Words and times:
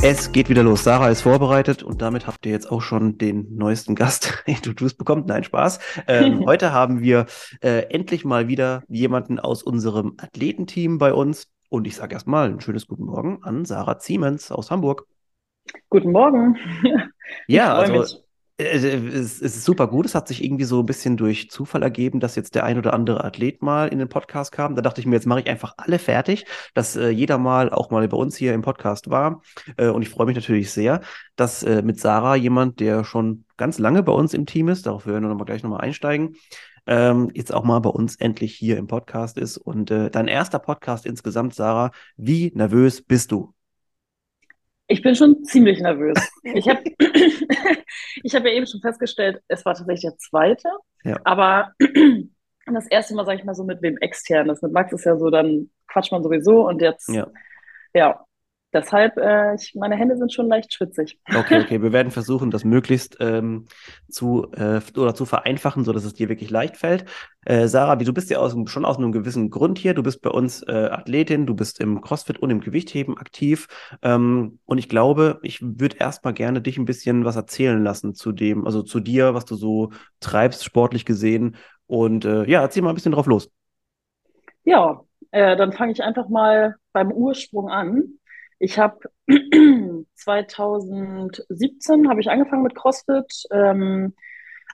Es 0.00 0.30
geht 0.30 0.48
wieder 0.48 0.62
los. 0.62 0.84
Sarah 0.84 1.08
ist 1.10 1.22
vorbereitet 1.22 1.82
und 1.82 2.00
damit 2.00 2.28
habt 2.28 2.46
ihr 2.46 2.52
jetzt 2.52 2.70
auch 2.70 2.82
schon 2.82 3.18
den 3.18 3.56
neuesten 3.56 3.96
Gast 3.96 4.42
introduced 4.46 4.96
bekommen. 4.96 5.24
Nein, 5.26 5.42
Spaß. 5.42 5.80
Ähm, 6.06 6.44
heute 6.46 6.72
haben 6.72 7.00
wir 7.02 7.26
äh, 7.62 7.80
endlich 7.90 8.24
mal 8.24 8.46
wieder 8.46 8.84
jemanden 8.88 9.40
aus 9.40 9.64
unserem 9.64 10.14
Athletenteam 10.18 10.98
bei 10.98 11.12
uns. 11.12 11.48
Und 11.68 11.88
ich 11.88 11.96
sage 11.96 12.14
erstmal 12.14 12.48
ein 12.48 12.60
schönes 12.60 12.86
Guten 12.86 13.06
Morgen 13.06 13.40
an 13.42 13.64
Sarah 13.64 13.98
Ziemens 13.98 14.52
aus 14.52 14.70
Hamburg. 14.70 15.04
Guten 15.90 16.12
Morgen. 16.12 16.56
ja, 17.48 17.74
also 17.74 17.92
mich. 17.92 18.27
Es 18.60 18.82
ist 19.40 19.64
super 19.64 19.86
gut. 19.86 20.04
Es 20.04 20.16
hat 20.16 20.26
sich 20.26 20.42
irgendwie 20.42 20.64
so 20.64 20.80
ein 20.80 20.86
bisschen 20.86 21.16
durch 21.16 21.48
Zufall 21.48 21.84
ergeben, 21.84 22.18
dass 22.18 22.34
jetzt 22.34 22.56
der 22.56 22.64
ein 22.64 22.76
oder 22.76 22.92
andere 22.92 23.22
Athlet 23.22 23.62
mal 23.62 23.86
in 23.86 24.00
den 24.00 24.08
Podcast 24.08 24.50
kam. 24.50 24.74
Da 24.74 24.82
dachte 24.82 25.00
ich 25.00 25.06
mir, 25.06 25.14
jetzt 25.14 25.28
mache 25.28 25.38
ich 25.38 25.46
einfach 25.48 25.74
alle 25.76 26.00
fertig, 26.00 26.44
dass 26.74 26.96
äh, 26.96 27.10
jeder 27.10 27.38
mal 27.38 27.70
auch 27.70 27.92
mal 27.92 28.08
bei 28.08 28.16
uns 28.16 28.36
hier 28.36 28.54
im 28.54 28.62
Podcast 28.62 29.10
war. 29.10 29.42
Äh, 29.76 29.86
und 29.90 30.02
ich 30.02 30.08
freue 30.08 30.26
mich 30.26 30.34
natürlich 30.34 30.72
sehr, 30.72 31.02
dass 31.36 31.62
äh, 31.62 31.82
mit 31.82 32.00
Sarah 32.00 32.34
jemand, 32.34 32.80
der 32.80 33.04
schon 33.04 33.44
ganz 33.56 33.78
lange 33.78 34.02
bei 34.02 34.12
uns 34.12 34.34
im 34.34 34.44
Team 34.44 34.66
ist, 34.66 34.86
darauf 34.86 35.06
werden 35.06 35.22
wir 35.22 35.28
noch 35.28 35.38
mal 35.38 35.44
gleich 35.44 35.62
nochmal 35.62 35.82
einsteigen, 35.82 36.34
ähm, 36.88 37.30
jetzt 37.34 37.54
auch 37.54 37.62
mal 37.62 37.78
bei 37.78 37.90
uns 37.90 38.16
endlich 38.16 38.56
hier 38.56 38.76
im 38.76 38.88
Podcast 38.88 39.38
ist. 39.38 39.56
Und 39.56 39.92
äh, 39.92 40.10
dein 40.10 40.26
erster 40.26 40.58
Podcast 40.58 41.06
insgesamt, 41.06 41.54
Sarah, 41.54 41.92
wie 42.16 42.50
nervös 42.56 43.02
bist 43.02 43.30
du? 43.30 43.54
Ich 44.88 45.02
bin 45.02 45.14
schon 45.14 45.44
ziemlich 45.44 45.80
nervös. 45.80 46.18
Ich 46.42 46.68
habe 46.68 46.82
ich 48.22 48.34
hab 48.34 48.44
ja 48.44 48.50
eben 48.50 48.66
schon 48.66 48.80
festgestellt, 48.80 49.42
es 49.48 49.64
war 49.64 49.74
tatsächlich 49.74 50.02
der 50.02 50.16
zweite, 50.16 50.68
ja. 51.04 51.18
aber 51.24 51.72
das 52.66 52.86
erste 52.88 53.14
Mal, 53.14 53.26
sage 53.26 53.38
ich 53.38 53.44
mal, 53.44 53.54
so 53.54 53.64
mit 53.64 53.82
wem 53.82 53.98
externes. 53.98 54.62
Mit 54.62 54.72
Max 54.72 54.92
ist 54.92 55.04
ja 55.04 55.16
so, 55.16 55.30
dann 55.30 55.70
quatscht 55.88 56.12
man 56.12 56.22
sowieso 56.22 56.66
und 56.66 56.80
jetzt, 56.80 57.08
ja, 57.08 57.26
ja 57.94 58.24
Deshalb, 58.70 59.16
äh, 59.16 59.54
ich, 59.54 59.74
meine 59.74 59.96
Hände 59.96 60.18
sind 60.18 60.30
schon 60.30 60.46
leicht 60.46 60.74
schwitzig. 60.74 61.18
Okay, 61.34 61.62
okay. 61.62 61.80
Wir 61.82 61.92
werden 61.92 62.10
versuchen, 62.10 62.50
das 62.50 62.64
möglichst 62.64 63.16
ähm, 63.18 63.64
zu 64.10 64.52
äh, 64.52 64.80
oder 64.94 65.14
zu 65.14 65.24
vereinfachen, 65.24 65.84
so 65.84 65.92
dass 65.94 66.04
es 66.04 66.12
dir 66.12 66.28
wirklich 66.28 66.50
leicht 66.50 66.76
fällt. 66.76 67.06
Äh, 67.46 67.66
Sarah, 67.66 67.98
wie 67.98 68.04
du 68.04 68.12
bist 68.12 68.28
ja 68.28 68.38
aus, 68.38 68.54
schon 68.66 68.84
aus 68.84 68.98
einem 68.98 69.10
gewissen 69.10 69.48
Grund 69.48 69.78
hier. 69.78 69.94
Du 69.94 70.02
bist 70.02 70.20
bei 70.20 70.28
uns 70.28 70.62
äh, 70.64 70.88
Athletin, 70.90 71.46
du 71.46 71.54
bist 71.54 71.80
im 71.80 72.02
CrossFit 72.02 72.38
und 72.40 72.50
im 72.50 72.60
Gewichtheben 72.60 73.16
aktiv. 73.16 73.68
Ähm, 74.02 74.58
und 74.66 74.76
ich 74.76 74.90
glaube, 74.90 75.40
ich 75.42 75.60
würde 75.62 75.96
erstmal 75.96 76.34
gerne 76.34 76.60
dich 76.60 76.76
ein 76.76 76.84
bisschen 76.84 77.24
was 77.24 77.36
erzählen 77.36 77.82
lassen 77.82 78.14
zu 78.14 78.32
dem, 78.32 78.66
also 78.66 78.82
zu 78.82 79.00
dir, 79.00 79.32
was 79.32 79.46
du 79.46 79.54
so 79.54 79.92
treibst, 80.20 80.62
sportlich 80.62 81.06
gesehen. 81.06 81.56
Und 81.86 82.26
äh, 82.26 82.44
ja, 82.44 82.60
erzähl 82.60 82.82
mal 82.82 82.90
ein 82.90 82.96
bisschen 82.96 83.12
drauf 83.12 83.26
los. 83.26 83.50
Ja, 84.64 85.00
äh, 85.30 85.56
dann 85.56 85.72
fange 85.72 85.92
ich 85.92 86.02
einfach 86.02 86.28
mal 86.28 86.76
beim 86.92 87.10
Ursprung 87.10 87.70
an. 87.70 88.17
Ich 88.58 88.78
habe 88.78 88.98
2017 90.16 92.08
habe 92.08 92.20
ich 92.20 92.28
angefangen 92.28 92.62
mit 92.62 92.74
CrossFit, 92.74 93.44
ähm, 93.52 94.14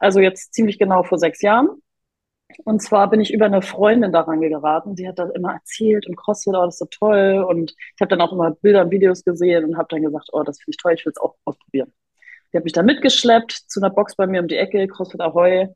also 0.01 0.21
jetzt 0.21 0.55
ziemlich 0.55 0.79
genau 0.79 1.03
vor 1.03 1.19
sechs 1.19 1.43
Jahren. 1.43 1.69
Und 2.65 2.83
zwar 2.83 3.11
bin 3.11 3.21
ich 3.21 3.33
über 3.33 3.47
eine 3.47 3.63
Freundin 3.63 4.13
daran 4.13 4.41
geraten, 4.41 4.95
die 4.95 5.09
hat 5.09 5.19
das 5.19 5.31
immer 5.31 5.55
erzählt 5.55 6.07
und 6.07 6.17
CrossFit, 6.17 6.55
oh, 6.55 6.65
das 6.65 6.75
ist 6.75 6.79
so 6.79 6.87
toll. 6.87 7.45
Und 7.49 7.73
ich 7.73 8.01
habe 8.01 8.09
dann 8.09 8.21
auch 8.21 8.33
immer 8.33 8.53
Bilder 8.53 8.83
und 8.83 8.91
Videos 8.91 9.25
gesehen 9.25 9.65
und 9.65 9.77
habe 9.77 9.89
dann 9.91 10.03
gesagt, 10.03 10.29
oh, 10.33 10.43
das 10.43 10.59
finde 10.59 10.71
ich 10.71 10.77
toll, 10.77 10.95
ich 10.95 11.05
will 11.05 11.13
es 11.15 11.21
auch 11.21 11.35
ausprobieren. 11.45 11.93
Die 12.53 12.57
hat 12.57 12.65
mich 12.65 12.73
dann 12.73 12.87
mitgeschleppt 12.87 13.53
zu 13.53 13.81
einer 13.81 13.91
Box 13.91 14.17
bei 14.17 14.27
mir 14.27 14.41
um 14.41 14.49
die 14.49 14.57
Ecke, 14.57 14.87
CrossFit 14.87 15.21
Ahoy. 15.21 15.69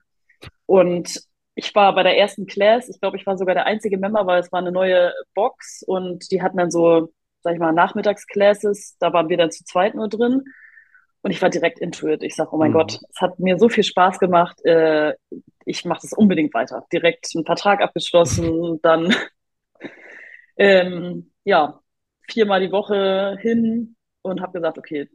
Und 0.66 1.22
ich 1.54 1.74
war 1.74 1.94
bei 1.94 2.04
der 2.04 2.16
ersten 2.16 2.46
Class, 2.46 2.88
ich 2.88 3.00
glaube, 3.00 3.16
ich 3.16 3.26
war 3.26 3.36
sogar 3.36 3.54
der 3.54 3.66
einzige 3.66 3.98
Member, 3.98 4.26
weil 4.26 4.40
es 4.40 4.52
war 4.52 4.60
eine 4.60 4.72
neue 4.72 5.12
Box 5.34 5.82
und 5.86 6.30
die 6.30 6.42
hatten 6.42 6.58
dann 6.58 6.70
so 6.70 7.12
sag 7.40 7.54
ich 7.54 7.60
mal, 7.60 7.72
Nachmittagsclasses. 7.72 8.96
Da 8.98 9.12
waren 9.12 9.28
wir 9.28 9.36
dann 9.36 9.50
zu 9.50 9.64
zweit 9.64 9.94
nur 9.94 10.08
drin. 10.08 10.44
Und 11.22 11.30
ich 11.32 11.42
war 11.42 11.50
direkt 11.50 11.80
into 11.80 12.08
it. 12.08 12.22
Ich 12.22 12.36
sage, 12.36 12.50
oh 12.52 12.56
mein 12.56 12.70
mhm. 12.70 12.74
Gott, 12.74 13.00
es 13.10 13.20
hat 13.20 13.38
mir 13.38 13.58
so 13.58 13.68
viel 13.68 13.84
Spaß 13.84 14.18
gemacht. 14.18 14.64
Äh, 14.64 15.14
ich 15.64 15.84
mache 15.84 16.00
das 16.02 16.12
unbedingt 16.12 16.54
weiter. 16.54 16.86
Direkt 16.92 17.28
einen 17.34 17.44
Vertrag 17.44 17.80
abgeschlossen, 17.82 18.80
dann 18.82 19.14
ähm, 20.56 21.32
ja 21.44 21.80
viermal 22.28 22.60
die 22.60 22.72
Woche 22.72 23.36
hin 23.40 23.96
und 24.22 24.40
habe 24.40 24.52
gesagt, 24.52 24.78
okay, 24.78 25.08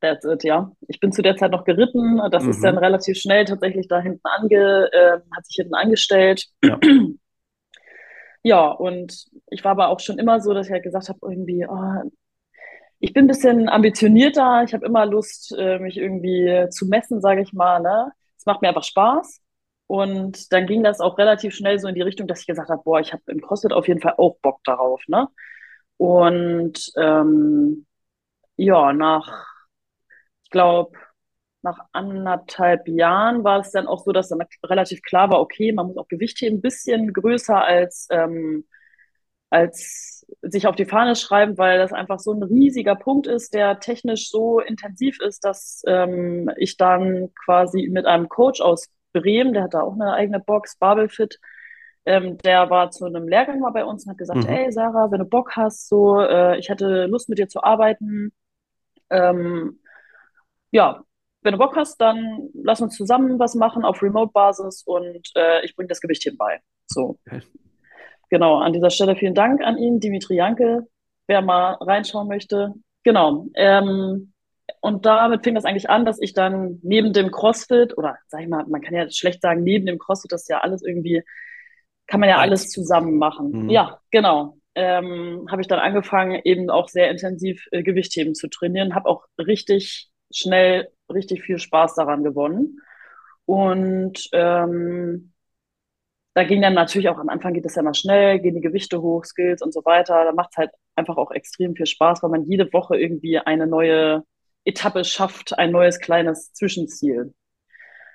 that's 0.00 0.24
it, 0.24 0.44
ja. 0.44 0.72
Ich 0.88 1.00
bin 1.00 1.12
zu 1.12 1.22
der 1.22 1.36
Zeit 1.36 1.52
noch 1.52 1.64
geritten. 1.64 2.20
Das 2.30 2.44
mhm. 2.44 2.50
ist 2.50 2.64
dann 2.64 2.78
relativ 2.78 3.18
schnell 3.18 3.44
tatsächlich 3.44 3.88
da 3.88 4.00
hinten 4.00 4.20
ange, 4.24 4.88
äh, 4.92 5.20
hat 5.36 5.46
sich 5.46 5.56
hinten 5.56 5.74
angestellt. 5.74 6.46
Ja. 6.62 6.78
Ja, 8.46 8.68
und 8.68 9.26
ich 9.50 9.64
war 9.64 9.72
aber 9.72 9.88
auch 9.88 9.98
schon 9.98 10.20
immer 10.20 10.40
so, 10.40 10.54
dass 10.54 10.66
ich 10.68 10.72
halt 10.72 10.84
gesagt 10.84 11.08
habe, 11.08 11.18
irgendwie, 11.22 11.66
oh, 11.68 12.08
ich 13.00 13.12
bin 13.12 13.24
ein 13.24 13.26
bisschen 13.26 13.68
ambitionierter, 13.68 14.62
ich 14.64 14.72
habe 14.72 14.86
immer 14.86 15.04
Lust, 15.04 15.52
äh, 15.58 15.80
mich 15.80 15.96
irgendwie 15.96 16.68
zu 16.70 16.86
messen, 16.86 17.20
sage 17.20 17.42
ich 17.42 17.52
mal. 17.52 17.80
Ne? 17.80 18.12
Es 18.38 18.46
macht 18.46 18.62
mir 18.62 18.68
einfach 18.68 18.84
Spaß. 18.84 19.40
Und 19.88 20.52
dann 20.52 20.66
ging 20.68 20.84
das 20.84 21.00
auch 21.00 21.18
relativ 21.18 21.56
schnell 21.56 21.80
so 21.80 21.88
in 21.88 21.96
die 21.96 22.02
Richtung, 22.02 22.28
dass 22.28 22.40
ich 22.40 22.46
gesagt 22.46 22.70
habe, 22.70 22.82
boah, 22.84 23.00
ich 23.00 23.12
habe 23.12 23.22
im 23.26 23.40
CrossFit 23.40 23.72
auf 23.72 23.88
jeden 23.88 24.00
Fall 24.00 24.14
auch 24.16 24.36
Bock 24.42 24.60
darauf. 24.62 25.02
Ne? 25.08 25.26
Und 25.96 26.92
ähm, 26.96 27.84
ja, 28.56 28.92
nach, 28.92 29.44
ich 30.44 30.50
glaube, 30.50 30.96
nach 31.66 31.80
anderthalb 31.92 32.86
Jahren 32.88 33.42
war 33.44 33.60
es 33.60 33.72
dann 33.72 33.88
auch 33.88 34.04
so, 34.04 34.12
dass 34.12 34.28
dann 34.28 34.40
relativ 34.64 35.02
klar 35.02 35.30
war, 35.30 35.40
okay, 35.40 35.72
man 35.72 35.88
muss 35.88 35.96
auch 35.96 36.08
Gewichte 36.08 36.46
ein 36.46 36.60
bisschen 36.60 37.12
größer 37.12 37.62
als, 37.62 38.06
ähm, 38.10 38.64
als 39.50 40.26
sich 40.42 40.66
auf 40.66 40.76
die 40.76 40.84
Fahne 40.84 41.16
schreiben, 41.16 41.58
weil 41.58 41.78
das 41.78 41.92
einfach 41.92 42.20
so 42.20 42.32
ein 42.32 42.42
riesiger 42.42 42.94
Punkt 42.94 43.26
ist, 43.26 43.52
der 43.52 43.80
technisch 43.80 44.30
so 44.30 44.60
intensiv 44.60 45.20
ist, 45.20 45.44
dass 45.44 45.82
ähm, 45.86 46.50
ich 46.56 46.76
dann 46.76 47.30
quasi 47.44 47.88
mit 47.88 48.06
einem 48.06 48.28
Coach 48.28 48.60
aus 48.60 48.88
Bremen, 49.12 49.52
der 49.52 49.64
hat 49.64 49.74
da 49.74 49.80
auch 49.80 49.94
eine 49.94 50.12
eigene 50.12 50.40
Box, 50.40 50.76
Babelfit, 50.78 51.40
ähm, 52.04 52.38
der 52.38 52.70
war 52.70 52.92
zu 52.92 53.06
einem 53.06 53.26
Lehrgang 53.26 53.58
mal 53.58 53.72
bei 53.72 53.84
uns 53.84 54.04
und 54.04 54.10
hat 54.12 54.18
gesagt, 54.18 54.44
mhm. 54.44 54.48
hey 54.48 54.70
Sarah, 54.70 55.10
wenn 55.10 55.18
du 55.18 55.24
Bock 55.24 55.56
hast, 55.56 55.88
so, 55.88 56.20
äh, 56.20 56.58
ich 56.58 56.68
hätte 56.68 57.06
Lust 57.06 57.28
mit 57.28 57.38
dir 57.38 57.48
zu 57.48 57.64
arbeiten, 57.64 58.32
ähm, 59.10 59.80
ja, 60.70 61.02
wenn 61.42 61.52
du 61.52 61.58
Bock 61.58 61.76
hast, 61.76 62.00
dann 62.00 62.48
lass 62.54 62.80
uns 62.80 62.96
zusammen 62.96 63.38
was 63.38 63.54
machen 63.54 63.84
auf 63.84 64.02
Remote-Basis 64.02 64.82
und 64.82 65.30
äh, 65.36 65.64
ich 65.64 65.76
bringe 65.76 65.88
das 65.88 66.00
Gewicht 66.00 66.22
hierbei. 66.22 66.60
So. 66.86 67.18
Okay. 67.26 67.42
Genau, 68.30 68.58
an 68.58 68.72
dieser 68.72 68.90
Stelle 68.90 69.16
vielen 69.16 69.34
Dank 69.34 69.62
an 69.62 69.78
ihn, 69.78 70.00
Dimitri 70.00 70.36
Janke, 70.36 70.86
wer 71.28 71.42
mal 71.42 71.74
reinschauen 71.80 72.28
möchte. 72.28 72.74
Genau. 73.04 73.46
Ähm, 73.54 74.32
und 74.80 75.06
damit 75.06 75.44
fing 75.44 75.54
das 75.54 75.64
eigentlich 75.64 75.88
an, 75.88 76.04
dass 76.04 76.20
ich 76.20 76.32
dann 76.32 76.80
neben 76.82 77.12
dem 77.12 77.30
CrossFit, 77.30 77.96
oder 77.96 78.16
sag 78.26 78.42
ich 78.42 78.48
mal, 78.48 78.64
man 78.66 78.80
kann 78.80 78.94
ja 78.94 79.08
schlecht 79.10 79.42
sagen, 79.42 79.62
neben 79.62 79.86
dem 79.86 79.98
CrossFit, 79.98 80.32
das 80.32 80.42
ist 80.42 80.48
ja 80.48 80.58
alles 80.60 80.82
irgendwie, 80.82 81.22
kann 82.06 82.20
man 82.20 82.28
ja 82.28 82.38
alles 82.38 82.68
zusammen 82.70 83.18
machen. 83.18 83.50
Mhm. 83.50 83.70
Ja, 83.70 84.00
genau. 84.10 84.58
Ähm, 84.74 85.46
habe 85.50 85.62
ich 85.62 85.68
dann 85.68 85.78
angefangen, 85.78 86.40
eben 86.44 86.68
auch 86.68 86.88
sehr 86.88 87.10
intensiv 87.10 87.66
äh, 87.70 87.82
Gewichtheben 87.82 88.34
zu 88.34 88.48
trainieren, 88.48 88.94
habe 88.94 89.08
auch 89.08 89.24
richtig 89.38 90.10
schnell 90.32 90.88
richtig 91.12 91.42
viel 91.42 91.58
Spaß 91.58 91.94
daran 91.94 92.24
gewonnen. 92.24 92.80
Und 93.44 94.28
ähm, 94.32 95.32
da 96.34 96.44
ging 96.44 96.60
dann 96.60 96.74
natürlich 96.74 97.08
auch 97.08 97.18
am 97.18 97.30
Anfang 97.30 97.54
geht 97.54 97.64
es 97.64 97.76
ja 97.76 97.82
mal 97.82 97.94
schnell, 97.94 98.40
gehen 98.40 98.56
die 98.56 98.60
Gewichte 98.60 99.00
hoch, 99.00 99.24
Skills 99.24 99.62
und 99.62 99.72
so 99.72 99.84
weiter. 99.84 100.24
Da 100.24 100.32
macht 100.32 100.50
es 100.52 100.58
halt 100.58 100.70
einfach 100.94 101.16
auch 101.16 101.30
extrem 101.30 101.74
viel 101.74 101.86
Spaß, 101.86 102.22
weil 102.22 102.30
man 102.30 102.44
jede 102.44 102.70
Woche 102.72 102.98
irgendwie 102.98 103.38
eine 103.38 103.66
neue 103.66 104.22
Etappe 104.64 105.04
schafft, 105.04 105.58
ein 105.58 105.70
neues 105.70 106.00
kleines 106.00 106.52
Zwischenziel. 106.52 107.32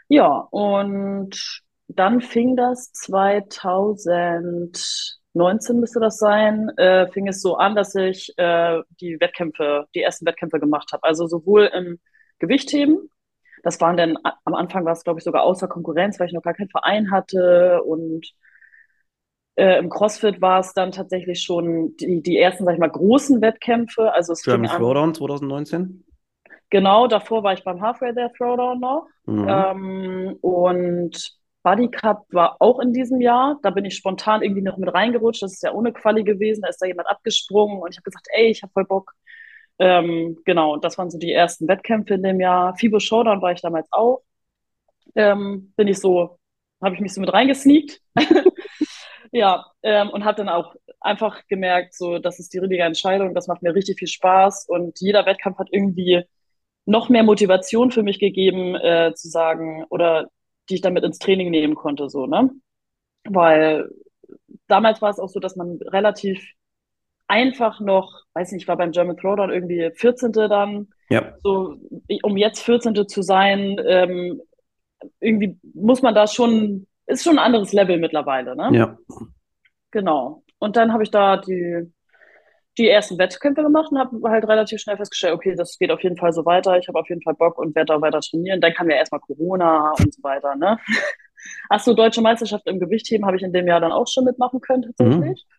Ja, 0.08 0.48
und 0.52 1.62
dann 1.88 2.22
fing 2.22 2.56
das 2.56 2.92
2019 2.94 5.80
müsste 5.80 6.00
das 6.00 6.18
sein, 6.18 6.70
äh, 6.78 7.08
fing 7.12 7.28
es 7.28 7.42
so 7.42 7.56
an, 7.56 7.76
dass 7.76 7.96
ich 7.96 8.34
äh, 8.38 8.82
die 9.00 9.20
Wettkämpfe, 9.20 9.88
die 9.96 10.02
ersten 10.02 10.26
Wettkämpfe 10.26 10.60
gemacht 10.60 10.92
habe. 10.92 11.04
Also 11.06 11.28
sowohl 11.28 11.66
im 11.74 12.00
Gewichtheben. 12.42 13.10
Das 13.64 13.80
waren 13.80 13.96
dann, 13.96 14.18
am 14.44 14.56
Anfang 14.56 14.86
war 14.86 14.94
es, 14.94 15.04
glaube 15.04 15.20
ich, 15.20 15.24
sogar 15.24 15.44
außer 15.44 15.68
Konkurrenz, 15.68 16.20
weil 16.20 16.28
ich 16.28 16.34
noch 16.34 16.42
gar 16.42 16.56
keinen 16.56 16.70
Verein 16.70 17.12
hatte. 17.12 17.82
Und 17.84 18.28
äh, 19.56 19.78
im 19.78 19.90
CrossFit 19.90 20.42
war 20.42 20.60
es 20.60 20.74
dann 20.74 20.92
tatsächlich 20.92 21.42
schon 21.42 21.96
die, 21.98 22.22
die 22.22 22.38
ersten, 22.38 22.66
sag 22.66 22.74
ich 22.74 22.80
mal, 22.80 22.90
großen 22.90 23.42
Wettkämpfe. 23.42 24.12
Also 24.14 24.34
es 24.34 24.42
German 24.42 24.70
Throwdown 24.70 25.14
2019? 25.14 26.04
Genau, 26.72 27.08
davor 27.08 27.44
war 27.44 27.54
ich 27.54 27.64
beim 27.64 27.82
Halfway 27.82 28.14
There 28.14 28.32
Throwdown 28.36 28.80
noch. 28.80 29.06
Mhm. 29.26 29.48
Ähm, 29.48 30.38
und 30.42 31.38
Buddy 31.64 31.90
Cup 31.90 32.26
war 32.32 32.56
auch 32.60 32.80
in 32.80 32.94
diesem 32.94 33.22
Jahr. 33.22 33.60
Da 33.62 33.70
bin 33.70 33.86
ich 33.86 33.96
spontan 33.96 34.42
irgendwie 34.42 34.64
noch 34.64 34.78
mit 34.78 34.92
reingerutscht. 34.92 35.44
Das 35.44 35.54
ist 35.54 35.64
ja 35.64 35.74
ohne 35.74 35.94
Quali 35.94 36.24
gewesen. 36.24 36.62
Da 36.62 36.70
ist 36.70 36.82
da 36.82 36.88
jemand 36.88 37.10
abgesprungen 37.10 37.80
und 37.80 37.92
ich 37.92 37.98
habe 37.98 38.06
gesagt, 38.06 38.28
ey, 38.32 38.48
ich 38.48 38.64
habe 38.64 38.74
voll 38.74 38.86
Bock. 38.86 39.14
Ähm, 39.80 40.38
genau, 40.46 40.78
das 40.78 40.98
waren 40.98 41.10
so 41.10 41.18
die 41.18 41.32
ersten 41.32 41.68
Wettkämpfe 41.68 42.14
in 42.16 42.24
dem 42.24 42.40
Jahr. 42.40 42.76
FIBO 42.76 43.00
Showdown 43.00 43.42
war 43.42 43.52
ich 43.52 43.62
damals 43.62 43.88
auch. 43.92 44.22
Ähm, 45.16 45.74
bin 45.76 45.88
ich 45.88 46.00
so, 46.00 46.38
habe 46.82 46.96
ich 46.96 47.02
mich 47.02 47.14
so 47.14 47.22
mit 47.22 47.34
reingesneakt. 47.34 48.02
ja, 49.32 49.66
ähm, 49.84 50.10
und 50.10 50.26
habe 50.26 50.38
dann 50.38 50.50
auch 50.50 50.76
einfach 51.00 51.46
gemerkt, 51.48 51.96
so, 51.96 52.20
das 52.20 52.40
ist 52.40 52.54
die 52.54 52.60
richtige 52.60 52.84
Entscheidung. 52.84 53.34
Das 53.34 53.48
macht 53.48 53.64
mir 53.64 53.74
richtig 53.74 54.00
viel 54.00 54.08
Spaß 54.08 54.68
und 54.70 55.00
jeder 55.00 55.26
Wettkampf 55.26 55.58
hat 55.58 55.70
irgendwie 55.72 56.24
noch 56.86 57.10
mehr 57.10 57.24
Motivation 57.24 57.92
für 57.92 58.04
mich 58.04 58.20
gegeben, 58.20 58.76
äh, 58.76 59.14
zu 59.16 59.30
sagen, 59.30 59.86
oder 59.90 60.30
die 60.70 60.76
ich 60.76 60.82
damit 60.82 61.04
ins 61.04 61.20
Training 61.20 61.50
nehmen 61.52 61.76
konnte, 61.76 62.10
so, 62.10 62.26
ne? 62.28 62.50
Weil 63.26 63.90
damals 64.68 65.02
war 65.02 65.10
es 65.10 65.20
auch 65.20 65.30
so, 65.30 65.40
dass 65.40 65.56
man 65.56 65.80
relativ 65.84 66.44
einfach 67.32 67.80
noch, 67.80 68.24
weiß 68.34 68.52
nicht, 68.52 68.64
ich 68.64 68.68
war 68.68 68.78
beim 68.78 68.92
German 68.92 69.18
Throwdown 69.18 69.52
irgendwie 69.52 69.90
14. 69.96 70.34
dann. 70.34 70.90
Ja. 71.10 71.34
So, 71.42 71.78
um 72.24 72.38
jetzt 72.38 72.62
14. 72.62 73.08
zu 73.08 73.22
sein, 73.22 73.80
ähm, 73.86 74.42
irgendwie 75.20 75.58
muss 75.74 76.02
man 76.02 76.14
da 76.14 76.28
schon, 76.28 76.88
ist 77.08 77.24
schon 77.24 77.40
ein 77.40 77.46
anderes 77.46 77.72
Level 77.74 77.98
mittlerweile, 77.98 78.56
ne? 78.56 78.70
Ja. 78.74 78.98
Genau. 79.92 80.44
Und 80.60 80.76
dann 80.76 80.94
habe 80.94 81.04
ich 81.04 81.12
da 81.12 81.38
die 81.38 81.92
die 82.78 82.88
ersten 82.88 83.18
Wettkämpfe 83.18 83.64
gemacht 83.64 83.92
und 83.92 84.00
habe 84.00 84.30
halt 84.30 84.48
relativ 84.48 84.80
schnell 84.80 84.96
festgestellt, 84.96 85.34
okay, 85.34 85.56
das 85.56 85.78
geht 85.78 85.92
auf 85.92 86.02
jeden 86.04 86.18
Fall 86.18 86.32
so 86.32 86.46
weiter. 86.46 86.78
Ich 86.78 86.88
habe 86.88 87.00
auf 87.00 87.10
jeden 87.10 87.22
Fall 87.22 87.34
Bock 87.34 87.58
und 87.58 87.76
werde 87.76 87.94
da 87.94 88.02
weiter 88.02 88.22
trainieren. 88.22 88.62
Dann 88.62 88.74
kam 88.74 88.90
ja 88.90 88.96
erstmal 88.96 89.20
Corona 89.20 89.92
und 90.00 90.14
so 90.14 90.24
weiter. 90.24 90.56
Ne? 90.56 90.78
Ach 91.70 91.80
so, 91.80 91.94
deutsche 91.94 92.22
Meisterschaft 92.22 92.66
im 92.68 92.80
Gewichtheben 92.80 93.26
habe 93.26 93.36
ich 93.36 93.44
in 93.44 93.52
dem 93.52 93.68
Jahr 93.68 93.82
dann 93.82 93.92
auch 93.92 94.08
schon 94.08 94.24
mitmachen 94.24 94.62
können 94.62 94.84
tatsächlich. 94.84 95.46
Mhm. 95.50 95.56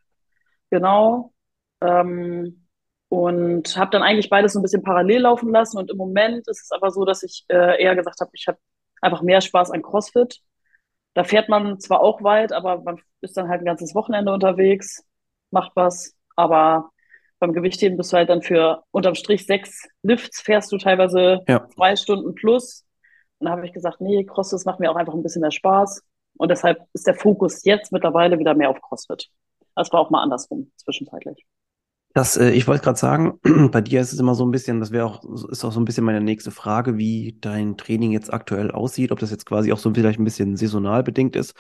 Genau. 0.71 1.33
Ähm, 1.83 2.67
und 3.09 3.77
habe 3.77 3.91
dann 3.91 4.03
eigentlich 4.03 4.31
beides 4.31 4.55
so 4.55 4.59
ein 4.59 4.63
bisschen 4.63 4.83
parallel 4.83 5.23
laufen 5.23 5.51
lassen. 5.51 5.77
Und 5.77 5.91
im 5.91 5.99
Moment 5.99 6.49
ist 6.49 6.63
es 6.63 6.71
aber 6.73 6.91
so, 6.91 7.05
dass 7.05 7.23
ich 7.23 7.45
äh, 7.49 7.83
eher 7.83 7.95
gesagt 7.95 8.21
habe, 8.21 8.31
ich 8.33 8.49
habe 8.49 8.57
einfach 9.03 9.21
mehr 9.21 9.43
Spaß 9.43 9.71
an 9.71 9.83
CrossFit. 9.83 10.41
Da 11.13 11.25
fährt 11.25 11.51
man 11.51 11.79
zwar 11.79 12.01
auch 12.01 12.23
weit, 12.23 12.53
aber 12.53 12.81
man 12.81 12.99
ist 13.21 13.37
dann 13.37 13.51
halt 13.51 13.61
ein 13.61 13.67
ganzes 13.67 13.95
Wochenende 13.95 14.33
unterwegs, 14.33 15.05
macht 15.51 15.73
was. 15.75 16.15
Aber 16.37 16.91
beim 17.39 17.53
Gewichtheben 17.53 17.99
bist 17.99 18.15
du 18.15 18.17
halt 18.17 18.31
dann 18.31 18.41
für 18.41 18.83
unterm 18.93 19.15
Strich 19.15 19.45
sechs 19.45 19.87
Lifts, 20.03 20.41
fährst 20.41 20.73
du 20.73 20.79
teilweise 20.79 21.41
ja. 21.49 21.69
zwei 21.75 21.97
Stunden 21.97 22.35
plus. 22.35 22.87
Und 23.39 23.47
da 23.47 23.51
habe 23.51 23.67
ich 23.67 23.75
gesagt, 23.75 24.01
nee, 24.01 24.25
CrossFit 24.25 24.65
macht 24.65 24.81
mir 24.81 24.91
auch 24.91 24.97
einfach 24.97 25.13
ein 25.13 25.23
bisschen 25.23 25.43
mehr 25.43 25.51
Spaß. 25.51 26.03
Und 26.39 26.51
deshalb 26.51 26.79
ist 26.95 27.07
der 27.07 27.15
Fokus 27.15 27.63
jetzt 27.65 27.93
mittlerweile 27.93 28.39
wieder 28.39 28.55
mehr 28.55 28.71
auf 28.71 28.81
CrossFit. 28.81 29.29
Das 29.75 29.93
war 29.93 30.01
auch 30.01 30.09
mal 30.09 30.23
andersrum, 30.23 30.73
zwischenzeitlich. 30.77 31.45
Das, 32.15 32.37
äh, 32.37 32.51
ich 32.51 32.67
wollte 32.67 32.85
gerade 32.85 32.99
sagen, 32.99 33.39
bei 33.71 33.81
dir 33.81 34.01
ist 34.01 34.13
es 34.13 34.21
immer 34.21 34.35
so 34.35 34.45
ein 34.45 34.51
bisschen, 34.51 34.81
das 34.81 34.91
wäre 34.91 35.07
auch, 35.07 35.25
ist 35.51 35.65
auch 35.65 35.73
so 35.73 35.81
ein 35.81 35.85
bisschen 35.85 36.05
meine 36.05 36.21
nächste 36.21 36.51
Frage, 36.51 36.99
wie 36.99 37.37
dein 37.41 37.77
Training 37.77 38.13
jetzt 38.13 38.33
aktuell 38.33 38.71
aussieht, 38.71 39.13
ob 39.13 39.19
das 39.19 39.31
jetzt 39.31 39.47
quasi 39.47 39.73
auch 39.73 39.79
so 39.79 39.93
vielleicht 39.95 40.21
ein 40.21 40.25
bisschen 40.25 40.57
saisonal 40.57 41.03
bedingt 41.03 41.37
ist. 41.37 41.55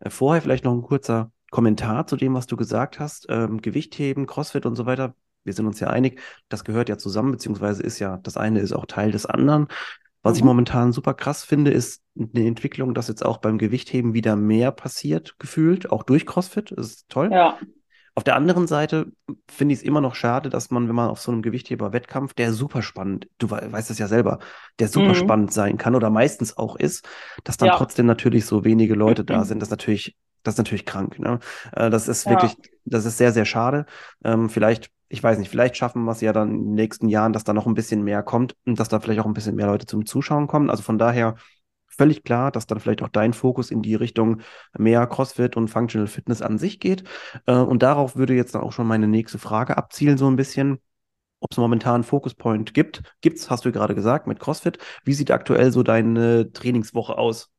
Äh, 0.00 0.10
vorher 0.10 0.42
vielleicht 0.42 0.64
noch 0.64 0.72
ein 0.72 0.82
kurzer 0.82 1.30
Kommentar 1.50 2.06
zu 2.06 2.16
dem, 2.16 2.34
was 2.34 2.46
du 2.46 2.56
gesagt 2.56 2.98
hast. 3.00 3.26
Ähm, 3.28 3.60
Gewichtheben, 3.60 4.26
CrossFit 4.26 4.66
und 4.66 4.76
so 4.76 4.86
weiter 4.86 5.14
wir 5.48 5.54
sind 5.54 5.66
uns 5.66 5.80
ja 5.80 5.88
einig, 5.88 6.20
das 6.48 6.62
gehört 6.62 6.88
ja 6.88 6.98
zusammen, 6.98 7.32
beziehungsweise 7.32 7.82
ist 7.82 7.98
ja, 7.98 8.18
das 8.18 8.36
eine 8.36 8.60
ist 8.60 8.72
auch 8.72 8.86
Teil 8.86 9.10
des 9.10 9.26
anderen. 9.26 9.66
Was 10.22 10.34
mhm. 10.34 10.38
ich 10.38 10.44
momentan 10.44 10.92
super 10.92 11.14
krass 11.14 11.42
finde, 11.42 11.70
ist 11.70 12.02
eine 12.16 12.46
Entwicklung, 12.46 12.94
dass 12.94 13.08
jetzt 13.08 13.24
auch 13.24 13.38
beim 13.38 13.58
Gewichtheben 13.58 14.14
wieder 14.14 14.36
mehr 14.36 14.70
passiert, 14.72 15.36
gefühlt, 15.38 15.90
auch 15.90 16.02
durch 16.02 16.26
CrossFit. 16.26 16.72
Das 16.76 16.86
ist 16.86 17.08
toll. 17.08 17.30
Ja. 17.32 17.58
Auf 18.18 18.24
der 18.24 18.34
anderen 18.34 18.66
Seite 18.66 19.12
finde 19.48 19.74
ich 19.74 19.78
es 19.78 19.84
immer 19.84 20.00
noch 20.00 20.16
schade, 20.16 20.48
dass 20.48 20.72
man, 20.72 20.88
wenn 20.88 20.94
man 20.96 21.08
auf 21.08 21.20
so 21.20 21.30
einem 21.30 21.40
Gewichtheber-Wettkampf, 21.40 22.34
der 22.34 22.52
super 22.52 22.82
spannend, 22.82 23.28
du 23.38 23.48
weißt 23.48 23.92
es 23.92 23.98
ja 24.00 24.08
selber, 24.08 24.40
der 24.80 24.88
super 24.88 25.10
mhm. 25.10 25.14
spannend 25.14 25.52
sein 25.52 25.78
kann 25.78 25.94
oder 25.94 26.10
meistens 26.10 26.58
auch 26.58 26.74
ist, 26.74 27.06
dass 27.44 27.58
dann 27.58 27.68
ja. 27.68 27.76
trotzdem 27.76 28.06
natürlich 28.06 28.44
so 28.44 28.64
wenige 28.64 28.94
Leute 28.94 29.24
da 29.24 29.44
sind. 29.44 29.60
Das 29.60 29.68
ist 29.68 29.70
natürlich, 29.70 30.16
das 30.42 30.54
ist 30.54 30.58
natürlich 30.58 30.84
krank. 30.84 31.20
Ne? 31.20 31.38
Äh, 31.70 31.90
das 31.90 32.08
ist 32.08 32.24
ja. 32.24 32.32
wirklich, 32.32 32.56
das 32.84 33.04
ist 33.04 33.18
sehr, 33.18 33.30
sehr 33.30 33.44
schade. 33.44 33.86
Ähm, 34.24 34.50
vielleicht 34.50 34.90
ich 35.10 35.22
weiß 35.22 35.38
nicht, 35.38 35.48
vielleicht 35.48 35.76
schaffen 35.76 36.04
wir 36.04 36.10
es 36.10 36.20
ja 36.20 36.32
dann 36.32 36.50
in 36.50 36.64
den 36.64 36.74
nächsten 36.74 37.08
Jahren, 37.08 37.32
dass 37.32 37.44
da 37.44 37.54
noch 37.54 37.66
ein 37.66 37.74
bisschen 37.74 38.02
mehr 38.02 38.24
kommt 38.24 38.56
und 38.66 38.80
dass 38.80 38.88
da 38.88 38.98
vielleicht 38.98 39.20
auch 39.20 39.26
ein 39.26 39.32
bisschen 39.32 39.54
mehr 39.54 39.66
Leute 39.66 39.86
zum 39.86 40.04
Zuschauen 40.06 40.48
kommen. 40.48 40.70
Also 40.70 40.82
von 40.82 40.98
daher 40.98 41.36
völlig 41.98 42.24
klar, 42.24 42.50
dass 42.50 42.66
dann 42.66 42.80
vielleicht 42.80 43.02
auch 43.02 43.08
dein 43.08 43.32
Fokus 43.32 43.70
in 43.70 43.82
die 43.82 43.96
Richtung 43.96 44.40
mehr 44.78 45.06
CrossFit 45.06 45.56
und 45.56 45.68
Functional 45.68 46.06
Fitness 46.06 46.40
an 46.40 46.58
sich 46.58 46.80
geht. 46.80 47.04
Äh, 47.46 47.52
und 47.52 47.82
darauf 47.82 48.16
würde 48.16 48.34
jetzt 48.34 48.54
dann 48.54 48.62
auch 48.62 48.72
schon 48.72 48.86
meine 48.86 49.08
nächste 49.08 49.38
Frage 49.38 49.76
abzielen, 49.76 50.16
so 50.16 50.30
ein 50.30 50.36
bisschen. 50.36 50.78
Ob 51.40 51.52
es 51.52 51.58
momentan 51.58 51.96
einen 51.96 52.04
Fokuspoint 52.04 52.74
gibt. 52.74 53.02
Gibt's, 53.20 53.48
hast 53.48 53.64
du 53.64 53.70
gerade 53.70 53.94
gesagt, 53.94 54.26
mit 54.26 54.40
CrossFit. 54.40 54.78
Wie 55.04 55.12
sieht 55.12 55.30
aktuell 55.30 55.70
so 55.70 55.84
deine 55.84 56.52
Trainingswoche 56.52 57.16
aus? 57.16 57.50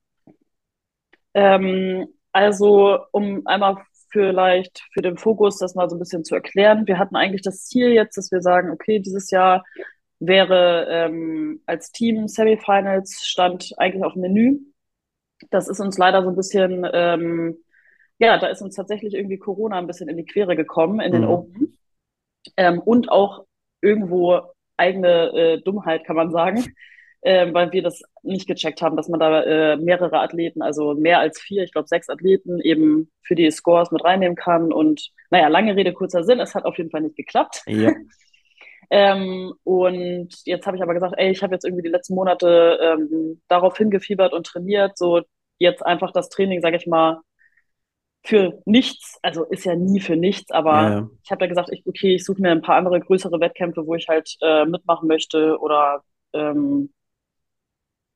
Ähm, 1.34 2.08
also, 2.34 2.98
um 3.12 3.42
einmal 3.46 3.78
vielleicht 4.12 4.82
für 4.92 5.02
den 5.02 5.18
Fokus 5.18 5.60
das 5.60 5.76
mal 5.76 5.90
so 5.90 5.96
ein 5.96 6.00
bisschen 6.00 6.26
zu 6.26 6.36
erklären. 6.36 6.88
Wir 6.88 6.98
hatten 6.98 7.16
eigentlich 7.16 7.42
das 7.42 7.66
Ziel 7.66 7.90
jetzt, 7.90 8.18
dass 8.18 8.32
wir 8.32 8.42
sagen, 8.42 8.72
okay, 8.72 9.00
dieses 9.00 9.32
Jahr 9.32 9.64
wäre 10.20 10.88
ähm, 10.90 11.62
als 11.66 11.92
Team 11.92 12.28
Semifinals 12.28 13.26
stand 13.26 13.74
eigentlich 13.78 14.04
auf 14.04 14.14
dem 14.14 14.22
Menü. 14.22 14.60
Das 15.50 15.68
ist 15.68 15.80
uns 15.80 15.98
leider 15.98 16.24
so 16.24 16.30
ein 16.30 16.36
bisschen, 16.36 16.86
ähm, 16.94 17.58
ja, 18.18 18.38
da 18.38 18.48
ist 18.48 18.62
uns 18.62 18.76
tatsächlich 18.76 19.14
irgendwie 19.14 19.38
Corona 19.38 19.78
ein 19.78 19.88
bisschen 19.88 20.10
in 20.10 20.18
die 20.18 20.26
Quere 20.26 20.56
gekommen 20.56 21.00
in 21.00 21.14
den 21.14 21.22
mhm. 21.22 21.30
Open. 21.30 21.78
Ähm, 22.58 22.80
und 22.80 23.12
auch 23.12 23.46
irgendwo 23.82 24.42
eigene 24.76 25.32
äh, 25.34 25.62
Dummheit, 25.62 26.06
kann 26.06 26.16
man 26.16 26.32
sagen 26.32 26.66
äh, 27.22 27.54
weil 27.54 27.72
wir 27.72 27.84
das 27.84 28.02
nicht 28.24 28.48
gecheckt 28.48 28.82
haben, 28.82 28.96
dass 28.96 29.10
man 29.10 29.20
da 29.20 29.44
äh, 29.44 29.78
mehrere 29.78 30.20
Athleten, 30.20 30.62
also 30.62 30.94
mehr 30.94 31.20
als 31.20 31.40
vier, 31.40 31.64
ich 31.64 31.72
glaube 31.72 31.88
sechs 31.88 32.10
Athleten 32.10 32.60
eben 32.62 33.12
für 33.24 33.36
die 33.36 33.50
Scores 33.52 33.92
mit 33.92 34.04
reinnehmen 34.04 34.36
kann. 34.36 34.72
Und 34.72 35.12
naja, 35.30 35.48
lange 35.48 35.76
Rede, 35.76 35.94
kurzer 35.94 36.24
Sinn, 36.24 36.40
es 36.40 36.56
hat 36.56 36.66
auf 36.66 36.78
jeden 36.78 36.92
Fall 36.92 37.02
nicht 37.02 37.16
geklappt. 37.16 37.64
Ja. 37.68 37.92
ähm, 38.90 39.54
und 39.64 40.30
jetzt 40.46 40.66
habe 40.66 40.78
ich 40.78 40.84
aber 40.84 40.94
gesagt, 40.94 41.16
ey, 41.18 41.32
ich 41.32 41.44
habe 41.44 41.54
jetzt 41.54 41.66
irgendwie 41.66 41.84
die 41.84 41.90
letzten 41.90 42.16
Monate 42.16 42.80
ähm, 42.82 43.42
darauf 43.48 43.78
hingefiebert 43.78 44.34
und 44.34 44.46
trainiert, 44.46 44.98
so 44.98 45.22
jetzt 45.60 45.86
einfach 45.86 46.12
das 46.12 46.30
Training, 46.30 46.62
sage 46.62 46.78
ich 46.78 46.88
mal, 46.88 47.22
für 48.24 48.62
nichts, 48.66 49.18
also 49.22 49.46
ist 49.46 49.66
ja 49.66 49.76
nie 49.76 50.02
für 50.02 50.16
nichts, 50.16 50.52
aber 50.52 50.74
ja, 50.74 50.90
ja. 50.90 51.10
ich 51.24 51.32
habe 51.32 51.40
da 51.40 51.48
gesagt, 51.48 51.70
ich, 51.72 51.86
okay, 51.86 52.16
ich 52.16 52.26
suche 52.26 52.42
mir 52.42 52.52
ein 52.52 52.62
paar 52.62 52.76
andere 52.76 53.00
größere 53.00 53.40
Wettkämpfe, 53.40 53.86
wo 53.86 53.96
ich 53.96 54.08
halt 54.10 54.36
äh, 54.42 54.66
mitmachen 54.66 55.08
möchte 55.08 55.58
oder 55.60 56.04
ähm, 56.34 56.92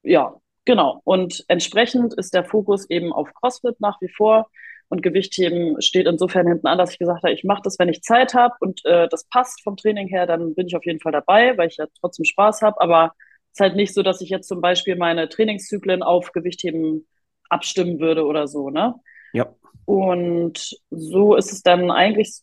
ja, 0.03 0.35
genau. 0.65 1.01
Und 1.05 1.43
entsprechend 1.47 2.13
ist 2.15 2.33
der 2.33 2.45
Fokus 2.45 2.89
eben 2.89 3.13
auf 3.13 3.33
CrossFit 3.33 3.79
nach 3.79 3.99
wie 4.01 4.09
vor. 4.09 4.49
Und 4.89 5.01
Gewichtheben 5.01 5.81
steht 5.81 6.05
insofern 6.05 6.47
hinten 6.47 6.67
an, 6.67 6.77
dass 6.77 6.91
ich 6.91 6.99
gesagt 6.99 7.23
habe, 7.23 7.33
ich 7.33 7.43
mache 7.43 7.61
das, 7.63 7.79
wenn 7.79 7.89
ich 7.89 8.03
Zeit 8.03 8.33
habe 8.33 8.53
und 8.59 8.85
äh, 8.85 9.07
das 9.09 9.25
passt 9.27 9.63
vom 9.63 9.75
Training 9.75 10.07
her, 10.07 10.27
dann 10.27 10.53
bin 10.53 10.67
ich 10.67 10.75
auf 10.75 10.85
jeden 10.85 10.99
Fall 10.99 11.11
dabei, 11.11 11.57
weil 11.57 11.67
ich 11.67 11.77
ja 11.77 11.87
trotzdem 11.99 12.25
Spaß 12.25 12.61
habe. 12.61 12.79
Aber 12.79 13.13
es 13.51 13.59
ist 13.59 13.59
halt 13.59 13.75
nicht 13.75 13.93
so, 13.93 14.03
dass 14.03 14.21
ich 14.21 14.29
jetzt 14.29 14.47
zum 14.47 14.61
Beispiel 14.61 14.95
meine 14.95 15.29
Trainingszyklen 15.29 16.03
auf 16.03 16.31
Gewichtheben 16.31 17.07
abstimmen 17.49 17.99
würde 17.99 18.25
oder 18.25 18.47
so, 18.47 18.69
ne? 18.69 18.95
Ja. 19.33 19.53
Und 19.85 20.77
so 20.91 21.35
ist 21.35 21.51
es 21.51 21.61
dann 21.61 21.91
eigentlich, 21.91 22.41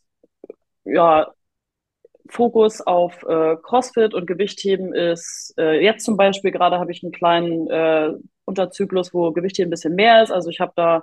ja, 0.85 1.33
Fokus 2.29 2.81
auf 2.81 3.23
äh, 3.25 3.57
CrossFit 3.57 4.15
und 4.15 4.27
Gewichtheben 4.27 4.95
ist, 4.95 5.55
äh, 5.59 5.83
jetzt 5.83 6.05
zum 6.05 6.17
Beispiel 6.17 6.53
gerade 6.53 6.79
habe 6.79 6.93
ich 6.93 7.03
einen 7.03 7.13
kleinen 7.13 7.69
äh, 7.69 8.13
Unterzyklus, 8.45 9.13
wo 9.13 9.33
Gewichtheben 9.33 9.69
ein 9.69 9.71
bisschen 9.71 9.95
mehr 9.95 10.23
ist. 10.23 10.31
Also 10.31 10.49
ich 10.51 10.61
habe 10.61 10.73
da 10.77 11.03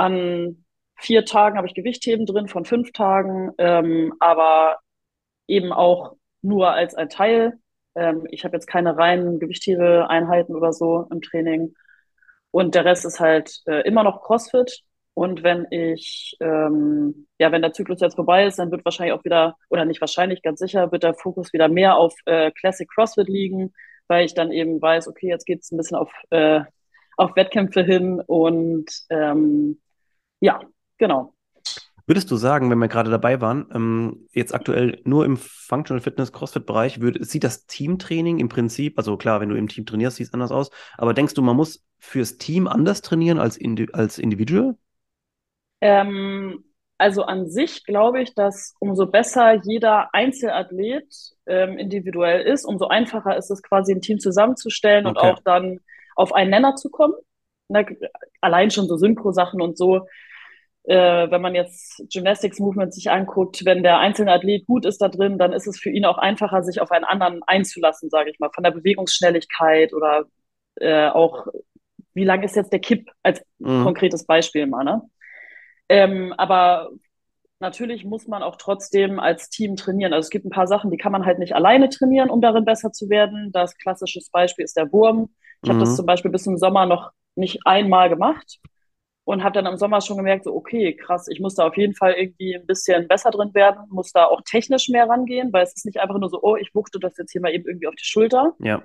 an 0.00 0.64
vier 0.96 1.24
Tagen 1.24 1.56
habe 1.56 1.66
ich 1.66 1.74
Gewichtheben 1.74 2.26
drin 2.26 2.48
von 2.48 2.64
fünf 2.64 2.92
Tagen, 2.92 3.52
ähm, 3.58 4.14
aber 4.20 4.78
eben 5.46 5.72
auch 5.72 6.16
nur 6.42 6.72
als 6.72 6.94
ein 6.94 7.08
Teil. 7.08 7.58
Ähm, 7.94 8.26
ich 8.30 8.44
habe 8.44 8.56
jetzt 8.56 8.66
keine 8.66 8.96
reinen 8.96 9.38
Gewichthebeeinheiten 9.40 10.54
oder 10.54 10.72
so 10.72 11.06
im 11.10 11.20
Training. 11.20 11.74
Und 12.50 12.74
der 12.74 12.84
Rest 12.84 13.04
ist 13.04 13.20
halt 13.20 13.60
äh, 13.66 13.82
immer 13.86 14.02
noch 14.02 14.22
CrossFit. 14.22 14.82
Und 15.14 15.42
wenn 15.42 15.66
ich, 15.70 16.36
ähm, 16.40 17.26
ja, 17.38 17.52
wenn 17.52 17.62
der 17.62 17.72
Zyklus 17.72 18.00
jetzt 18.00 18.16
vorbei 18.16 18.46
ist, 18.46 18.58
dann 18.58 18.70
wird 18.70 18.84
wahrscheinlich 18.84 19.12
auch 19.12 19.24
wieder, 19.24 19.56
oder 19.68 19.84
nicht 19.84 20.00
wahrscheinlich, 20.00 20.42
ganz 20.42 20.60
sicher, 20.60 20.92
wird 20.92 21.02
der 21.02 21.14
Fokus 21.14 21.52
wieder 21.52 21.68
mehr 21.68 21.96
auf 21.96 22.14
äh, 22.26 22.50
Classic 22.52 22.88
CrossFit 22.88 23.28
liegen, 23.28 23.72
weil 24.08 24.24
ich 24.24 24.34
dann 24.34 24.50
eben 24.50 24.80
weiß, 24.80 25.08
okay, 25.08 25.28
jetzt 25.28 25.44
geht 25.46 25.60
es 25.62 25.72
ein 25.72 25.76
bisschen 25.76 25.98
auf, 25.98 26.12
äh, 26.30 26.62
auf 27.16 27.36
Wettkämpfe 27.36 27.82
hin 27.82 28.22
und 28.26 28.86
ähm, 29.10 29.80
ja, 30.40 30.60
genau. 30.98 31.34
Würdest 32.06 32.30
du 32.30 32.36
sagen, 32.36 32.70
wenn 32.70 32.78
wir 32.78 32.88
gerade 32.88 33.10
dabei 33.10 33.40
waren, 33.40 33.68
ähm, 33.72 34.28
jetzt 34.32 34.52
aktuell 34.52 35.00
nur 35.04 35.24
im 35.24 35.36
Functional 35.36 36.00
Fitness 36.00 36.32
CrossFit 36.32 36.66
Bereich, 36.66 36.98
sieht 37.20 37.44
das 37.44 37.66
Teamtraining 37.66 38.40
im 38.40 38.48
Prinzip, 38.48 38.98
also 38.98 39.16
klar, 39.16 39.40
wenn 39.40 39.48
du 39.48 39.54
im 39.54 39.68
Team 39.68 39.86
trainierst, 39.86 40.16
sieht 40.16 40.26
es 40.26 40.34
anders 40.34 40.50
aus, 40.50 40.70
aber 40.98 41.14
denkst 41.14 41.34
du, 41.34 41.42
man 41.42 41.54
muss 41.54 41.84
fürs 41.98 42.36
Team 42.36 42.66
anders 42.66 43.02
trainieren 43.02 43.38
als, 43.38 43.56
indi 43.56 43.86
als 43.92 44.18
Individual? 44.18 44.76
Ähm, 45.80 46.64
also 46.98 47.22
an 47.22 47.48
sich 47.48 47.84
glaube 47.84 48.20
ich, 48.22 48.34
dass 48.34 48.74
umso 48.80 49.06
besser 49.06 49.54
jeder 49.62 50.12
Einzelathlet 50.12 51.06
ähm, 51.46 51.78
individuell 51.78 52.42
ist, 52.42 52.64
umso 52.64 52.88
einfacher 52.88 53.36
ist 53.36 53.50
es 53.50 53.62
quasi 53.62 53.92
ein 53.92 54.02
Team 54.02 54.18
zusammenzustellen 54.18 55.06
okay. 55.06 55.18
und 55.18 55.32
auch 55.32 55.38
dann 55.44 55.80
auf 56.16 56.34
einen 56.34 56.50
Nenner 56.50 56.74
zu 56.74 56.90
kommen. 56.90 57.14
Ne, 57.68 57.86
allein 58.40 58.70
schon 58.70 58.88
so 58.88 58.96
Synchro-Sachen 58.96 59.62
und 59.62 59.78
so. 59.78 60.06
Äh, 60.84 61.30
wenn 61.30 61.42
man 61.42 61.54
jetzt 61.54 62.02
Gymnastics 62.10 62.58
Movement 62.58 62.94
sich 62.94 63.10
anguckt, 63.10 63.64
wenn 63.64 63.82
der 63.82 63.98
einzelne 63.98 64.32
Athlet 64.32 64.66
gut 64.66 64.86
ist 64.86 64.98
da 65.02 65.08
drin, 65.08 65.38
dann 65.38 65.52
ist 65.52 65.66
es 65.66 65.78
für 65.78 65.90
ihn 65.90 66.06
auch 66.06 66.16
einfacher, 66.16 66.62
sich 66.62 66.80
auf 66.80 66.90
einen 66.90 67.04
anderen 67.04 67.42
einzulassen, 67.46 68.08
sage 68.08 68.30
ich 68.30 68.38
mal, 68.38 68.50
von 68.54 68.64
der 68.64 68.70
Bewegungsschnelligkeit 68.70 69.92
oder 69.92 70.24
äh, 70.76 71.08
auch, 71.08 71.48
wie 72.14 72.24
lang 72.24 72.42
ist 72.42 72.56
jetzt 72.56 72.72
der 72.72 72.80
Kipp 72.80 73.10
als 73.22 73.42
mhm. 73.58 73.84
konkretes 73.84 74.24
Beispiel 74.24 74.66
mal, 74.66 74.84
ne? 74.84 75.02
Ähm, 75.90 76.32
aber 76.38 76.90
natürlich 77.58 78.04
muss 78.04 78.26
man 78.26 78.42
auch 78.42 78.56
trotzdem 78.56 79.20
als 79.20 79.50
Team 79.50 79.76
trainieren. 79.76 80.12
Also 80.12 80.26
es 80.26 80.30
gibt 80.30 80.46
ein 80.46 80.50
paar 80.50 80.68
Sachen, 80.68 80.90
die 80.90 80.96
kann 80.96 81.12
man 81.12 81.26
halt 81.26 81.40
nicht 81.40 81.54
alleine 81.54 81.88
trainieren, 81.88 82.30
um 82.30 82.40
darin 82.40 82.64
besser 82.64 82.92
zu 82.92 83.10
werden. 83.10 83.50
Das 83.52 83.76
klassische 83.76 84.20
Beispiel 84.32 84.64
ist 84.64 84.76
der 84.76 84.90
Wurm. 84.92 85.30
Ich 85.62 85.68
mhm. 85.68 85.74
habe 85.74 85.80
das 85.80 85.96
zum 85.96 86.06
Beispiel 86.06 86.30
bis 86.30 86.44
zum 86.44 86.56
Sommer 86.56 86.86
noch 86.86 87.10
nicht 87.34 87.66
einmal 87.66 88.08
gemacht 88.08 88.60
und 89.30 89.44
habe 89.44 89.54
dann 89.54 89.72
im 89.72 89.78
Sommer 89.78 90.00
schon 90.00 90.16
gemerkt, 90.16 90.42
so 90.42 90.52
okay, 90.52 90.92
krass, 90.92 91.28
ich 91.28 91.38
muss 91.38 91.54
da 91.54 91.68
auf 91.68 91.76
jeden 91.76 91.94
Fall 91.94 92.14
irgendwie 92.14 92.56
ein 92.56 92.66
bisschen 92.66 93.06
besser 93.06 93.30
drin 93.30 93.54
werden, 93.54 93.84
muss 93.88 94.10
da 94.10 94.24
auch 94.24 94.40
technisch 94.42 94.88
mehr 94.88 95.08
rangehen, 95.08 95.52
weil 95.52 95.62
es 95.62 95.72
ist 95.72 95.86
nicht 95.86 96.00
einfach 96.00 96.18
nur 96.18 96.28
so, 96.28 96.40
oh, 96.42 96.56
ich 96.56 96.74
wuchte 96.74 96.98
das 96.98 97.16
jetzt 97.16 97.30
hier 97.30 97.40
mal 97.40 97.54
eben 97.54 97.64
irgendwie 97.64 97.86
auf 97.86 97.94
die 97.94 98.04
Schulter. 98.04 98.54
Ja. 98.58 98.82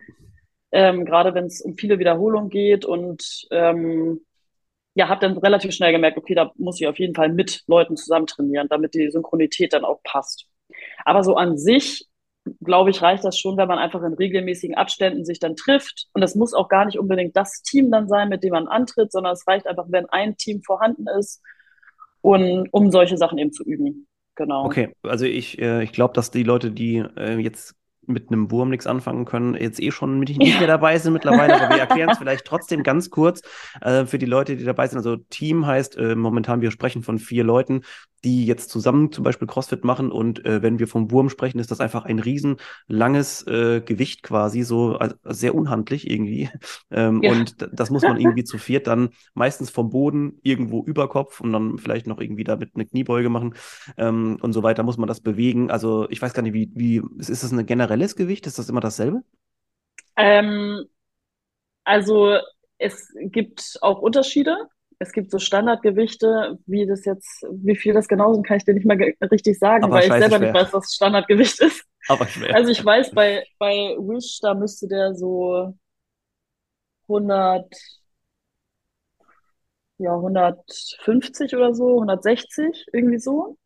Ähm, 0.72 1.04
Gerade 1.04 1.34
wenn 1.34 1.46
es 1.46 1.62
um 1.62 1.74
viele 1.74 1.98
Wiederholungen 1.98 2.52
geht 2.52 2.86
und 2.86 3.48
ähm, 3.50 4.22
ja, 4.94 5.10
habe 5.10 5.22
dann 5.22 5.36
relativ 5.36 5.74
schnell 5.74 5.92
gemerkt, 5.92 6.20
okay, 6.20 6.36
da 6.36 6.52
muss 6.58 6.80
ich 6.80 6.88
auf 6.88 7.00
jeden 7.00 7.16
Fall 7.16 7.30
mit 7.30 7.64
Leuten 7.66 7.98
zusammen 7.98 8.28
trainieren, 8.28 8.68
damit 8.70 8.94
die 8.94 9.10
Synchronität 9.10 9.74
dann 9.74 9.84
auch 9.84 10.04
passt. 10.04 10.46
Aber 11.06 11.24
so 11.24 11.36
an 11.38 11.58
sich, 11.58 12.06
glaube 12.64 12.90
ich, 12.90 13.02
reicht 13.02 13.24
das 13.24 13.40
schon, 13.40 13.58
wenn 13.58 13.68
man 13.68 13.80
einfach 13.80 14.04
in 14.04 14.14
regelmäßigen 14.14 14.76
Abständen 14.76 15.26
sich 15.26 15.40
dann 15.40 15.56
trifft. 15.56 16.08
Und 16.14 16.22
das 16.22 16.36
muss 16.36 16.54
auch 16.54 16.70
gar 16.70 16.86
nicht 16.86 17.00
unbedingt 17.00 17.36
das 17.36 17.62
Team 17.62 17.92
dann 17.92 18.08
sein, 18.08 18.30
mit 18.30 18.44
dem 18.44 18.52
man 18.52 18.68
antritt, 18.68 19.12
sondern 19.12 19.34
es 19.34 19.48
reicht 19.48 19.68
einfach, 19.68 19.86
wenn 19.90 20.06
ein 20.08 20.38
Team 20.38 20.62
vorhanden 20.62 21.06
ist 21.20 21.42
und 22.22 22.68
um 22.72 22.92
solche 22.92 23.18
Sachen 23.18 23.38
eben 23.38 23.52
zu 23.52 23.64
üben. 23.64 24.08
Genau. 24.36 24.66
Okay, 24.66 24.94
also 25.04 25.26
ich, 25.26 25.60
äh, 25.60 25.84
ich 25.84 25.94
glaube, 25.94 26.14
dass 26.14 26.30
die 26.30 26.44
Leute, 26.44 26.72
die 26.72 26.98
äh, 27.18 27.38
jetzt 27.38 27.76
mit 28.08 28.30
einem 28.30 28.52
Wurm 28.52 28.70
nichts 28.70 28.88
anfangen 28.88 29.26
können, 29.26 29.56
jetzt 29.56 29.82
eh 29.82 29.92
schon 29.92 30.20
mit, 30.20 30.30
nicht 30.30 30.40
mehr 30.60 30.68
dabei 30.68 30.98
sind 30.98 31.14
mittlerweile, 31.14 31.56
aber 31.56 31.76
wir 31.76 31.82
erklären 31.82 32.10
es 32.10 32.18
vielleicht 32.18 32.46
trotzdem 32.46 32.84
ganz 32.84 33.10
kurz 33.10 33.42
äh, 33.82 34.06
für 34.06 34.20
die 34.20 34.26
Leute, 34.26 34.56
die 34.58 34.64
dabei 34.64 34.88
sind. 34.88 34.98
Also 34.98 35.16
Team 35.16 35.66
heißt 35.66 35.98
äh, 35.98 36.16
momentan, 36.16 36.62
wir 36.62 36.72
sprechen 36.72 37.04
von 37.04 37.18
vier 37.18 37.44
Leuten 37.44 37.82
die 38.26 38.46
jetzt 38.46 38.70
zusammen 38.70 39.12
zum 39.12 39.24
Beispiel 39.24 39.48
CrossFit 39.48 39.84
machen. 39.84 40.12
Und 40.12 40.44
äh, 40.46 40.62
wenn 40.62 40.80
wir 40.80 40.88
vom 40.88 41.12
Wurm 41.12 41.30
sprechen, 41.30 41.60
ist 41.60 41.72
das 41.72 41.80
einfach 41.80 42.06
ein 42.06 42.20
riesen 42.20 42.58
langes 42.88 43.46
äh, 43.48 43.82
Gewicht 43.82 44.24
quasi, 44.24 44.64
so 44.64 44.98
also 44.98 45.16
sehr 45.24 45.56
unhandlich 45.56 46.10
irgendwie. 46.10 46.50
Ähm, 46.92 47.22
ja. 47.24 47.32
Und 47.32 47.56
das 47.72 47.90
muss 47.90 48.04
man 48.04 48.20
irgendwie 48.20 48.44
zu 48.44 48.58
viert 48.58 48.88
dann 48.88 49.10
meistens 49.34 49.70
vom 49.70 49.90
Boden 49.90 50.40
irgendwo 50.44 50.84
über 50.84 51.08
Kopf 51.08 51.42
und 51.42 51.54
dann 51.54 51.78
vielleicht 51.78 52.08
noch 52.08 52.20
irgendwie 52.20 52.44
damit 52.44 52.72
eine 52.76 52.86
Kniebeuge 52.86 53.30
machen 53.30 53.56
ähm, 53.98 54.38
und 54.42 54.54
so 54.54 54.64
weiter 54.64 54.84
muss 54.84 54.98
man 54.98 55.08
das 55.08 55.22
bewegen. 55.22 55.70
Also 55.72 56.10
ich 56.10 56.22
weiß 56.22 56.34
gar 56.34 56.42
nicht, 56.42 56.54
wie, 56.54 56.72
wie 56.74 57.02
ist 57.18 57.44
das 57.44 57.52
ein 57.52 57.66
generelles 57.66 58.16
Gewicht? 58.16 58.48
Ist 58.48 58.60
das 58.60 58.70
immer 58.70 58.82
dasselbe? 58.82 59.22
Ähm, 60.16 60.86
also 61.84 62.38
es 62.78 63.14
gibt 63.20 63.78
auch 63.82 64.00
Unterschiede 64.00 64.58
es 65.00 65.12
gibt 65.12 65.32
so 65.32 65.40
Standardgewichte, 65.40 66.58
wie 66.66 66.86
das 66.86 67.06
jetzt, 67.06 67.46
wie 67.52 67.76
viel 67.76 67.94
das 67.94 68.08
genau 68.08 68.34
sind, 68.34 68.46
kann 68.46 68.58
ich 68.58 68.66
dir 68.66 68.74
nicht 68.74 68.86
mal 68.86 68.98
richtig 69.32 69.60
sagen, 69.60 69.84
Aber 69.84 69.96
weil 69.96 70.04
ich 70.04 70.12
selber 70.12 70.38
schwer. 70.38 70.40
nicht 70.40 70.54
weiß, 70.54 70.74
was 70.74 70.94
Standardgewicht 70.94 71.60
ist. 71.60 71.86
Aber 72.08 72.28
schwer. 72.28 72.56
Also 72.56 72.72
ich 72.72 72.84
weiß, 72.84 73.12
bei, 73.12 73.44
bei 73.58 73.96
Wish, 73.98 74.40
da 74.42 74.54
müsste 74.54 74.88
der 74.88 75.16
so 75.16 75.76
100, 77.04 77.66
ja, 79.98 80.14
150 80.14 81.56
oder 81.56 81.74
so, 81.74 81.96
160, 81.96 82.88
irgendwie 82.94 83.20
so. 83.20 83.58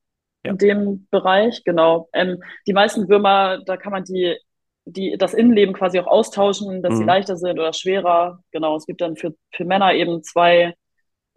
Ja. 0.44 0.52
In 0.52 0.58
dem 0.58 1.08
Bereich, 1.12 1.64
genau. 1.66 2.08
Ähm, 2.14 2.42
die 2.66 2.74
meisten 2.74 3.10
Würmer, 3.10 3.62
da 3.66 3.76
kann 3.76 3.92
man 3.92 4.06
die, 4.06 4.38
die, 4.86 5.18
das 5.18 5.34
Innenleben 5.34 5.74
quasi 5.74 6.00
auch 6.00 6.08
austauschen, 6.08 6.82
dass 6.82 6.94
mhm. 6.94 6.98
sie 6.98 7.04
leichter 7.04 7.36
sind 7.36 7.60
oder 7.60 7.74
schwerer. 7.74 8.42
Genau, 8.52 8.78
es 8.78 8.86
gibt 8.86 9.02
dann 9.02 9.18
für, 9.18 9.36
für 9.54 9.66
Männer 9.66 9.94
eben 9.94 10.24
zwei 10.24 10.76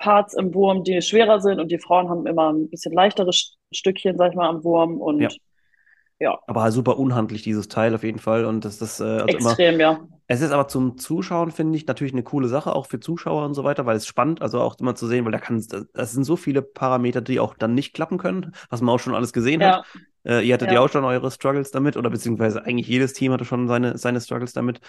Parts 0.03 0.35
im 0.35 0.53
Wurm, 0.53 0.83
die 0.83 1.01
schwerer 1.01 1.41
sind 1.41 1.61
und 1.61 1.71
die 1.71 1.79
Frauen 1.79 2.09
haben 2.09 2.27
immer 2.27 2.53
ein 2.53 2.69
bisschen 2.69 2.93
leichtere 2.93 3.31
Stückchen, 3.71 4.19
sag 4.19 4.31
ich 4.31 4.37
mal, 4.37 4.49
am 4.49 4.65
Wurm 4.65 5.01
und 5.01 5.21
ja. 5.21 5.29
ja. 6.19 6.39
Aber 6.49 6.73
super 6.73 6.99
unhandlich, 6.99 7.43
dieses 7.43 7.69
Teil 7.69 7.95
auf 7.95 8.03
jeden 8.03 8.19
Fall. 8.19 8.45
Und 8.45 8.65
das 8.65 8.83
ist 8.83 8.99
äh, 8.99 9.05
also 9.05 9.27
extrem, 9.29 9.75
immer, 9.75 9.81
ja. 9.81 10.01
Es 10.27 10.41
ist 10.41 10.51
aber 10.51 10.67
zum 10.67 10.99
Zuschauen, 10.99 11.53
finde 11.53 11.77
ich, 11.77 11.87
natürlich 11.87 12.13
eine 12.15 12.25
coole 12.25 12.49
Sache, 12.49 12.75
auch 12.75 12.87
für 12.87 12.99
Zuschauer 12.99 13.45
und 13.45 13.55
so 13.55 13.63
weiter, 13.63 13.87
weil 13.87 13.97
es 13.97 14.05
spannend, 14.05 14.43
also 14.43 14.61
auch 14.61 14.77
immer 14.81 14.97
zu 14.97 15.07
sehen, 15.07 15.25
weil 15.25 15.31
da 15.31 15.39
kann 15.39 15.65
das 15.95 16.13
sind 16.13 16.25
so 16.25 16.35
viele 16.35 16.63
Parameter, 16.63 17.21
die 17.21 17.39
auch 17.39 17.55
dann 17.55 17.75
nicht 17.75 17.95
klappen 17.95 18.19
können, 18.19 18.53
was 18.71 18.81
man 18.81 18.93
auch 18.93 18.99
schon 18.99 19.15
alles 19.15 19.33
gesehen 19.33 19.61
ja. 19.61 19.79
hat. 19.79 19.87
Äh, 20.25 20.47
ihr 20.47 20.55
hattet 20.55 20.69
ja. 20.69 20.75
ja 20.75 20.81
auch 20.81 20.89
schon 20.89 21.05
eure 21.05 21.31
Struggles 21.31 21.71
damit, 21.71 21.97
oder 21.97 22.11
beziehungsweise 22.11 22.65
eigentlich 22.65 22.89
jedes 22.89 23.13
Team 23.13 23.33
hatte 23.33 23.45
schon 23.45 23.69
seine, 23.69 23.99
seine 23.99 24.21
Struggles 24.21 24.53
damit. 24.53 24.81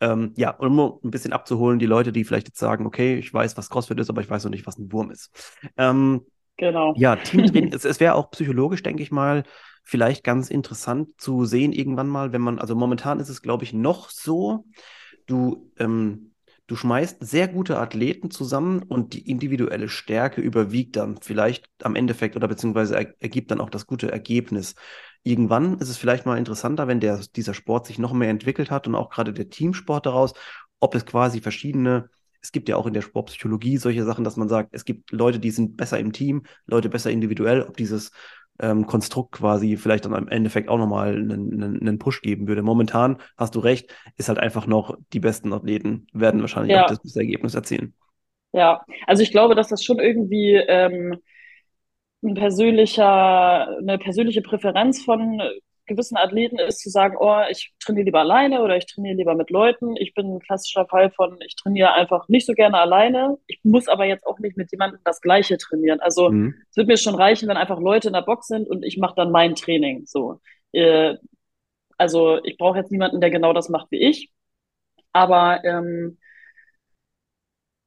Ähm, 0.00 0.32
ja, 0.36 0.50
um 0.50 0.98
ein 1.02 1.10
bisschen 1.10 1.32
abzuholen, 1.32 1.78
die 1.78 1.86
Leute, 1.86 2.12
die 2.12 2.24
vielleicht 2.24 2.48
jetzt 2.48 2.58
sagen, 2.58 2.86
okay, 2.86 3.16
ich 3.16 3.32
weiß, 3.32 3.56
was 3.56 3.70
CrossFit 3.70 3.98
ist, 4.00 4.10
aber 4.10 4.20
ich 4.20 4.30
weiß 4.30 4.44
noch 4.44 4.50
nicht, 4.50 4.66
was 4.66 4.78
ein 4.78 4.92
Wurm 4.92 5.10
ist. 5.10 5.30
Ähm, 5.76 6.26
genau. 6.56 6.94
Ja, 6.96 7.16
Teamtraining, 7.16 7.72
es, 7.72 7.84
es 7.84 8.00
wäre 8.00 8.14
auch 8.14 8.30
psychologisch, 8.30 8.82
denke 8.82 9.02
ich 9.02 9.10
mal, 9.10 9.44
vielleicht 9.82 10.24
ganz 10.24 10.50
interessant 10.50 11.08
zu 11.18 11.44
sehen 11.44 11.72
irgendwann 11.72 12.08
mal, 12.08 12.32
wenn 12.32 12.40
man, 12.40 12.58
also 12.58 12.74
momentan 12.74 13.20
ist 13.20 13.28
es, 13.28 13.42
glaube 13.42 13.64
ich, 13.64 13.72
noch 13.72 14.10
so, 14.10 14.64
du, 15.26 15.70
ähm, 15.78 16.33
du 16.66 16.76
schmeißt 16.76 17.24
sehr 17.24 17.48
gute 17.48 17.78
Athleten 17.78 18.30
zusammen 18.30 18.82
und 18.82 19.12
die 19.12 19.28
individuelle 19.30 19.88
Stärke 19.88 20.40
überwiegt 20.40 20.96
dann 20.96 21.18
vielleicht 21.20 21.68
am 21.82 21.96
Endeffekt 21.96 22.36
oder 22.36 22.48
beziehungsweise 22.48 22.96
er, 22.96 23.14
ergibt 23.20 23.50
dann 23.50 23.60
auch 23.60 23.70
das 23.70 23.86
gute 23.86 24.10
Ergebnis. 24.10 24.74
Irgendwann 25.22 25.78
ist 25.78 25.88
es 25.88 25.96
vielleicht 25.96 26.26
mal 26.26 26.38
interessanter, 26.38 26.86
wenn 26.88 27.00
der, 27.00 27.20
dieser 27.36 27.54
Sport 27.54 27.86
sich 27.86 27.98
noch 27.98 28.12
mehr 28.12 28.30
entwickelt 28.30 28.70
hat 28.70 28.86
und 28.86 28.94
auch 28.94 29.10
gerade 29.10 29.32
der 29.32 29.50
Teamsport 29.50 30.06
daraus, 30.06 30.32
ob 30.80 30.94
es 30.94 31.06
quasi 31.06 31.40
verschiedene 31.40 32.10
es 32.44 32.52
gibt 32.52 32.68
ja 32.68 32.76
auch 32.76 32.86
in 32.86 32.92
der 32.92 33.00
Sportpsychologie 33.00 33.78
solche 33.78 34.04
Sachen, 34.04 34.22
dass 34.22 34.36
man 34.36 34.50
sagt, 34.50 34.68
es 34.72 34.84
gibt 34.84 35.12
Leute, 35.12 35.40
die 35.40 35.50
sind 35.50 35.78
besser 35.78 35.98
im 35.98 36.12
Team, 36.12 36.42
Leute 36.66 36.90
besser 36.90 37.10
individuell, 37.10 37.62
ob 37.62 37.74
dieses 37.78 38.10
ähm, 38.60 38.86
Konstrukt 38.86 39.32
quasi 39.32 39.76
vielleicht 39.76 40.04
dann 40.04 40.14
im 40.14 40.28
Endeffekt 40.28 40.68
auch 40.68 40.78
nochmal 40.78 41.14
einen, 41.14 41.80
einen, 41.80 41.98
Push 41.98 42.22
geben 42.22 42.46
würde. 42.46 42.62
Momentan 42.62 43.18
hast 43.36 43.54
du 43.54 43.60
recht, 43.60 43.94
ist 44.16 44.28
halt 44.28 44.38
einfach 44.38 44.66
noch, 44.66 44.96
die 45.12 45.20
besten 45.20 45.52
Athleten 45.52 46.06
werden 46.12 46.40
wahrscheinlich 46.40 46.72
ja. 46.72 46.84
auch 46.84 46.88
das 46.88 47.00
beste 47.00 47.20
Ergebnis 47.20 47.54
erzielen. 47.54 47.94
Ja, 48.52 48.84
also 49.06 49.22
ich 49.22 49.32
glaube, 49.32 49.54
dass 49.56 49.68
das 49.68 49.82
schon 49.82 49.98
irgendwie 49.98 50.54
ähm, 50.54 51.16
ein 52.22 52.34
persönlicher, 52.34 53.68
eine 53.78 53.98
persönliche 53.98 54.42
Präferenz 54.42 55.02
von 55.02 55.42
gewissen 55.86 56.16
Athleten 56.16 56.58
ist 56.58 56.80
zu 56.80 56.90
sagen, 56.90 57.16
oh, 57.18 57.40
ich 57.50 57.72
trainiere 57.78 58.06
lieber 58.06 58.20
alleine 58.20 58.62
oder 58.62 58.76
ich 58.76 58.86
trainiere 58.86 59.16
lieber 59.16 59.34
mit 59.34 59.50
Leuten. 59.50 59.96
Ich 59.96 60.14
bin 60.14 60.36
ein 60.36 60.40
klassischer 60.40 60.86
Fall 60.86 61.10
von, 61.10 61.38
ich 61.46 61.56
trainiere 61.56 61.92
einfach 61.92 62.28
nicht 62.28 62.46
so 62.46 62.54
gerne 62.54 62.78
alleine. 62.78 63.38
Ich 63.46 63.60
muss 63.62 63.88
aber 63.88 64.04
jetzt 64.04 64.26
auch 64.26 64.38
nicht 64.38 64.56
mit 64.56 64.70
jemandem 64.70 65.00
das 65.04 65.20
Gleiche 65.20 65.58
trainieren. 65.58 66.00
Also 66.00 66.30
mhm. 66.30 66.54
es 66.70 66.76
wird 66.76 66.88
mir 66.88 66.96
schon 66.96 67.14
reichen, 67.14 67.48
wenn 67.48 67.56
einfach 67.56 67.80
Leute 67.80 68.08
in 68.08 68.14
der 68.14 68.22
Box 68.22 68.48
sind 68.48 68.68
und 68.68 68.82
ich 68.84 68.98
mache 68.98 69.14
dann 69.16 69.30
mein 69.30 69.54
Training. 69.54 70.06
So, 70.06 70.40
äh, 70.72 71.16
also 71.98 72.42
ich 72.44 72.56
brauche 72.56 72.78
jetzt 72.78 72.90
niemanden, 72.90 73.20
der 73.20 73.30
genau 73.30 73.52
das 73.52 73.68
macht 73.68 73.90
wie 73.90 74.02
ich. 74.02 74.30
Aber 75.12 75.62
ähm, 75.64 76.18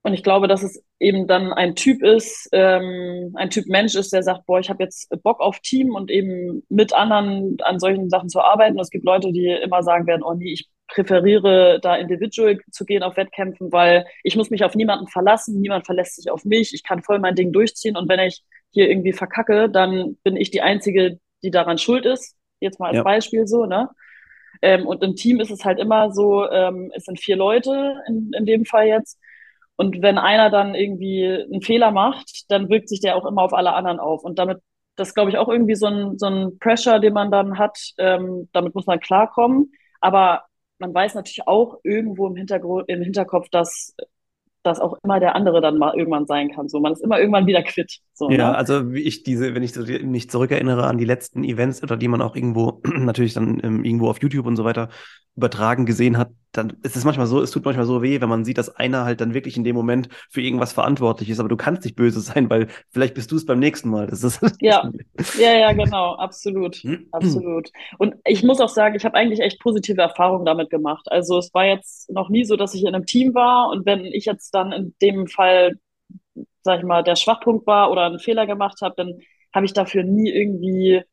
und 0.08 0.14
ich 0.14 0.24
glaube, 0.24 0.48
dass 0.48 0.64
es 0.64 0.82
eben 1.00 1.28
dann 1.28 1.52
ein 1.52 1.76
Typ 1.76 2.02
ist, 2.02 2.48
ähm, 2.54 3.34
ein 3.36 3.50
Typ 3.50 3.68
Mensch 3.68 3.94
ist, 3.94 4.14
der 4.14 4.24
sagt, 4.24 4.46
boah, 4.46 4.58
ich 4.58 4.70
habe 4.70 4.82
jetzt 4.82 5.10
Bock 5.22 5.42
auf 5.42 5.60
Team 5.60 5.96
und 5.96 6.10
eben 6.10 6.64
mit 6.70 6.94
anderen 6.94 7.58
an 7.62 7.78
solchen 7.78 8.10
Sachen 8.10 8.30
zu 8.30 8.40
arbeiten. 8.40 8.78
Und 8.78 8.84
es 8.84 8.90
gibt 8.90 9.04
Leute, 9.04 9.34
die 9.34 9.48
immer 9.48 9.84
sagen 9.84 10.08
werden, 10.08 10.24
oh 10.24 10.34
nee, 10.34 10.54
ich 10.54 10.70
präferiere 10.88 11.80
da 11.82 11.98
individual 11.98 12.58
zu 12.72 12.86
gehen 12.86 13.04
auf 13.04 13.18
Wettkämpfen, 13.18 13.70
weil 13.74 14.06
ich 14.24 14.38
muss 14.38 14.50
mich 14.50 14.64
auf 14.64 14.76
niemanden 14.76 15.08
verlassen, 15.08 15.60
niemand 15.60 15.86
verlässt 15.86 16.16
sich 16.16 16.32
auf 16.32 16.46
mich, 16.46 16.74
ich 16.74 16.84
kann 16.84 17.04
voll 17.04 17.20
mein 17.20 17.36
Ding 17.36 17.52
durchziehen 17.52 17.98
und 17.98 18.08
wenn 18.08 18.22
ich 18.22 18.44
hier 18.72 18.90
irgendwie 18.90 19.12
verkacke, 19.12 19.70
dann 19.70 20.16
bin 20.24 20.38
ich 20.38 20.52
die 20.52 20.62
Einzige, 20.62 21.20
die 21.44 21.52
daran 21.52 21.78
schuld 21.78 22.06
ist. 22.06 22.38
Jetzt 22.62 22.80
mal 22.80 22.88
als 22.88 22.98
ja. 22.98 23.04
Beispiel 23.04 23.46
so, 23.46 23.66
ne? 23.66 23.90
Ähm, 24.62 24.88
und 24.88 25.04
im 25.04 25.16
Team 25.16 25.42
ist 25.42 25.52
es 25.52 25.66
halt 25.66 25.80
immer 25.80 26.14
so, 26.14 26.50
ähm, 26.50 26.92
es 26.96 27.04
sind 27.04 27.20
vier 27.20 27.36
Leute 27.36 27.96
in, 28.08 28.32
in 28.34 28.46
dem 28.46 28.64
Fall 28.64 28.88
jetzt 28.88 29.20
und 29.78 30.02
wenn 30.02 30.18
einer 30.18 30.50
dann 30.50 30.76
irgendwie 30.76 31.26
einen 31.26 31.62
Fehler 31.62 31.92
macht, 31.92 32.52
dann 32.52 32.68
wirkt 32.70 32.90
sich 32.90 33.00
der 33.00 33.16
auch 33.16 33.26
immer 33.26 33.44
auf 33.44 33.54
alle 33.54 33.74
anderen 33.74 34.00
auf. 34.00 34.24
Und 34.24 34.40
damit 34.40 34.60
Das 34.96 35.14
glaube 35.14 35.30
ich 35.30 35.38
auch 35.38 35.48
irgendwie 35.48 35.76
so 35.76 35.86
ein, 35.86 36.18
so 36.18 36.26
ein 36.26 36.58
Pressure, 36.60 37.00
den 37.00 37.14
man 37.14 37.32
dann 37.32 37.60
hat. 37.60 37.78
Ähm, 38.00 38.50
damit 38.54 38.74
muss 38.76 38.88
man 38.88 39.00
klarkommen. 39.00 39.72
Aber 40.02 40.44
man 40.80 40.94
weiß 40.94 41.14
natürlich 41.16 41.48
auch 41.48 41.80
irgendwo 41.84 42.28
im 42.28 42.36
Hintergrund, 42.36 42.90
im 42.90 43.02
Hinterkopf, 43.04 43.50
dass 43.50 43.96
dass 44.64 44.80
auch 44.80 44.98
immer 45.04 45.20
der 45.20 45.36
andere 45.36 45.62
dann 45.62 45.78
mal 45.78 45.96
irgendwann 45.96 46.28
sein 46.28 46.52
kann. 46.52 46.68
So, 46.68 46.80
man 46.80 46.92
ist 46.92 47.02
immer 47.02 47.20
irgendwann 47.20 47.48
wieder 47.48 47.64
quitt. 47.64 48.00
So, 48.14 48.30
ja, 48.30 48.52
ne? 48.52 48.56
also 48.58 48.94
wie 48.94 49.02
ich 49.02 49.24
diese, 49.24 49.56
wenn 49.56 49.64
ich 49.64 49.76
mich 50.04 50.30
zurückerinnere 50.30 50.86
an 50.86 50.98
die 50.98 51.06
letzten 51.06 51.44
Events 51.44 51.82
oder 51.84 51.96
die 51.96 52.08
man 52.08 52.22
auch 52.22 52.36
irgendwo 52.36 52.82
natürlich 52.86 53.34
dann 53.34 53.62
ähm, 53.64 53.84
irgendwo 53.84 54.10
auf 54.10 54.22
YouTube 54.22 54.46
und 54.46 54.58
so 54.58 54.66
weiter 54.66 54.90
übertragen 55.36 55.86
gesehen 55.86 56.18
hat, 56.18 56.32
dann 56.58 56.78
ist 56.84 56.96
es 56.96 57.06
manchmal 57.06 57.28
so, 57.28 57.42
es 57.42 57.52
tut 57.52 57.64
manchmal 57.66 57.86
so 57.86 58.02
weh, 58.02 58.20
wenn 58.20 58.30
man 58.30 58.44
sieht, 58.44 58.58
dass 58.58 58.76
einer 58.76 59.06
halt 59.06 59.22
dann 59.22 59.34
wirklich 59.34 59.58
in 59.58 59.64
dem 59.64 59.76
Moment 59.76 60.10
für 60.30 60.42
irgendwas 60.42 60.74
verantwortlich 60.74 61.30
ist, 61.30 61.40
aber 61.40 61.50
du 61.50 61.58
kannst 61.58 61.84
nicht 61.84 61.96
böse 61.96 62.20
sein, 62.22 62.50
weil 62.50 62.68
vielleicht 62.90 63.14
bist 63.14 63.32
du 63.32 63.36
es 63.36 63.46
beim 63.46 63.60
nächsten 63.60 63.90
Mal. 63.90 64.08
Das 64.08 64.24
ist 64.24 64.42
ja, 64.60 64.90
ja, 65.40 65.58
ja, 65.58 65.74
genau, 65.74 66.16
absolut, 66.16 66.84
absolut. 67.12 67.70
Und 67.98 68.16
ich 68.26 68.44
muss 68.44 68.60
auch 68.60 68.70
sagen, 68.70 68.96
ich 68.96 69.06
habe 69.06 69.16
eigentlich 69.16 69.42
echt 69.42 69.60
positive 69.60 70.02
Erfahrungen 70.02 70.46
damit 70.46 70.70
gemacht. 70.70 71.12
Also 71.12 71.38
es 71.38 71.54
war 71.54 71.66
jetzt 71.66 72.10
noch 72.12 72.30
nie 72.30 72.46
so, 72.46 72.56
dass 72.56 72.74
ich 72.74 72.82
in 72.82 72.96
einem 72.96 73.06
Team 73.06 73.34
war 73.34 73.70
und 73.70 73.86
wenn 73.86 74.06
ich 74.06 74.26
jetzt 74.26 74.52
dann 74.52 74.72
in 74.72 74.96
dem 75.02 75.28
Fall, 75.28 75.74
sag 76.64 76.80
ich 76.80 76.86
mal, 76.86 77.04
der 77.04 77.16
Schwachpunkt 77.16 77.68
war 77.68 77.92
oder 77.92 78.06
einen 78.06 78.20
Fehler 78.20 78.48
gemacht 78.48 78.80
habe, 78.82 78.96
dann 78.98 79.20
habe 79.54 79.66
ich 79.66 79.74
dafür 79.74 80.04
nie 80.04 80.30
irgendwie 80.30 81.04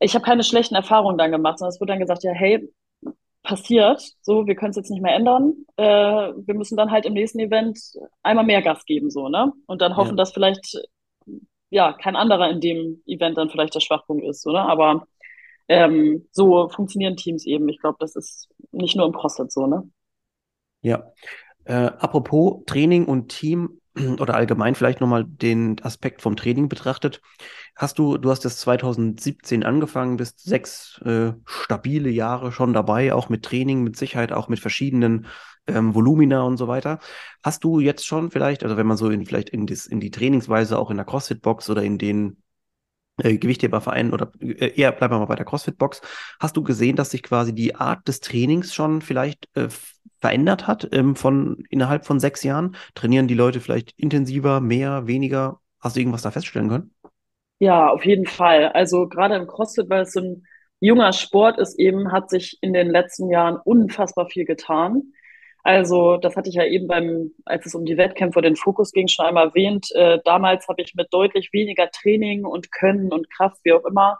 ich 0.00 0.14
habe 0.14 0.24
keine 0.24 0.44
schlechten 0.44 0.74
Erfahrungen 0.74 1.18
dann 1.18 1.32
gemacht, 1.32 1.58
sondern 1.58 1.74
es 1.74 1.80
wurde 1.80 1.92
dann 1.92 2.00
gesagt, 2.00 2.22
ja, 2.22 2.32
hey, 2.32 2.68
passiert. 3.48 4.02
So, 4.20 4.46
wir 4.46 4.54
können 4.54 4.70
es 4.70 4.76
jetzt 4.76 4.90
nicht 4.90 5.02
mehr 5.02 5.14
ändern. 5.14 5.64
Äh, 5.76 5.84
wir 5.84 6.54
müssen 6.54 6.76
dann 6.76 6.90
halt 6.90 7.06
im 7.06 7.14
nächsten 7.14 7.40
Event 7.40 7.80
einmal 8.22 8.44
mehr 8.44 8.60
Gas 8.60 8.84
geben, 8.84 9.10
so, 9.10 9.30
ne? 9.30 9.54
Und 9.66 9.80
dann 9.80 9.96
hoffen, 9.96 10.10
ja. 10.10 10.16
dass 10.16 10.32
vielleicht 10.32 10.76
ja 11.70 11.94
kein 11.94 12.14
anderer 12.14 12.50
in 12.50 12.60
dem 12.60 13.02
Event 13.06 13.38
dann 13.38 13.48
vielleicht 13.48 13.74
der 13.74 13.80
Schwachpunkt 13.80 14.22
ist, 14.24 14.46
oder? 14.46 14.68
Aber 14.68 15.06
ähm, 15.66 16.28
so 16.30 16.68
funktionieren 16.68 17.16
Teams 17.16 17.46
eben. 17.46 17.70
Ich 17.70 17.80
glaube, 17.80 17.96
das 18.00 18.16
ist 18.16 18.50
nicht 18.70 18.96
nur 18.96 19.06
im 19.06 19.14
CrossFit 19.14 19.50
so, 19.50 19.66
ne? 19.66 19.90
Ja. 20.82 21.10
Äh, 21.64 21.72
apropos 21.72 22.64
Training 22.66 23.06
und 23.06 23.28
Team 23.28 23.77
oder 24.20 24.34
allgemein 24.34 24.74
vielleicht 24.74 25.00
nochmal 25.00 25.24
den 25.24 25.80
Aspekt 25.82 26.22
vom 26.22 26.36
Training 26.36 26.68
betrachtet. 26.68 27.20
Hast 27.76 27.98
du, 27.98 28.18
du 28.18 28.30
hast 28.30 28.44
das 28.44 28.58
2017 28.58 29.64
angefangen, 29.64 30.16
bist 30.16 30.42
sechs 30.42 31.00
äh, 31.04 31.32
stabile 31.44 32.10
Jahre 32.10 32.52
schon 32.52 32.72
dabei, 32.72 33.14
auch 33.14 33.28
mit 33.28 33.44
Training, 33.44 33.82
mit 33.82 33.96
Sicherheit, 33.96 34.32
auch 34.32 34.48
mit 34.48 34.60
verschiedenen 34.60 35.26
ähm, 35.66 35.94
Volumina 35.94 36.42
und 36.42 36.56
so 36.56 36.66
weiter. 36.68 36.98
Hast 37.42 37.62
du 37.64 37.80
jetzt 37.80 38.06
schon 38.06 38.30
vielleicht, 38.30 38.64
also 38.64 38.76
wenn 38.76 38.86
man 38.86 38.96
so 38.96 39.10
in, 39.10 39.24
vielleicht 39.26 39.50
in, 39.50 39.66
das, 39.66 39.86
in 39.86 40.00
die 40.00 40.10
Trainingsweise 40.10 40.78
auch 40.78 40.90
in 40.90 40.96
der 40.96 41.06
CrossFit-Box 41.06 41.70
oder 41.70 41.82
in 41.82 41.98
den 41.98 42.42
äh, 43.18 43.36
Gewichthebervereinen 43.36 44.12
oder 44.12 44.32
äh, 44.40 44.72
eher 44.74 44.92
bleiben 44.92 45.14
wir 45.14 45.18
mal 45.18 45.26
bei 45.26 45.36
der 45.36 45.44
CrossFit-Box, 45.44 46.02
hast 46.40 46.56
du 46.56 46.62
gesehen, 46.62 46.96
dass 46.96 47.10
sich 47.10 47.22
quasi 47.22 47.54
die 47.54 47.74
Art 47.74 48.06
des 48.08 48.20
Trainings 48.20 48.74
schon 48.74 49.02
vielleicht 49.02 49.48
äh, 49.54 49.68
verändert 50.20 50.66
hat 50.66 50.88
ähm, 50.92 51.16
von 51.16 51.64
innerhalb 51.70 52.06
von 52.06 52.20
sechs 52.20 52.42
Jahren? 52.42 52.76
Trainieren 52.94 53.28
die 53.28 53.34
Leute 53.34 53.60
vielleicht 53.60 53.92
intensiver, 53.98 54.60
mehr, 54.60 55.06
weniger? 55.06 55.60
Hast 55.80 55.96
du 55.96 56.00
irgendwas 56.00 56.22
da 56.22 56.30
feststellen 56.30 56.68
können? 56.68 56.94
Ja, 57.60 57.88
auf 57.88 58.04
jeden 58.04 58.26
Fall. 58.26 58.68
Also 58.68 59.08
gerade 59.08 59.36
im 59.36 59.46
CrossFit, 59.46 59.88
weil 59.90 60.02
es 60.02 60.12
so 60.12 60.20
ein 60.20 60.46
junger 60.80 61.12
Sport 61.12 61.58
ist, 61.58 61.78
eben 61.78 62.12
hat 62.12 62.30
sich 62.30 62.58
in 62.60 62.72
den 62.72 62.88
letzten 62.88 63.30
Jahren 63.30 63.56
unfassbar 63.64 64.26
viel 64.26 64.44
getan. 64.44 65.12
Also 65.62 66.16
das 66.16 66.36
hatte 66.36 66.48
ich 66.48 66.54
ja 66.54 66.64
eben 66.64 66.86
beim, 66.86 67.32
als 67.44 67.66
es 67.66 67.74
um 67.74 67.84
die 67.84 67.96
Wettkämpfe 67.96 68.40
den 68.40 68.56
Fokus 68.56 68.92
ging, 68.92 69.08
schon 69.08 69.26
einmal 69.26 69.48
erwähnt. 69.48 69.88
Äh, 69.94 70.18
damals 70.24 70.66
habe 70.68 70.82
ich 70.82 70.94
mit 70.94 71.08
deutlich 71.12 71.50
weniger 71.52 71.90
Training 71.90 72.44
und 72.44 72.72
Können 72.72 73.12
und 73.12 73.30
Kraft, 73.30 73.58
wie 73.64 73.72
auch 73.72 73.84
immer, 73.84 74.18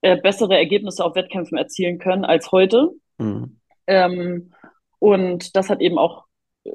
äh, 0.00 0.16
bessere 0.16 0.56
Ergebnisse 0.56 1.04
auf 1.04 1.14
Wettkämpfen 1.14 1.58
erzielen 1.58 1.98
können 1.98 2.24
als 2.24 2.52
heute. 2.52 2.90
Mhm. 3.18 3.58
Ähm, 3.86 4.52
und 4.98 5.56
das 5.56 5.70
hat 5.70 5.80
eben 5.80 5.98
auch 5.98 6.24
äh, 6.64 6.70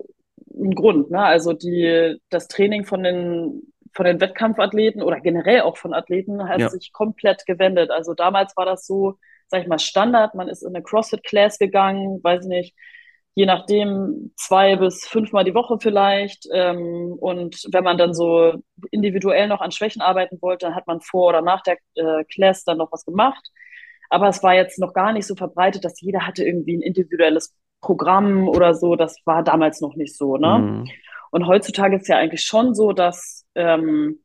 einen 0.53 0.75
Grund. 0.75 1.09
Ne? 1.09 1.23
Also 1.23 1.53
die, 1.53 2.17
das 2.29 2.47
Training 2.47 2.85
von 2.85 3.03
den 3.03 3.73
von 3.95 4.05
den 4.05 4.19
Wettkampfathleten 4.19 5.01
oder 5.01 5.19
generell 5.19 5.61
auch 5.61 5.77
von 5.77 5.93
Athleten 5.93 6.49
hat 6.49 6.59
ja. 6.59 6.69
sich 6.69 6.91
komplett 6.91 7.45
gewendet. 7.45 7.91
Also 7.91 8.13
damals 8.13 8.57
war 8.57 8.65
das 8.65 8.85
so, 8.87 9.19
sag 9.47 9.61
ich 9.61 9.67
mal, 9.67 9.79
Standard. 9.79 10.33
Man 10.33 10.49
ist 10.49 10.63
in 10.63 10.75
eine 10.75 10.83
CrossFit-Class 10.83 11.59
gegangen, 11.59 12.19
weiß 12.23 12.45
nicht, 12.45 12.75
je 13.35 13.45
nachdem 13.45 14.31
zwei 14.35 14.75
bis 14.75 15.07
fünfmal 15.07 15.43
die 15.43 15.55
Woche 15.55 15.77
vielleicht. 15.79 16.47
Ähm, 16.53 17.15
und 17.19 17.67
wenn 17.71 17.83
man 17.83 17.97
dann 17.97 18.13
so 18.13 18.53
individuell 18.91 19.47
noch 19.47 19.61
an 19.61 19.71
Schwächen 19.71 20.01
arbeiten 20.01 20.37
wollte, 20.41 20.67
dann 20.67 20.75
hat 20.75 20.87
man 20.87 21.01
vor 21.01 21.29
oder 21.29 21.41
nach 21.41 21.61
der 21.63 21.77
äh, 21.95 22.23
Class 22.25 22.63
dann 22.63 22.77
noch 22.77 22.91
was 22.91 23.05
gemacht. 23.05 23.43
Aber 24.09 24.27
es 24.27 24.43
war 24.43 24.53
jetzt 24.53 24.77
noch 24.79 24.93
gar 24.93 25.13
nicht 25.13 25.25
so 25.25 25.35
verbreitet, 25.35 25.83
dass 25.83 25.99
jeder 26.01 26.27
hatte 26.27 26.43
irgendwie 26.43 26.77
ein 26.77 26.81
individuelles 26.81 27.55
Programm 27.81 28.47
oder 28.47 28.75
so. 28.75 28.95
Das 28.95 29.17
war 29.25 29.43
damals 29.43 29.81
noch 29.81 29.95
nicht 29.95 30.15
so. 30.15 30.37
Ne? 30.37 30.59
Mhm. 30.59 30.89
Und 31.31 31.47
heutzutage 31.47 31.95
ist 31.95 32.07
ja 32.07 32.17
eigentlich 32.17 32.43
schon 32.43 32.75
so, 32.75 32.93
dass 32.93 33.47
ähm, 33.55 34.19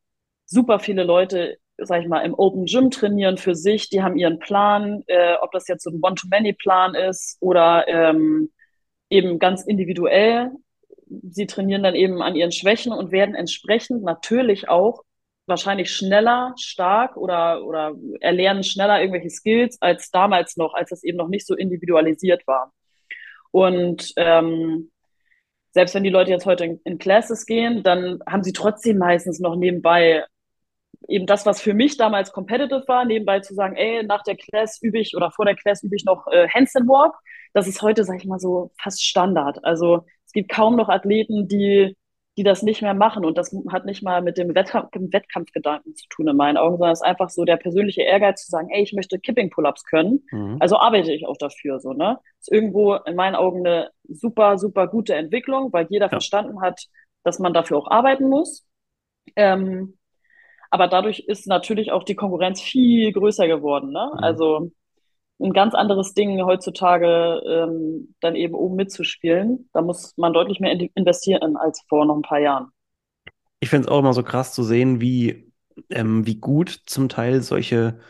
super 0.45 0.79
viele 0.79 1.05
Leute, 1.05 1.57
sag 1.79 2.03
ich 2.03 2.09
mal, 2.09 2.21
im 2.21 2.35
Open 2.35 2.67
Gym 2.67 2.91
trainieren 2.91 3.39
für 3.39 3.55
sich. 3.55 3.89
Die 3.89 4.03
haben 4.03 4.19
ihren 4.19 4.39
Plan, 4.39 5.03
äh, 5.07 5.35
ob 5.41 5.53
das 5.53 5.67
jetzt 5.69 5.85
so 5.85 5.91
ein 5.91 6.01
One-to-Many-Plan 6.03 6.95
ist 6.95 7.39
oder 7.41 7.89
ähm, 7.89 8.51
eben 9.11 9.39
ganz 9.39 9.65
individuell. 9.65 10.51
Sie 11.07 11.47
trainieren 11.47 11.83
dann 11.83 11.95
eben 11.95 12.23
an 12.23 12.37
ihren 12.37 12.53
Schwächen 12.53 12.93
und 12.93 13.13
werden 13.13 13.35
entsprechend 13.35 14.03
natürlich 14.03 14.69
auch 14.69 15.03
wahrscheinlich 15.47 15.91
schneller, 15.91 16.55
stark 16.59 17.17
oder, 17.17 17.65
oder 17.65 17.95
erlernen 18.21 18.63
schneller 18.63 19.01
irgendwelche 19.01 19.31
Skills 19.31 19.81
als 19.81 20.11
damals 20.11 20.57
noch, 20.57 20.75
als 20.75 20.93
es 20.93 21.03
eben 21.03 21.17
noch 21.17 21.29
nicht 21.29 21.47
so 21.47 21.55
individualisiert 21.55 22.47
war. 22.47 22.73
Und 23.51 24.13
ähm, 24.17 24.91
selbst 25.71 25.95
wenn 25.95 26.05
die 26.05 26.11
Leute 26.11 26.31
jetzt 26.31 26.45
heute 26.45 26.65
in, 26.65 26.81
in 26.85 26.99
Classes 26.99 27.47
gehen, 27.47 27.83
dann 27.83 28.21
haben 28.29 28.43
sie 28.43 28.53
trotzdem 28.53 28.99
meistens 28.99 29.41
noch 29.41 29.57
nebenbei 29.57 30.25
eben 31.07 31.27
das, 31.27 31.47
was 31.47 31.61
für 31.61 31.75
mich 31.75 31.97
damals 31.97 32.33
competitive 32.33 32.85
war, 32.87 33.05
nebenbei 33.05 33.41
zu 33.41 33.55
sagen, 33.55 33.77
ey, 33.77 34.05
nach 34.05 34.23
der 34.23 34.37
Class 34.37 34.81
übe 34.83 34.99
ich 34.99 35.17
oder 35.17 35.31
vor 35.31 35.45
der 35.45 35.55
Class 35.55 35.83
übe 35.83 35.97
ich 35.97 36.05
noch 36.05 36.27
äh, 36.29 36.49
Handstand 36.49 36.89
Walk. 36.89 37.15
Das 37.55 37.67
ist 37.67 37.83
heute, 37.83 38.05
sag 38.05 38.19
ich 38.19 38.27
mal 38.27 38.39
so, 38.39 38.71
fast 38.81 39.05
Standard. 39.05 39.65
Also 39.65 40.05
es 40.27 40.33
gibt 40.33 40.51
kaum 40.51 40.77
noch 40.77 40.89
Athleten, 40.89 41.49
die 41.49 41.97
die 42.39 42.45
das 42.45 42.63
nicht 42.63 42.83
mehr 42.83 42.95
machen. 42.95 43.25
Und 43.25 43.37
das 43.37 43.55
hat 43.69 43.85
nicht 43.85 44.03
mal 44.03 44.23
mit 44.23 44.39
dem 44.39 44.55
Wettkampf, 44.55 44.91
Wettkampfgedanken 44.95 45.97
zu 45.97 46.07
tun 46.09 46.29
in 46.29 46.37
meinen 46.37 46.57
Augen, 46.57 46.77
sondern 46.77 46.93
es 46.93 47.01
ist 47.01 47.07
einfach 47.07 47.31
so 47.31 47.45
der 47.45 47.57
persönliche 47.57 48.03
Ehrgeiz 48.03 48.45
zu 48.45 48.51
sagen, 48.51 48.69
ey, 48.71 48.81
ich 48.81 48.93
möchte 48.93 49.19
Kipping-Pull-Ups 49.19 49.85
können. 49.85 50.25
Mhm. 50.31 50.57
Also 50.61 50.79
arbeite 50.79 51.13
ich 51.13 51.27
auch 51.27 51.37
dafür 51.37 51.81
so, 51.81 51.93
ne? 51.93 52.21
Ist 52.39 52.53
irgendwo 52.53 52.95
in 52.95 53.17
meinen 53.17 53.35
Augen 53.35 53.67
eine 53.67 53.91
super, 54.09 54.57
super 54.57 54.87
gute 54.87 55.17
Entwicklung, 55.17 55.73
weil 55.73 55.89
jeder 55.91 56.07
ja. 56.07 56.11
verstanden 56.11 56.61
hat, 56.61 56.87
dass 57.25 57.41
man 57.41 57.53
dafür 57.53 57.77
auch 57.77 57.91
arbeiten 57.91 58.29
muss. 58.29 58.65
Ähm, 59.35 59.99
aber 60.71 60.87
dadurch 60.87 61.25
ist 61.27 61.49
natürlich 61.49 61.91
auch 61.91 62.05
die 62.05 62.15
Konkurrenz 62.15 62.61
viel 62.61 63.13
größer 63.13 63.49
geworden, 63.49 63.91
ne? 63.91 64.13
Mhm. 64.13 64.19
Also 64.23 64.71
ein 65.41 65.53
ganz 65.53 65.75
anderes 65.75 66.15
Ding 66.15 66.41
heutzutage 66.43 67.43
ähm, 67.47 68.15
dann 68.21 68.35
eben 68.35 68.55
oben 68.55 68.77
mitzuspielen. 68.77 69.69
Da 69.73 69.83
muss 69.83 70.15
man 70.17 70.33
deutlich 70.33 70.61
mehr 70.61 70.73
investieren 70.95 71.57
als 71.57 71.83
vor 71.89 72.05
noch 72.05 72.17
ein 72.17 72.23
paar 72.23 72.41
Jahren. 72.41 72.69
Ich 73.61 73.71
finde 73.71 73.87
es 73.87 73.93
auch 73.93 74.01
immer 74.01 74.13
so 74.13 74.23
krass 74.23 74.53
zu 74.53 74.63
sehen, 74.63 75.01
wie, 75.01 75.53
ähm, 75.91 76.27
wie 76.27 76.37
gut 76.37 76.83
zum 76.87 77.09
Teil 77.09 77.43
solche, 77.43 78.01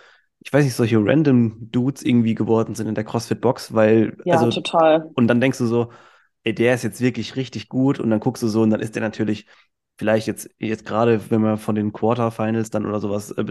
ich 0.40 0.52
weiß 0.52 0.64
nicht, 0.64 0.74
solche 0.74 0.98
random 0.98 1.70
Dudes 1.70 2.02
irgendwie 2.02 2.34
geworden 2.34 2.74
sind 2.74 2.86
in 2.86 2.94
der 2.94 3.04
CrossFit-Box, 3.04 3.74
weil. 3.74 4.16
Ja, 4.24 4.36
also, 4.36 4.50
total. 4.50 5.10
Und 5.14 5.26
dann 5.28 5.40
denkst 5.40 5.58
du 5.58 5.66
so, 5.66 5.90
ey, 6.44 6.54
der 6.54 6.74
ist 6.74 6.84
jetzt 6.84 7.00
wirklich 7.00 7.36
richtig 7.36 7.68
gut 7.68 8.00
und 8.00 8.10
dann 8.10 8.20
guckst 8.20 8.42
du 8.42 8.48
so 8.48 8.62
und 8.62 8.70
dann 8.70 8.80
ist 8.80 8.94
der 8.94 9.02
natürlich 9.02 9.46
vielleicht 9.98 10.28
jetzt, 10.28 10.48
jetzt 10.58 10.87
gerade, 10.87 11.30
wenn 11.30 11.42
man 11.42 11.58
von 11.58 11.74
den 11.74 11.92
Quarterfinals 11.92 12.70
dann 12.70 12.87
oder 12.87 13.00
sowas, 13.00 13.32
äh, 13.32 13.44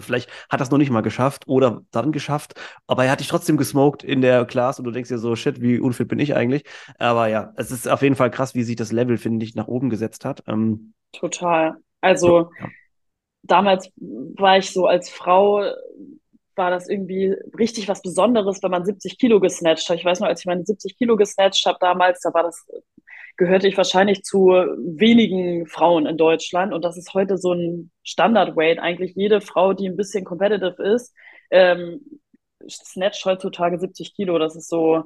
vielleicht 0.00 0.28
hat 0.50 0.60
das 0.60 0.70
noch 0.70 0.78
nicht 0.78 0.90
mal 0.90 1.02
geschafft 1.02 1.46
oder 1.46 1.82
dann 1.92 2.10
geschafft, 2.10 2.60
aber 2.86 3.04
er 3.04 3.12
hat 3.12 3.20
dich 3.20 3.28
trotzdem 3.28 3.56
gesmoked 3.56 4.02
in 4.02 4.20
der 4.20 4.44
Class 4.44 4.78
und 4.78 4.84
du 4.84 4.90
denkst 4.90 5.08
dir 5.08 5.18
so, 5.18 5.36
shit, 5.36 5.60
wie 5.62 5.78
unfit 5.78 6.08
bin 6.08 6.18
ich 6.18 6.34
eigentlich? 6.34 6.64
Aber 6.98 7.28
ja, 7.28 7.52
es 7.56 7.70
ist 7.70 7.88
auf 7.88 8.02
jeden 8.02 8.16
Fall 8.16 8.30
krass, 8.30 8.54
wie 8.54 8.64
sich 8.64 8.76
das 8.76 8.92
Level, 8.92 9.16
finde 9.16 9.46
ich, 9.46 9.54
nach 9.54 9.68
oben 9.68 9.88
gesetzt 9.88 10.24
hat. 10.24 10.42
Ähm, 10.48 10.94
Total. 11.12 11.76
Also 12.00 12.50
ja. 12.58 12.68
damals 13.42 13.90
war 13.96 14.58
ich 14.58 14.72
so 14.72 14.86
als 14.86 15.08
Frau, 15.08 15.62
war 16.56 16.70
das 16.70 16.88
irgendwie 16.88 17.34
richtig 17.56 17.88
was 17.88 18.02
Besonderes, 18.02 18.62
wenn 18.62 18.70
man 18.72 18.84
70 18.84 19.18
Kilo 19.18 19.38
gesnatcht 19.38 19.88
hat. 19.88 19.96
Ich 19.96 20.04
weiß 20.04 20.20
noch, 20.20 20.28
als 20.28 20.40
ich 20.40 20.46
meine 20.46 20.64
70 20.64 20.98
Kilo 20.98 21.16
gesnatcht 21.16 21.64
habe 21.66 21.78
damals, 21.80 22.20
da 22.20 22.34
war 22.34 22.42
das 22.42 22.66
gehörte 23.36 23.66
ich 23.68 23.76
wahrscheinlich 23.76 24.22
zu 24.22 24.48
wenigen 24.48 25.66
Frauen 25.66 26.06
in 26.06 26.16
Deutschland. 26.16 26.72
Und 26.72 26.84
das 26.84 26.96
ist 26.96 27.14
heute 27.14 27.36
so 27.36 27.52
ein 27.52 27.90
Standard-Weight. 28.02 28.78
Eigentlich 28.78 29.14
jede 29.16 29.40
Frau, 29.40 29.72
die 29.72 29.88
ein 29.88 29.96
bisschen 29.96 30.24
competitive 30.24 30.82
ist, 30.82 31.14
ähm, 31.50 32.00
snatcht 32.68 33.24
heutzutage 33.24 33.78
70 33.78 34.14
Kilo. 34.14 34.38
Das 34.38 34.56
ist 34.56 34.68
so, 34.68 35.04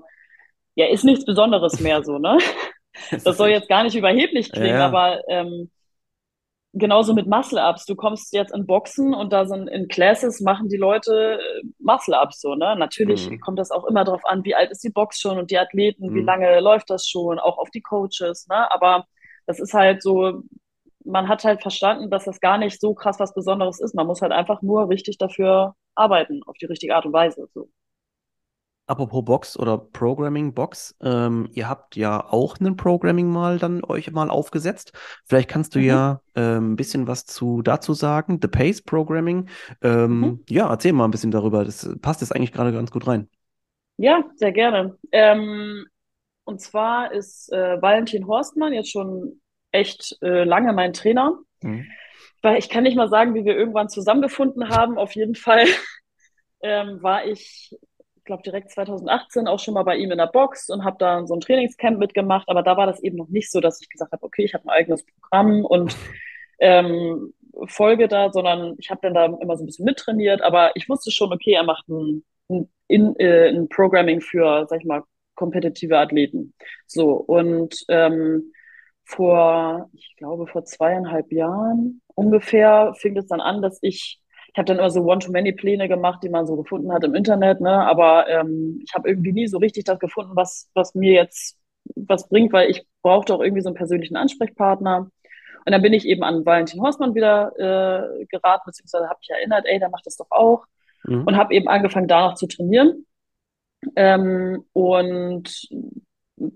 ja, 0.75 0.87
ist 0.87 1.05
nichts 1.05 1.25
Besonderes 1.25 1.81
mehr 1.81 2.03
so, 2.03 2.19
ne? 2.19 2.39
Das 3.23 3.37
soll 3.37 3.51
jetzt 3.51 3.69
gar 3.69 3.85
nicht 3.85 3.95
überheblich 3.95 4.51
klingen, 4.51 4.71
ja. 4.71 4.87
aber 4.87 5.23
ähm, 5.29 5.71
genauso 6.73 7.15
mit 7.15 7.27
Muscle-Ups. 7.27 7.87
Du 7.87 7.97
kommst 7.97 8.33
jetzt 8.33 8.55
in 8.55 8.67
Boxen 8.67 9.15
und 9.15 9.33
da 9.33 9.47
sind 9.47 9.69
in 9.69 9.89
Classes 9.89 10.41
machen 10.41 10.69
die 10.69 10.77
Leute 10.77 11.39
äh, 11.41 11.63
Muscle-Ups 11.79 12.41
so, 12.41 12.55
ne? 12.55 12.77
Natürlich 12.77 13.31
mhm. 13.31 13.41
kommt 13.41 13.59
das 13.59 13.71
auch 13.71 13.85
immer 13.85 14.05
darauf 14.05 14.25
an, 14.25 14.45
wie 14.45 14.55
alt 14.55 14.71
ist 14.71 14.85
die 14.85 14.91
Box 14.91 15.21
schon 15.21 15.39
und 15.39 15.51
die 15.51 15.59
Athleten, 15.59 16.11
mhm. 16.11 16.15
wie 16.15 16.23
lange 16.23 16.61
läuft 16.61 16.91
das 16.91 17.07
schon, 17.07 17.39
auch 17.39 17.59
auf 17.59 17.71
die 17.71 17.83
Coaches, 17.83 18.47
ne? 18.49 18.71
Aber 18.73 19.07
das 19.47 19.61
ist 19.61 19.75
halt 19.75 20.03
so, 20.03 20.43
man 21.05 21.29
hat 21.29 21.45
halt 21.45 21.63
verstanden, 21.63 22.11
dass 22.11 22.25
das 22.25 22.41
gar 22.41 22.59
nicht 22.59 22.81
so 22.81 22.95
krass 22.95 23.19
was 23.19 23.35
Besonderes 23.35 23.81
ist. 23.81 23.95
Man 23.95 24.07
muss 24.07 24.21
halt 24.21 24.33
einfach 24.33 24.63
nur 24.63 24.89
richtig 24.91 25.19
dafür 25.19 25.75
arbeiten, 25.95 26.43
auf 26.47 26.57
die 26.61 26.67
richtige 26.67 26.95
Art 26.95 27.07
und 27.07 27.13
Weise. 27.13 27.49
So. 27.55 27.69
Apropos 28.89 29.23
Box 29.23 29.59
oder 29.59 29.77
Programming 29.77 30.55
Box, 30.55 30.97
ähm, 31.03 31.51
ihr 31.53 31.69
habt 31.69 31.95
ja 31.95 32.25
auch 32.25 32.59
einen 32.59 32.75
Programming 32.75 33.29
mal 33.29 33.59
dann 33.59 33.85
euch 33.85 34.11
mal 34.13 34.31
aufgesetzt. 34.31 34.93
Vielleicht 35.27 35.51
kannst 35.51 35.75
du 35.75 35.79
mhm. 35.79 35.85
ja 35.85 36.23
ähm, 36.35 36.73
ein 36.73 36.77
bisschen 36.77 37.07
was 37.07 37.27
zu 37.27 37.61
dazu 37.61 37.93
sagen. 37.93 38.39
The 38.41 38.49
Pace 38.49 38.81
Programming. 38.81 39.51
Ähm, 39.83 40.21
mhm. 40.21 40.45
Ja, 40.49 40.71
erzähl 40.71 40.95
mal 40.95 41.05
ein 41.05 41.11
bisschen 41.11 41.31
darüber. 41.31 41.67
Das 41.67 41.95
passt 42.01 42.23
jetzt 42.23 42.35
eigentlich 42.35 42.53
gerade 42.53 42.73
ganz 42.73 42.91
gut 42.91 43.07
rein. 43.07 43.29
Ja, 43.99 44.25
sehr 44.37 44.53
gerne. 44.53 44.97
Ähm, 45.13 45.85
und 46.45 46.63
zwar 46.63 47.13
ist 47.13 47.53
äh, 47.53 47.83
Valentin 47.83 48.27
Horstmann 48.27 48.73
jetzt 48.73 48.91
schon 48.91 49.43
echt 49.71 50.17
äh, 50.23 50.45
lange 50.45 50.73
mein 50.73 50.95
Trainer. 50.95 51.39
Mhm. 51.61 51.85
Weil 52.41 52.57
ich 52.57 52.71
kann 52.71 52.85
nicht 52.85 52.97
mal 52.97 53.11
sagen, 53.11 53.35
wie 53.35 53.45
wir 53.45 53.55
irgendwann 53.55 53.91
zusammengefunden 53.91 54.71
haben. 54.71 54.97
Auf 54.97 55.15
jeden 55.15 55.35
Fall 55.35 55.67
ähm, 56.63 57.03
war 57.03 57.27
ich 57.27 57.77
glaube, 58.29 58.43
direkt 58.45 58.71
2018 58.71 59.49
auch 59.49 59.59
schon 59.59 59.75
mal 59.75 59.83
bei 59.83 59.97
ihm 59.97 60.13
in 60.13 60.19
der 60.19 60.29
Box 60.29 60.69
und 60.69 60.85
habe 60.85 60.97
da 61.01 61.27
so 61.27 61.35
ein 61.35 61.41
Trainingscamp 61.41 61.99
mitgemacht. 61.99 62.49
Aber 62.49 62.63
da 62.63 62.77
war 62.77 62.87
das 62.87 63.03
eben 63.03 63.17
noch 63.17 63.29
nicht 63.29 63.51
so, 63.51 63.61
dass 63.61 63.81
ich 63.81 63.89
gesagt 63.89 64.13
habe, 64.13 64.23
okay, 64.23 64.45
ich 64.45 64.55
habe 64.55 64.65
ein 64.67 64.71
eigenes 64.71 65.05
Programm 65.05 65.65
und 65.65 65.97
ähm, 66.61 67.33
folge 67.67 68.07
da, 68.07 68.31
sondern 68.31 68.77
ich 68.79 68.91
habe 68.91 69.01
dann 69.03 69.15
da 69.15 69.25
immer 69.25 69.57
so 69.57 69.65
ein 69.65 69.67
bisschen 69.67 69.87
mittrainiert. 69.87 70.43
Aber 70.43 70.73
ich 70.77 70.89
wusste 70.89 71.11
schon, 71.11 71.33
okay, 71.33 71.53
er 71.55 71.65
macht 71.65 71.89
ein, 71.89 72.25
ein, 72.49 72.71
in, 72.87 73.17
äh, 73.17 73.49
ein 73.49 73.69
Programming 73.69 74.21
für, 74.21 74.67
sag 74.69 74.81
ich 74.81 74.87
mal, 74.87 75.03
kompetitive 75.35 75.99
Athleten. 75.99 76.55
So, 76.87 77.13
und 77.13 77.77
ähm, 77.89 78.53
vor, 79.05 79.89
ich 79.95 80.15
glaube, 80.17 80.47
vor 80.47 80.65
zweieinhalb 80.65 81.33
Jahren 81.33 82.03
ungefähr 82.15 82.93
fing 82.99 83.17
es 83.17 83.27
dann 83.27 83.41
an, 83.41 83.63
dass 83.63 83.79
ich 83.81 84.21
ich 84.59 84.61
habe 84.61 84.67
dann 84.75 84.79
immer 84.81 84.91
so 84.91 85.03
One-to-Many-Pläne 85.03 85.87
gemacht, 85.87 86.19
die 86.25 86.29
man 86.29 86.45
so 86.45 86.57
gefunden 86.57 86.93
hat 86.93 87.05
im 87.05 87.15
Internet, 87.15 87.61
ne? 87.61 87.71
aber 87.71 88.29
ähm, 88.29 88.81
ich 88.85 88.93
habe 88.93 89.09
irgendwie 89.09 89.31
nie 89.31 89.47
so 89.47 89.59
richtig 89.59 89.85
das 89.85 90.01
gefunden, 90.01 90.33
was, 90.35 90.69
was 90.75 90.97
mir 90.97 91.13
jetzt 91.13 91.57
was 91.95 92.29
bringt, 92.29 92.53
weil 92.53 92.69
ich 92.69 92.85
brauchte 93.03 93.33
auch 93.33 93.41
irgendwie 93.41 93.63
so 93.63 93.69
einen 93.69 93.77
persönlichen 93.77 94.17
Ansprechpartner. 94.17 95.13
Und 95.65 95.73
dann 95.73 95.81
bin 95.81 95.93
ich 95.93 96.05
eben 96.07 96.25
an 96.25 96.45
Valentin 96.45 96.83
Horstmann 96.83 97.15
wieder 97.15 97.53
äh, 97.57 98.27
geraten, 98.27 98.65
beziehungsweise 98.67 99.09
habe 99.09 99.21
ich 99.23 99.31
erinnert, 99.31 99.65
ey, 99.65 99.79
der 99.79 99.91
macht 99.91 100.07
das 100.07 100.17
doch 100.17 100.31
auch. 100.31 100.65
Mhm. 101.05 101.23
Und 101.23 101.37
habe 101.37 101.55
eben 101.55 101.69
angefangen, 101.69 102.09
danach 102.09 102.35
zu 102.35 102.49
trainieren. 102.49 103.07
Ähm, 103.95 104.65
und 104.73 105.69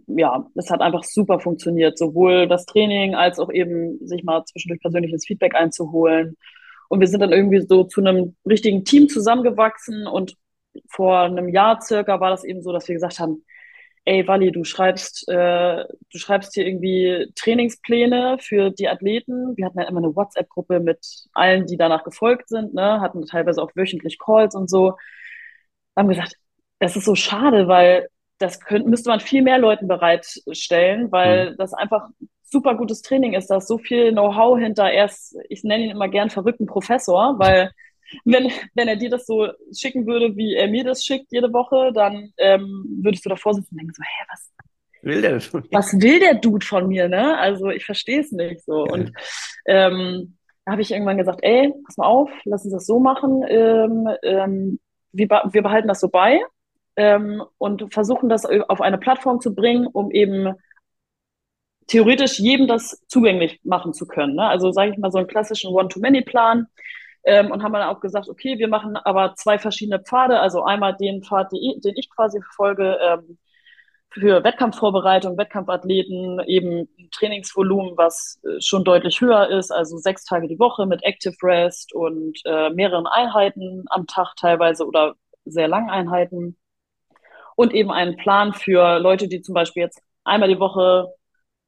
ja, 0.09 0.45
es 0.57 0.71
hat 0.71 0.81
einfach 0.81 1.05
super 1.05 1.39
funktioniert, 1.39 1.97
sowohl 1.97 2.49
das 2.49 2.67
Training 2.67 3.15
als 3.15 3.39
auch 3.39 3.53
eben 3.53 4.05
sich 4.05 4.25
mal 4.25 4.45
zwischendurch 4.45 4.81
persönliches 4.81 5.25
Feedback 5.25 5.55
einzuholen 5.55 6.37
und 6.93 7.01
wir 7.01 7.09
sind 7.09 7.21
dann 7.21 7.33
irgendwie 7.33 7.63
so 7.63 7.85
zu 7.85 8.03
einem 8.03 8.37
richtigen 8.47 8.85
Team 8.85 9.09
zusammengewachsen. 9.09 10.07
Und 10.07 10.37
vor 10.91 11.21
einem 11.21 11.49
Jahr 11.49 11.81
circa 11.81 12.21
war 12.21 12.29
das 12.29 12.45
eben 12.45 12.61
so, 12.61 12.71
dass 12.71 12.87
wir 12.87 12.95
gesagt 12.95 13.19
haben, 13.19 13.47
ey 14.05 14.29
Wally, 14.29 14.53
du 14.53 14.63
schreibst, 14.63 15.27
äh, 15.27 15.85
du 15.87 16.19
schreibst 16.19 16.53
hier 16.53 16.67
irgendwie 16.67 17.33
Trainingspläne 17.35 18.37
für 18.41 18.69
die 18.69 18.89
Athleten. 18.89 19.57
Wir 19.57 19.65
hatten 19.65 19.81
ja 19.81 19.89
immer 19.89 20.01
eine 20.01 20.15
WhatsApp-Gruppe 20.15 20.81
mit 20.81 20.99
allen, 21.33 21.67
die 21.67 21.79
danach 21.79 22.05
gefolgt 22.05 22.51
sind, 22.51 22.75
ne? 22.75 23.01
hatten 23.01 23.25
teilweise 23.25 23.63
auch 23.63 23.71
wöchentlich 23.75 24.19
Calls 24.19 24.55
und 24.55 24.69
so. 24.69 24.99
Haben 25.97 26.11
gesagt, 26.11 26.35
das 26.79 26.95
ist 26.95 27.07
so 27.07 27.15
schade, 27.15 27.69
weil 27.69 28.11
das 28.37 28.61
könnte, 28.61 28.91
müsste 28.91 29.09
man 29.09 29.21
viel 29.21 29.41
mehr 29.41 29.59
Leuten 29.59 29.89
bereitstellen, 29.89 31.11
weil 31.11 31.53
mhm. 31.53 31.57
das 31.57 31.73
einfach 31.73 32.11
super 32.53 32.77
gutes 32.77 33.03
Training 33.03 33.33
ist, 33.33 33.49
da 33.49 33.57
ist 33.57 33.67
so 33.67 33.79
viel 33.79 34.13
Know-how 34.13 34.59
hinter. 34.59 34.91
Er 34.91 35.07
ist, 35.07 35.37
ich 35.49 35.65
nenne 35.65 35.85
ihn 35.85 35.91
immer 35.91 36.09
gern 36.09 36.31
verrückten 36.31 36.67
Professor, 36.67 37.39
weil 37.39 37.73
wenn, 38.25 38.51
wenn 38.75 38.89
er 38.89 38.97
dir 38.97 39.11
das 39.11 39.27
so 39.27 39.49
schicken 39.75 40.07
würde, 40.07 40.37
wie 40.37 40.55
er 40.55 40.69
mir 40.69 40.85
das 40.85 41.05
schickt 41.05 41.33
jede 41.33 41.53
Woche, 41.53 41.93
dann 41.95 42.33
ähm, 42.37 42.85
würdest 43.03 43.25
du 43.25 43.31
davor 43.31 43.55
sitzen 43.55 43.75
und 43.75 43.79
denken 43.79 43.95
so, 43.95 44.03
hä, 44.03 44.25
was 44.29 44.53
will 45.03 45.23
der 45.23 45.41
von 45.41 45.61
mir? 45.63 45.69
Was 45.73 45.93
will 45.95 46.21
der 46.21 46.35
Dude 46.35 46.65
von 46.65 46.89
mir, 46.89 47.09
ne? 47.09 47.39
Also 47.39 47.71
ich 47.71 47.85
verstehe 47.85 48.21
es 48.21 48.33
nicht 48.33 48.65
so. 48.65 48.85
Geil. 48.85 48.93
Und 48.93 49.13
ähm, 49.67 50.37
da 50.65 50.73
habe 50.73 50.83
ich 50.83 50.93
irgendwann 50.93 51.19
gesagt, 51.19 51.41
ey, 51.43 51.73
pass 51.87 51.97
mal 51.97 52.07
auf, 52.07 52.31
lass 52.45 52.65
uns 52.65 52.75
das 52.75 52.87
so 52.87 53.01
machen. 53.01 53.45
Ähm, 53.49 54.09
ähm, 54.23 54.81
wir, 55.13 55.29
wir 55.29 55.63
behalten 55.63 55.89
das 55.89 56.01
so 56.01 56.09
bei 56.09 56.41
ähm, 56.97 57.43
und 57.59 57.93
versuchen 57.93 58.29
das 58.29 58.47
auf 58.47 58.81
eine 58.81 58.99
Plattform 58.99 59.41
zu 59.41 59.55
bringen, 59.55 59.87
um 59.87 60.11
eben 60.11 60.55
theoretisch 61.87 62.39
jedem 62.39 62.67
das 62.67 63.05
zugänglich 63.09 63.61
machen 63.65 63.93
zu 63.93 64.07
können. 64.07 64.35
Ne? 64.35 64.47
Also 64.47 64.73
sage 64.73 64.93
ich 64.93 64.99
mal 64.99 65.11
so 65.11 65.19
einen 65.19 65.27
klassischen 65.27 65.73
One-to-Many-Plan 65.73 66.67
ähm, 67.25 67.51
und 67.51 67.63
haben 67.63 67.73
dann 67.73 67.89
auch 67.89 68.01
gesagt, 68.01 68.29
okay, 68.29 68.59
wir 68.59 68.69
machen 68.69 68.97
aber 68.97 69.35
zwei 69.37 69.59
verschiedene 69.59 70.01
Pfade, 70.01 70.41
also 70.41 70.65
einmal 70.65 70.97
den 70.97 71.23
Pfad, 71.23 71.53
den 71.53 71.95
ich 71.97 72.11
quasi 72.11 72.41
verfolge, 72.41 72.99
ähm, 73.01 73.39
für 74.13 74.45
Wettkampfvorbereitung, 74.45 75.39
Wettkampfathleten, 75.39 76.41
eben 76.47 76.89
Trainingsvolumen, 77.13 77.97
was 77.97 78.41
äh, 78.45 78.61
schon 78.61 78.85
deutlich 78.85 79.21
höher 79.21 79.49
ist, 79.49 79.71
also 79.71 79.97
sechs 79.97 80.25
Tage 80.25 80.49
die 80.49 80.59
Woche 80.59 80.87
mit 80.87 81.03
Active 81.03 81.35
Rest 81.43 81.95
und 81.95 82.39
äh, 82.45 82.71
mehreren 82.71 83.07
Einheiten 83.07 83.85
am 83.89 84.07
Tag 84.07 84.35
teilweise 84.37 84.87
oder 84.87 85.15
sehr 85.45 85.69
langen 85.69 85.91
Einheiten. 85.91 86.57
Und 87.57 87.75
eben 87.75 87.91
einen 87.91 88.17
Plan 88.17 88.53
für 88.55 88.99
Leute, 88.99 89.29
die 89.29 89.43
zum 89.43 89.55
Beispiel 89.55 89.83
jetzt 89.83 90.03
einmal 90.25 90.49
die 90.49 90.59
Woche 90.59 91.09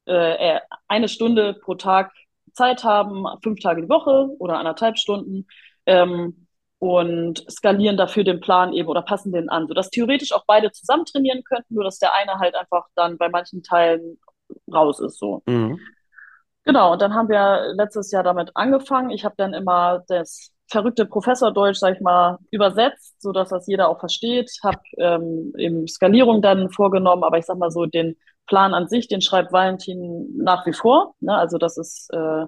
äh, 0.05 0.59
eine 0.87 1.07
Stunde 1.07 1.53
pro 1.53 1.75
Tag 1.75 2.11
Zeit 2.53 2.83
haben, 2.83 3.25
fünf 3.43 3.59
Tage 3.59 3.83
die 3.83 3.89
Woche 3.89 4.29
oder 4.39 4.57
anderthalb 4.57 4.97
Stunden 4.97 5.47
ähm, 5.85 6.47
und 6.79 7.45
skalieren 7.49 7.97
dafür 7.97 8.23
den 8.23 8.39
Plan 8.39 8.73
eben 8.73 8.87
oder 8.87 9.01
passen 9.01 9.31
den 9.31 9.49
an, 9.49 9.67
sodass 9.67 9.89
theoretisch 9.89 10.31
auch 10.33 10.45
beide 10.47 10.71
zusammen 10.71 11.05
trainieren 11.05 11.43
könnten, 11.43 11.75
nur 11.75 11.83
dass 11.83 11.99
der 11.99 12.13
eine 12.13 12.39
halt 12.39 12.55
einfach 12.55 12.85
dann 12.95 13.17
bei 13.17 13.29
manchen 13.29 13.63
Teilen 13.63 14.19
raus 14.71 14.99
ist 14.99 15.19
so. 15.19 15.41
Mhm. 15.45 15.79
Genau, 16.63 16.93
und 16.93 17.01
dann 17.01 17.13
haben 17.13 17.29
wir 17.29 17.73
letztes 17.75 18.11
Jahr 18.11 18.23
damit 18.23 18.51
angefangen. 18.55 19.11
Ich 19.11 19.23
habe 19.23 19.35
dann 19.37 19.53
immer 19.53 20.03
das 20.07 20.51
verrückte 20.67 21.05
Professordeutsch, 21.05 21.77
sag 21.77 21.95
ich 21.95 22.01
mal, 22.01 22.39
übersetzt, 22.49 23.21
so 23.21 23.31
dass 23.31 23.49
das 23.49 23.67
jeder 23.67 23.87
auch 23.87 23.99
versteht. 23.99 24.51
Habe 24.63 24.81
ähm, 24.97 25.53
eben 25.57 25.87
Skalierung 25.87 26.41
dann 26.41 26.71
vorgenommen, 26.71 27.23
aber 27.23 27.37
ich 27.37 27.45
sag 27.45 27.57
mal 27.57 27.69
so 27.69 27.85
den 27.85 28.15
Plan 28.47 28.73
an 28.73 28.87
sich, 28.87 29.07
den 29.07 29.21
schreibt 29.21 29.51
Valentin 29.51 30.37
nach 30.37 30.65
wie 30.65 30.73
vor. 30.73 31.15
Ne? 31.19 31.35
Also 31.35 31.57
das 31.57 31.77
ist, 31.77 32.09
äh, 32.13 32.45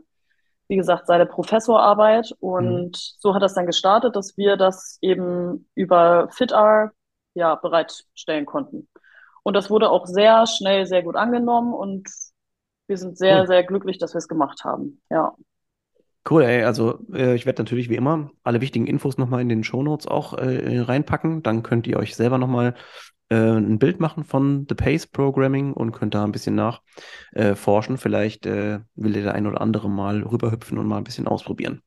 wie 0.68 0.76
gesagt, 0.76 1.08
seine 1.08 1.26
Professorarbeit. 1.26 2.34
Und 2.40 2.92
mhm. 2.92 2.92
so 3.20 3.34
hat 3.34 3.42
das 3.42 3.54
dann 3.54 3.66
gestartet, 3.66 4.16
dass 4.16 4.38
wir 4.38 4.58
das 4.58 4.98
eben 5.02 5.70
über 5.76 6.30
FitR 6.32 6.92
ja, 7.34 7.56
bereitstellen 7.56 8.46
konnten. 8.46 8.88
Und 9.44 9.56
das 9.56 9.70
wurde 9.70 9.90
auch 9.90 10.06
sehr 10.08 10.46
schnell, 10.46 10.86
sehr 10.86 11.04
gut 11.04 11.16
angenommen 11.16 11.74
und 11.74 12.10
wir 12.88 12.98
sind 12.98 13.18
sehr, 13.18 13.42
cool. 13.42 13.48
sehr 13.48 13.64
glücklich, 13.64 13.98
dass 13.98 14.14
wir 14.14 14.20
es 14.20 14.28
gemacht 14.28 14.64
haben. 14.64 15.02
Ja. 15.10 15.36
Cool, 16.30 16.44
ey. 16.44 16.64
Also 16.64 17.00
äh, 17.14 17.36
ich 17.36 17.46
werde 17.46 17.62
natürlich 17.62 17.90
wie 17.90 17.96
immer 17.96 18.32
alle 18.44 18.60
wichtigen 18.60 18.88
Infos 18.88 19.18
nochmal 19.18 19.42
in 19.42 19.50
den 19.50 19.64
Shownotes 19.64 20.08
auch 20.08 20.34
äh, 20.34 20.80
reinpacken. 20.80 21.44
Dann 21.44 21.64
könnt 21.64 21.88
ihr 21.88 21.98
euch 21.98 22.16
selber 22.16 22.38
nochmal 22.38 22.76
ein 23.36 23.80
Bild 23.80 24.00
machen 24.00 24.24
von 24.24 24.66
The 24.70 24.76
Pace 24.76 25.08
Programming 25.08 25.74
und 25.74 25.92
könnt 25.92 26.16
da 26.16 26.24
ein 26.24 26.32
bisschen 26.32 26.56
nachforschen. 26.56 27.96
Äh, 27.96 27.98
Vielleicht 27.98 28.46
äh, 28.46 28.80
will 28.96 29.16
ihr 29.16 29.24
der 29.24 29.36
ein 29.36 29.48
oder 29.48 29.62
andere 29.62 29.90
mal 29.90 30.24
rüberhüpfen 30.24 30.78
und 30.78 30.88
mal 30.88 30.98
ein 30.98 31.04
bisschen 31.04 31.28
ausprobieren. 31.28 31.82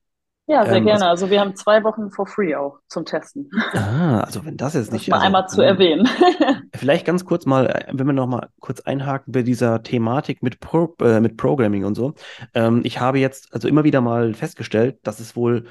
Ja, 0.51 0.65
sehr 0.65 0.79
ähm, 0.79 0.87
gerne. 0.87 1.07
Also, 1.07 1.27
also 1.27 1.31
wir 1.31 1.41
haben 1.41 1.55
zwei 1.55 1.85
Wochen 1.85 2.11
for 2.11 2.27
free 2.27 2.57
auch 2.57 2.81
zum 2.89 3.05
Testen. 3.05 3.49
Ah, 3.73 4.21
also 4.21 4.45
wenn 4.45 4.57
das 4.57 4.75
jetzt 4.75 4.93
nicht. 4.93 5.07
Das 5.07 5.11
mal 5.11 5.17
also, 5.19 5.27
einmal 5.27 5.49
zu 5.49 5.63
erwähnen. 5.63 6.09
Vielleicht 6.75 7.07
ganz 7.07 7.25
kurz 7.25 7.47
mal, 7.47 7.67
äh, 7.67 7.87
wenn 7.93 8.07
wir 8.07 8.13
noch 8.13 8.27
mal 8.27 8.49
kurz 8.59 8.81
einhaken 8.81 9.33
bei 9.33 9.43
dieser 9.43 9.85
Thematik 9.85 10.43
mit, 10.43 10.59
Pro, 10.59 10.97
äh, 11.03 11.21
mit 11.21 11.37
Programming 11.37 11.85
und 11.85 11.95
so. 11.95 12.15
Ähm, 12.53 12.81
ich 12.83 12.99
habe 12.99 13.21
jetzt 13.21 13.55
also 13.55 13.69
immer 13.69 13.85
wieder 13.85 14.01
mal 14.01 14.35
festgestellt, 14.35 14.99
dass 15.05 15.21
es 15.21 15.37
wohl 15.37 15.67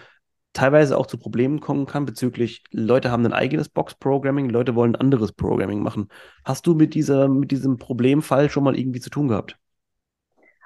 teilweise 0.54 0.98
auch 0.98 1.06
zu 1.06 1.18
Problemen 1.18 1.60
kommen 1.60 1.86
kann 1.86 2.06
bezüglich, 2.06 2.64
Leute 2.72 3.12
haben 3.12 3.26
ein 3.26 3.34
eigenes 3.34 3.70
Box-Programming, 3.70 4.50
Leute 4.50 4.76
wollen 4.76 4.96
ein 4.96 5.02
anderes 5.02 5.32
Programming 5.32 5.82
machen. 5.82 6.10
Hast 6.44 6.68
du 6.68 6.74
mit, 6.74 6.94
dieser, 6.94 7.28
mit 7.28 7.52
diesem 7.52 7.78
Problemfall 7.78 8.50
schon 8.50 8.64
mal 8.64 8.78
irgendwie 8.78 9.00
zu 9.00 9.10
tun 9.10 9.28
gehabt? 9.28 9.58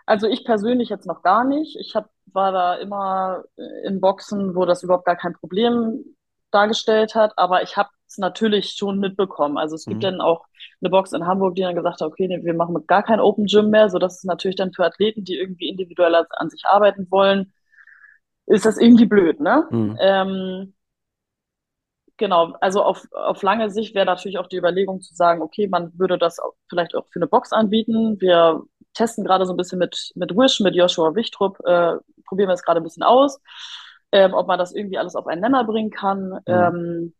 Also 0.05 0.27
ich 0.27 0.43
persönlich 0.45 0.89
jetzt 0.89 1.05
noch 1.05 1.21
gar 1.21 1.43
nicht. 1.45 1.77
Ich 1.79 1.95
hab, 1.95 2.09
war 2.25 2.51
da 2.51 2.75
immer 2.75 3.43
äh, 3.57 3.87
in 3.87 4.01
Boxen, 4.01 4.55
wo 4.55 4.65
das 4.65 4.83
überhaupt 4.83 5.05
gar 5.05 5.15
kein 5.15 5.33
Problem 5.33 6.03
dargestellt 6.51 7.15
hat, 7.15 7.33
aber 7.37 7.63
ich 7.63 7.77
habe 7.77 7.89
es 8.07 8.17
natürlich 8.17 8.71
schon 8.71 8.99
mitbekommen. 8.99 9.57
Also 9.57 9.75
es 9.75 9.85
gibt 9.85 9.97
mhm. 9.97 10.01
dann 10.01 10.21
auch 10.21 10.45
eine 10.81 10.89
Box 10.89 11.13
in 11.13 11.25
Hamburg, 11.25 11.55
die 11.55 11.61
dann 11.61 11.75
gesagt 11.75 12.01
hat, 12.01 12.07
okay, 12.07 12.27
nee, 12.27 12.43
wir 12.43 12.53
machen 12.53 12.75
gar 12.85 13.03
kein 13.03 13.19
Open 13.19 13.45
Gym 13.45 13.69
mehr, 13.69 13.89
so 13.89 13.97
dass 13.97 14.17
es 14.17 14.23
natürlich 14.23 14.55
dann 14.55 14.73
für 14.73 14.85
Athleten, 14.85 15.23
die 15.23 15.37
irgendwie 15.37 15.69
individuell 15.69 16.15
an 16.15 16.49
sich 16.49 16.63
arbeiten 16.65 17.07
wollen, 17.09 17.53
ist 18.45 18.65
das 18.65 18.77
irgendwie 18.77 19.05
blöd, 19.05 19.39
ne? 19.39 19.67
Mhm. 19.71 19.97
Ähm, 19.99 20.73
genau, 22.17 22.53
also 22.61 22.83
auf, 22.83 23.07
auf 23.11 23.41
lange 23.41 23.69
Sicht 23.69 23.95
wäre 23.95 24.05
natürlich 24.05 24.37
auch 24.37 24.47
die 24.47 24.57
Überlegung 24.57 25.01
zu 25.01 25.13
sagen, 25.13 25.41
okay, 25.41 25.67
man 25.67 25.97
würde 25.97 26.17
das 26.17 26.39
auch 26.39 26.53
vielleicht 26.69 26.95
auch 26.95 27.07
für 27.07 27.19
eine 27.19 27.27
Box 27.27 27.51
anbieten. 27.53 28.19
Wir 28.19 28.61
testen 28.93 29.23
gerade 29.23 29.45
so 29.45 29.53
ein 29.53 29.57
bisschen 29.57 29.79
mit, 29.79 30.11
mit 30.15 30.35
Wish, 30.35 30.59
mit 30.59 30.75
Joshua 30.75 31.15
Wichtrup, 31.15 31.59
äh, 31.65 31.95
probieren 32.25 32.49
wir 32.49 32.53
es 32.53 32.63
gerade 32.63 32.79
ein 32.79 32.83
bisschen 32.83 33.03
aus, 33.03 33.41
ähm, 34.11 34.33
ob 34.33 34.47
man 34.47 34.59
das 34.59 34.73
irgendwie 34.73 34.97
alles 34.97 35.15
auf 35.15 35.27
einen 35.27 35.41
Nenner 35.41 35.63
bringen 35.63 35.89
kann. 35.89 36.29
Mhm. 36.29 36.41
Ähm, 36.47 37.13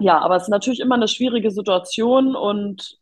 ja, 0.00 0.18
aber 0.18 0.36
es 0.36 0.44
ist 0.44 0.48
natürlich 0.48 0.80
immer 0.80 0.96
eine 0.96 1.08
schwierige 1.08 1.50
Situation 1.50 2.34
und 2.34 2.98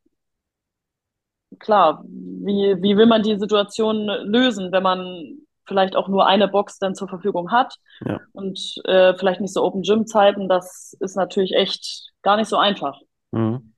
klar, 1.59 2.05
wie, 2.07 2.77
wie 2.83 2.97
will 2.97 3.07
man 3.07 3.23
die 3.23 3.39
Situation 3.39 4.07
lösen, 4.07 4.73
wenn 4.73 4.83
man 4.83 5.42
vielleicht 5.67 5.97
auch 5.97 6.09
nur 6.09 6.27
eine 6.27 6.49
Box 6.49 6.79
dann 6.79 6.95
zur 6.95 7.09
Verfügung 7.09 7.51
hat 7.51 7.77
ja. 8.05 8.21
und 8.33 8.59
äh, 8.85 9.15
vielleicht 9.15 9.41
nicht 9.41 9.55
so 9.55 9.63
Open 9.63 9.83
Gym 9.83 10.07
Zeiten, 10.07 10.49
das 10.49 10.97
ist 11.01 11.17
natürlich 11.17 11.55
echt 11.55 12.13
gar 12.23 12.37
nicht 12.37 12.49
so 12.49 12.57
einfach. 12.57 12.99
Mhm. 13.31 13.73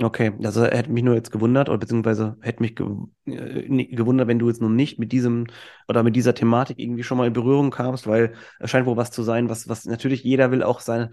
Okay, 0.00 0.32
also 0.42 0.64
hätte 0.64 0.90
mich 0.90 1.04
nur 1.04 1.14
jetzt 1.14 1.30
gewundert, 1.30 1.68
oder 1.68 1.78
beziehungsweise 1.78 2.36
hätte 2.40 2.62
mich 2.62 2.74
ge 2.74 2.86
äh, 3.26 3.86
gewundert, 3.94 4.26
wenn 4.26 4.38
du 4.38 4.48
jetzt 4.48 4.60
noch 4.60 4.68
nicht 4.68 4.98
mit 4.98 5.12
diesem 5.12 5.46
oder 5.86 6.02
mit 6.02 6.16
dieser 6.16 6.34
Thematik 6.34 6.78
irgendwie 6.78 7.04
schon 7.04 7.18
mal 7.18 7.26
in 7.26 7.32
Berührung 7.32 7.70
kamst, 7.70 8.06
weil 8.06 8.34
es 8.58 8.70
scheint 8.70 8.86
wohl 8.86 8.96
was 8.96 9.10
zu 9.10 9.22
sein, 9.22 9.48
was, 9.48 9.68
was 9.68 9.84
natürlich 9.84 10.24
jeder 10.24 10.50
will 10.50 10.62
auch 10.62 10.80
seine, 10.80 11.10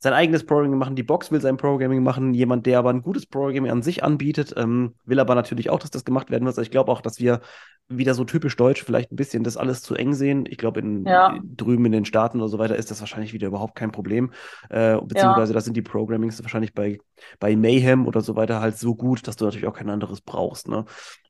sein 0.00 0.12
eigenes 0.12 0.46
Programming 0.46 0.78
machen, 0.78 0.94
die 0.94 1.02
Box 1.02 1.32
will 1.32 1.40
sein 1.40 1.56
Programming 1.56 2.02
machen, 2.02 2.32
jemand, 2.32 2.66
der 2.66 2.78
aber 2.78 2.90
ein 2.90 3.02
gutes 3.02 3.26
Programming 3.26 3.70
an 3.70 3.82
sich 3.82 4.04
anbietet, 4.04 4.54
ähm, 4.56 4.94
will 5.04 5.18
aber 5.18 5.34
natürlich 5.34 5.70
auch, 5.70 5.80
dass 5.80 5.90
das 5.90 6.04
gemacht 6.04 6.30
werden 6.30 6.44
muss. 6.44 6.52
Also 6.52 6.62
ich 6.62 6.70
glaube 6.70 6.92
auch, 6.92 7.00
dass 7.00 7.18
wir 7.18 7.40
wieder 7.88 8.14
so 8.14 8.24
typisch 8.24 8.54
deutsch 8.54 8.84
vielleicht 8.84 9.10
ein 9.10 9.16
bisschen 9.16 9.42
das 9.42 9.56
alles 9.56 9.82
zu 9.82 9.94
eng 9.94 10.12
sehen. 10.12 10.44
Ich 10.48 10.58
glaube, 10.58 10.80
in, 10.80 11.06
ja. 11.06 11.38
drüben 11.42 11.86
in 11.86 11.92
den 11.92 12.04
Staaten 12.04 12.38
oder 12.38 12.48
so 12.48 12.58
weiter 12.58 12.76
ist 12.76 12.90
das 12.90 13.00
wahrscheinlich 13.00 13.32
wieder 13.32 13.48
überhaupt 13.48 13.76
kein 13.76 13.90
Problem. 13.90 14.30
Äh, 14.68 14.98
beziehungsweise 15.00 15.52
ja. 15.52 15.54
da 15.54 15.60
sind 15.60 15.76
die 15.76 15.82
Programmings 15.82 16.40
wahrscheinlich 16.42 16.74
bei, 16.74 16.98
bei 17.40 17.56
Mayhem 17.56 18.06
oder 18.06 18.20
so 18.20 18.36
weiter 18.36 18.60
halt 18.60 18.78
so 18.78 18.94
gut, 18.94 19.26
dass 19.26 19.36
du 19.36 19.46
natürlich 19.46 19.66
auch 19.66 19.74
kein 19.74 19.88
anderes 19.88 20.20
brauchst. 20.20 20.68
Ne? 20.68 20.84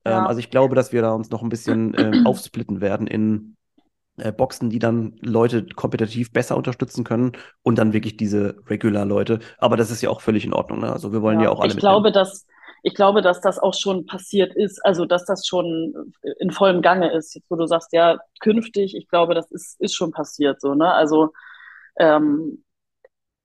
Ja. 0.05 0.19
Ähm, 0.19 0.27
also 0.27 0.41
ich 0.41 0.51
glaube, 0.51 0.75
dass 0.75 0.93
wir 0.93 1.01
da 1.01 1.13
uns 1.13 1.31
noch 1.31 1.43
ein 1.43 1.49
bisschen 1.49 1.95
ähm, 1.97 2.27
aufsplitten 2.27 2.81
werden 2.81 3.07
in 3.07 3.57
äh, 4.19 4.33
Boxen, 4.33 4.71
die 4.71 4.79
dann 4.79 5.17
Leute 5.21 5.67
kompetitiv 5.67 6.33
besser 6.33 6.57
unterstützen 6.57 7.05
können 7.05 7.33
und 7.63 7.79
dann 7.79 7.93
wirklich 7.93 8.17
diese 8.17 8.57
Regular-Leute. 8.69 9.41
Aber 9.59 9.77
das 9.77 9.91
ist 9.91 10.03
ja 10.03 10.11
auch 10.11 10.21
völlig 10.21 10.45
in 10.45 10.53
Ordnung. 10.53 10.81
Ne? 10.81 10.93
Also 10.93 11.13
wir 11.13 11.23
wollen 11.23 11.41
ja, 11.41 11.47
ja 11.47 11.51
auch 11.51 11.61
alle. 11.61 11.73
Ich 11.73 11.79
glaube, 11.79 12.13
dass 12.13 12.47
ich 12.83 12.95
glaube, 12.95 13.23
dass 13.23 13.41
das 13.41 13.59
auch 13.59 13.75
schon 13.75 14.07
passiert 14.07 14.55
ist, 14.55 14.85
also 14.85 15.05
dass 15.05 15.25
das 15.25 15.47
schon 15.47 16.13
in 16.39 16.51
vollem 16.51 16.83
Gange 16.83 17.13
ist. 17.13 17.35
Jetzt, 17.35 17.51
wo 17.51 17.57
du 17.57 17.67
sagst, 17.67 17.93
ja, 17.93 18.19
künftig, 18.41 18.95
ich 18.97 19.09
glaube, 19.09 19.35
das 19.35 19.51
ist, 19.51 19.81
ist 19.81 19.95
schon 19.95 20.13
passiert 20.13 20.61
so, 20.61 20.75
ne? 20.75 20.93
Also 20.93 21.33
ähm, 21.99 22.65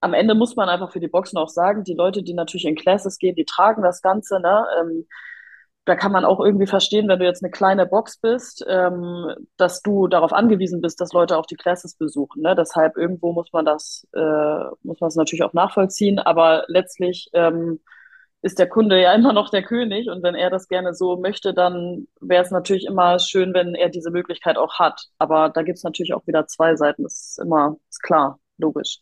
am 0.01 0.13
Ende 0.13 0.35
muss 0.35 0.55
man 0.55 0.69
einfach 0.69 0.91
für 0.91 0.99
die 0.99 1.07
Boxen 1.07 1.37
auch 1.37 1.49
sagen, 1.49 1.83
die 1.83 1.93
Leute, 1.93 2.23
die 2.23 2.33
natürlich 2.33 2.65
in 2.65 2.75
Classes 2.75 3.17
gehen, 3.17 3.35
die 3.35 3.45
tragen 3.45 3.81
das 3.81 4.01
Ganze, 4.01 4.39
ne? 4.39 4.65
Ähm, 4.79 5.07
da 5.85 5.95
kann 5.95 6.11
man 6.13 6.23
auch 6.23 6.39
irgendwie 6.39 6.67
verstehen, 6.67 7.07
wenn 7.09 7.19
du 7.19 7.25
jetzt 7.25 7.43
eine 7.43 7.51
kleine 7.51 7.85
Box 7.85 8.17
bist, 8.17 8.65
ähm, 8.67 9.33
dass 9.57 9.81
du 9.81 10.07
darauf 10.07 10.31
angewiesen 10.31 10.81
bist, 10.81 11.01
dass 11.01 11.11
Leute 11.11 11.37
auch 11.37 11.45
die 11.45 11.55
Classes 11.55 11.95
besuchen. 11.95 12.41
Ne? 12.41 12.55
Deshalb 12.55 12.95
irgendwo 12.95 13.33
muss 13.33 13.51
man 13.51 13.65
das, 13.65 14.07
äh, 14.13 14.63
muss 14.83 15.01
man 15.01 15.09
es 15.09 15.15
natürlich 15.15 15.43
auch 15.43 15.53
nachvollziehen, 15.53 16.19
aber 16.19 16.63
letztlich 16.67 17.29
ähm, 17.33 17.81
ist 18.41 18.59
der 18.59 18.69
Kunde 18.69 19.01
ja 19.01 19.13
immer 19.15 19.33
noch 19.33 19.49
der 19.49 19.63
König 19.63 20.09
und 20.09 20.23
wenn 20.23 20.35
er 20.35 20.49
das 20.49 20.69
gerne 20.69 20.93
so 20.93 21.17
möchte, 21.17 21.53
dann 21.53 22.07
wäre 22.21 22.43
es 22.43 22.51
natürlich 22.51 22.85
immer 22.85 23.19
schön, 23.19 23.53
wenn 23.53 23.75
er 23.75 23.89
diese 23.89 24.11
Möglichkeit 24.11 24.57
auch 24.57 24.79
hat. 24.79 25.09
Aber 25.17 25.49
da 25.49 25.63
gibt 25.63 25.77
es 25.77 25.83
natürlich 25.83 26.13
auch 26.13 26.25
wieder 26.27 26.47
zwei 26.47 26.75
Seiten, 26.77 27.03
das 27.03 27.13
ist 27.13 27.39
immer, 27.39 27.75
ist 27.89 28.01
klar, 28.01 28.39
logisch. 28.57 28.99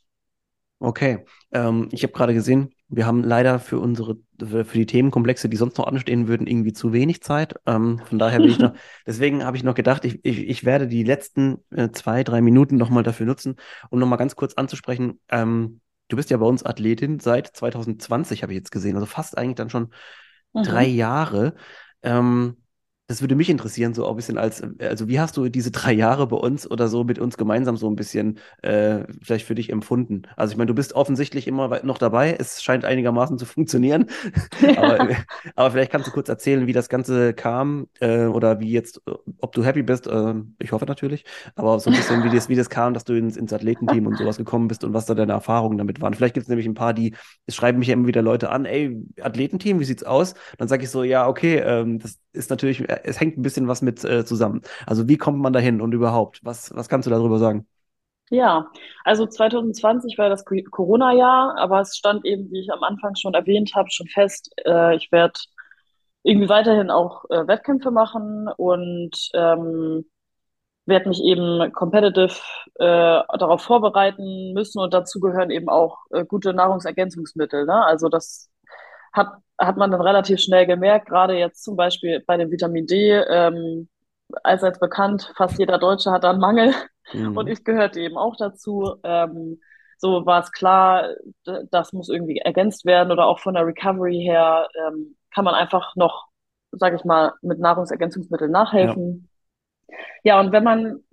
Okay, 0.80 1.26
ähm, 1.52 1.90
ich 1.92 2.02
habe 2.02 2.14
gerade 2.14 2.34
gesehen, 2.34 2.74
wir 2.94 3.06
haben 3.06 3.24
leider 3.24 3.60
für 3.60 3.80
unsere, 3.80 4.18
für 4.38 4.64
die 4.74 4.86
Themenkomplexe, 4.86 5.48
die 5.48 5.56
sonst 5.56 5.78
noch 5.78 5.88
anstehen 5.88 6.28
würden, 6.28 6.46
irgendwie 6.46 6.74
zu 6.74 6.92
wenig 6.92 7.24
Zeit. 7.24 7.56
Ähm, 7.66 8.02
von 8.04 8.20
daher 8.20 8.40
will 8.40 8.50
ich 8.50 8.60
noch, 8.60 8.74
deswegen 9.08 9.46
habe 9.46 9.56
ich 9.56 9.64
noch 9.64 9.76
gedacht, 9.76 10.04
ich, 10.04 10.20
ich, 10.24 10.48
ich 10.48 10.66
werde 10.66 10.88
die 10.88 11.04
letzten 11.04 11.60
äh, 11.72 11.90
zwei, 11.92 12.24
drei 12.24 12.42
Minuten 12.42 12.76
nochmal 12.76 13.04
dafür 13.04 13.26
nutzen, 13.26 13.56
um 13.90 14.00
nochmal 14.00 14.20
ganz 14.20 14.36
kurz 14.36 14.56
anzusprechen. 14.56 15.20
Ähm, 15.30 15.80
du 16.10 16.18
bist 16.18 16.30
ja 16.30 16.38
bei 16.38 16.46
uns 16.46 16.64
Athletin 16.64 17.20
seit 17.20 17.48
2020, 17.48 18.44
habe 18.44 18.52
ich 18.52 18.58
jetzt 18.58 18.72
gesehen, 18.72 18.96
also 18.96 19.06
fast 19.06 19.38
eigentlich 19.38 19.56
dann 19.56 19.70
schon 19.70 19.94
mhm. 20.54 20.64
drei 20.64 20.86
Jahre. 20.86 21.56
Ähm, 22.04 22.58
das 23.12 23.22
würde 23.22 23.36
mich 23.36 23.50
interessieren, 23.50 23.94
so 23.94 24.08
ein 24.08 24.16
bisschen 24.16 24.38
als, 24.38 24.64
also 24.80 25.10
wie 25.10 25.20
hast 25.20 25.36
du 25.36 25.50
diese 25.50 25.70
drei 25.70 25.92
Jahre 25.92 26.28
bei 26.28 26.38
uns 26.38 26.70
oder 26.70 26.88
so 26.88 27.04
mit 27.04 27.20
uns 27.20 27.36
gemeinsam 27.36 27.76
so 27.76 27.90
ein 27.90 27.98
bisschen 27.98 28.40
äh, 28.62 29.04
vielleicht 29.22 29.46
für 29.46 29.54
dich 29.54 29.70
empfunden? 29.70 30.22
Also 30.38 30.54
ich 30.54 30.58
meine, 30.58 30.68
du 30.68 30.74
bist 30.74 30.94
offensichtlich 30.94 31.46
immer 31.46 31.84
noch 31.84 31.98
dabei, 31.98 32.38
es 32.40 32.64
scheint 32.64 32.86
einigermaßen 32.86 33.38
zu 33.38 33.46
funktionieren, 33.46 34.06
aber, 34.78 35.10
aber, 35.56 35.72
vielleicht 35.72 35.92
kannst 35.92 36.08
du 36.08 36.12
kurz 36.12 36.30
erzählen, 36.30 36.68
wie 36.68 36.74
das 36.74 36.88
Ganze 36.88 37.34
kam 37.34 37.88
äh, 38.00 38.28
oder 38.28 38.62
wie 38.62 38.72
jetzt, 38.72 39.02
ob 39.40 39.52
du 39.52 39.66
happy 39.66 39.84
bist, 39.84 40.08
äh, 40.08 40.34
ich 40.60 40.72
hoffe 40.72 40.86
natürlich, 40.86 41.26
aber 41.56 41.78
so 41.82 41.90
ein 41.90 41.98
bisschen, 41.98 42.24
wie 42.24 42.34
das, 42.34 42.48
wie 42.48 42.56
das 42.56 42.70
kam, 42.70 42.94
dass 42.94 43.04
du 43.04 43.14
ins, 43.14 43.36
ins 43.36 43.52
Athletenteam 43.52 44.08
und 44.08 44.18
sowas 44.18 44.38
gekommen 44.38 44.70
bist 44.70 44.86
und 44.86 44.94
was 44.94 45.06
da 45.06 45.16
deine 45.16 45.34
Erfahrungen 45.34 45.78
damit 45.78 46.00
waren. 46.00 46.14
Vielleicht 46.14 46.36
gibt 46.36 46.46
es 46.46 46.50
nämlich 46.50 46.66
ein 46.66 46.76
paar, 46.76 46.94
die, 46.94 47.14
es 47.46 47.56
schreiben 47.58 47.80
mich 47.80 47.90
ja 47.90 47.94
immer 47.96 48.08
wieder 48.08 48.22
Leute 48.22 48.52
an, 48.52 48.64
ey, 48.64 48.98
Athletenteam, 49.20 49.82
wie 49.82 49.86
sieht's 49.86 50.06
aus? 50.06 50.34
Dann 50.58 50.70
sage 50.70 50.86
ich 50.86 50.90
so, 50.90 51.04
ja, 51.04 51.28
okay, 51.28 51.58
ähm, 51.58 52.00
das 52.00 52.22
ist 52.34 52.50
natürlich 52.50 52.84
es 52.88 53.20
hängt 53.20 53.38
ein 53.38 53.42
bisschen 53.42 53.68
was 53.68 53.82
mit 53.82 54.04
äh, 54.04 54.26
zusammen. 54.26 54.62
Also 54.86 55.08
wie 55.08 55.18
kommt 55.18 55.40
man 55.40 55.54
dahin 55.54 55.82
und 55.82 55.94
überhaupt? 55.94 56.40
Was, 56.44 56.74
was 56.76 56.90
kannst 56.90 57.08
du 57.08 57.12
darüber 57.12 57.40
sagen? 57.40 57.68
Ja, 58.30 58.72
also 59.04 59.26
2020 59.26 60.18
war 60.18 60.30
das 60.30 60.46
Corona-Jahr, 60.46 61.58
aber 61.58 61.82
es 61.82 61.98
stand 61.98 62.26
eben, 62.26 62.50
wie 62.52 62.62
ich 62.62 62.72
am 62.72 62.82
Anfang 62.84 63.16
schon 63.16 63.34
erwähnt 63.34 63.74
habe, 63.76 63.92
schon 63.92 64.08
fest, 64.08 64.52
äh, 64.66 64.96
ich 64.96 65.12
werde 65.12 65.38
irgendwie 66.24 66.50
weiterhin 66.50 66.92
auch 66.92 67.26
äh, 67.30 67.48
Wettkämpfe 67.48 67.92
machen 67.92 68.48
und 68.56 69.12
ähm, 69.34 70.06
werde 70.86 71.10
mich 71.10 71.22
eben 71.24 71.72
competitive 71.74 72.36
äh, 72.76 73.22
darauf 73.38 73.62
vorbereiten 73.64 74.54
müssen 74.54 74.80
und 74.80 74.94
dazu 74.94 75.20
gehören 75.20 75.52
eben 75.52 75.70
auch 75.70 76.00
äh, 76.12 76.26
gute 76.26 76.54
Nahrungsergänzungsmittel. 76.54 77.66
Ne? 77.66 77.86
Also 77.86 78.10
das 78.10 78.51
hat, 79.14 79.34
hat 79.58 79.78
man 79.78 79.92
dann 79.92 80.02
relativ 80.02 80.40
schnell 80.40 80.66
gemerkt, 80.66 81.08
gerade 81.08 81.38
jetzt 81.38 81.64
zum 81.64 81.76
Beispiel 81.76 82.24
bei 82.26 82.38
dem 82.38 82.52
Vitamin 82.52 82.88
D, 82.88 83.12
ähm, 83.12 83.88
allseits 84.44 84.80
bekannt, 84.80 85.32
fast 85.36 85.60
jeder 85.60 85.78
Deutsche 85.78 86.12
hat 86.12 86.24
da 86.24 86.32
einen 86.32 86.40
Mangel 86.40 86.74
mhm. 87.14 87.38
und 87.38 87.48
ich 87.48 87.64
gehörte 87.64 88.00
eben 88.00 88.18
auch 88.18 88.36
dazu. 88.38 88.96
Ähm, 89.04 89.60
so 89.98 90.26
war 90.26 90.42
es 90.42 90.52
klar, 90.52 91.10
das 91.44 91.94
muss 91.94 92.10
irgendwie 92.10 92.40
ergänzt 92.40 92.86
werden 92.86 93.12
oder 93.12 93.28
auch 93.28 93.40
von 93.40 93.54
der 93.54 93.68
Recovery 93.68 94.20
her 94.24 94.68
ähm, 94.88 95.16
kann 95.34 95.46
man 95.46 95.54
einfach 95.54 95.96
noch, 95.96 96.28
sage 96.72 96.96
ich 96.96 97.06
mal, 97.06 97.34
mit 97.44 97.60
Nahrungsergänzungsmitteln 97.60 98.52
nachhelfen. 98.52 99.30
Ja. 99.88 99.96
ja, 100.24 100.40
und 100.40 100.52
wenn 100.52 100.64
man 100.64 101.04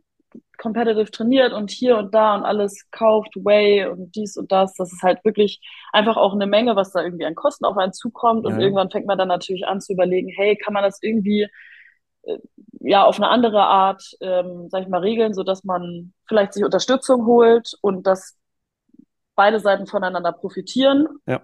competitive 0.59 1.11
trainiert 1.11 1.53
und 1.53 1.71
hier 1.71 1.97
und 1.97 2.15
da 2.15 2.35
und 2.35 2.45
alles 2.45 2.91
kauft, 2.91 3.35
Way 3.37 3.87
und 3.87 4.15
dies 4.15 4.37
und 4.37 4.53
das. 4.53 4.75
Das 4.75 4.93
ist 4.93 5.03
halt 5.03 5.25
wirklich 5.25 5.61
einfach 5.93 6.17
auch 6.17 6.35
eine 6.35 6.47
Menge, 6.47 6.77
was 6.77 6.93
da 6.93 7.03
irgendwie 7.03 7.25
an 7.25 7.35
Kosten 7.35 7.65
auf 7.65 7.77
einen 7.77 7.93
zukommt. 7.93 8.45
Und 8.45 8.55
ja. 8.55 8.61
irgendwann 8.61 8.91
fängt 8.91 9.07
man 9.07 9.19
dann 9.19 9.29
natürlich 9.29 9.67
an 9.67 9.81
zu 9.81 9.93
überlegen, 9.93 10.29
hey, 10.37 10.57
kann 10.57 10.75
man 10.75 10.83
das 10.83 10.99
irgendwie 11.03 11.49
äh, 12.23 12.39
ja 12.81 13.05
auf 13.05 13.17
eine 13.17 13.29
andere 13.29 13.63
Art, 13.63 14.03
ähm, 14.21 14.69
sag 14.71 14.83
ich 14.83 14.89
mal, 14.89 15.01
regeln, 15.01 15.33
so 15.33 15.45
dass 15.45 15.65
man 15.65 16.13
vielleicht 16.27 16.53
sich 16.53 16.65
Unterstützung 16.65 17.25
holt 17.27 17.73
und 17.81 18.07
dass 18.07 18.37
beide 19.37 19.61
Seiten 19.61 19.87
voneinander 19.87 20.33
profitieren. 20.33 21.07
Ja. 21.27 21.41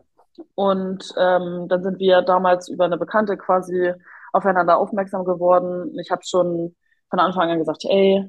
Und 0.57 1.15
ähm, 1.17 1.69
dann 1.69 1.83
sind 1.85 2.01
wir 2.01 2.23
damals 2.23 2.69
über 2.69 2.85
eine 2.87 2.99
Bekannte 2.99 3.37
quasi 3.37 3.93
aufeinander 4.33 4.79
aufmerksam 4.79 5.25
geworden. 5.25 5.97
Ich 6.01 6.11
habe 6.11 6.23
schon 6.25 6.75
von 7.09 7.21
Anfang 7.21 7.51
an 7.51 7.59
gesagt, 7.59 7.85
ey, 7.85 8.29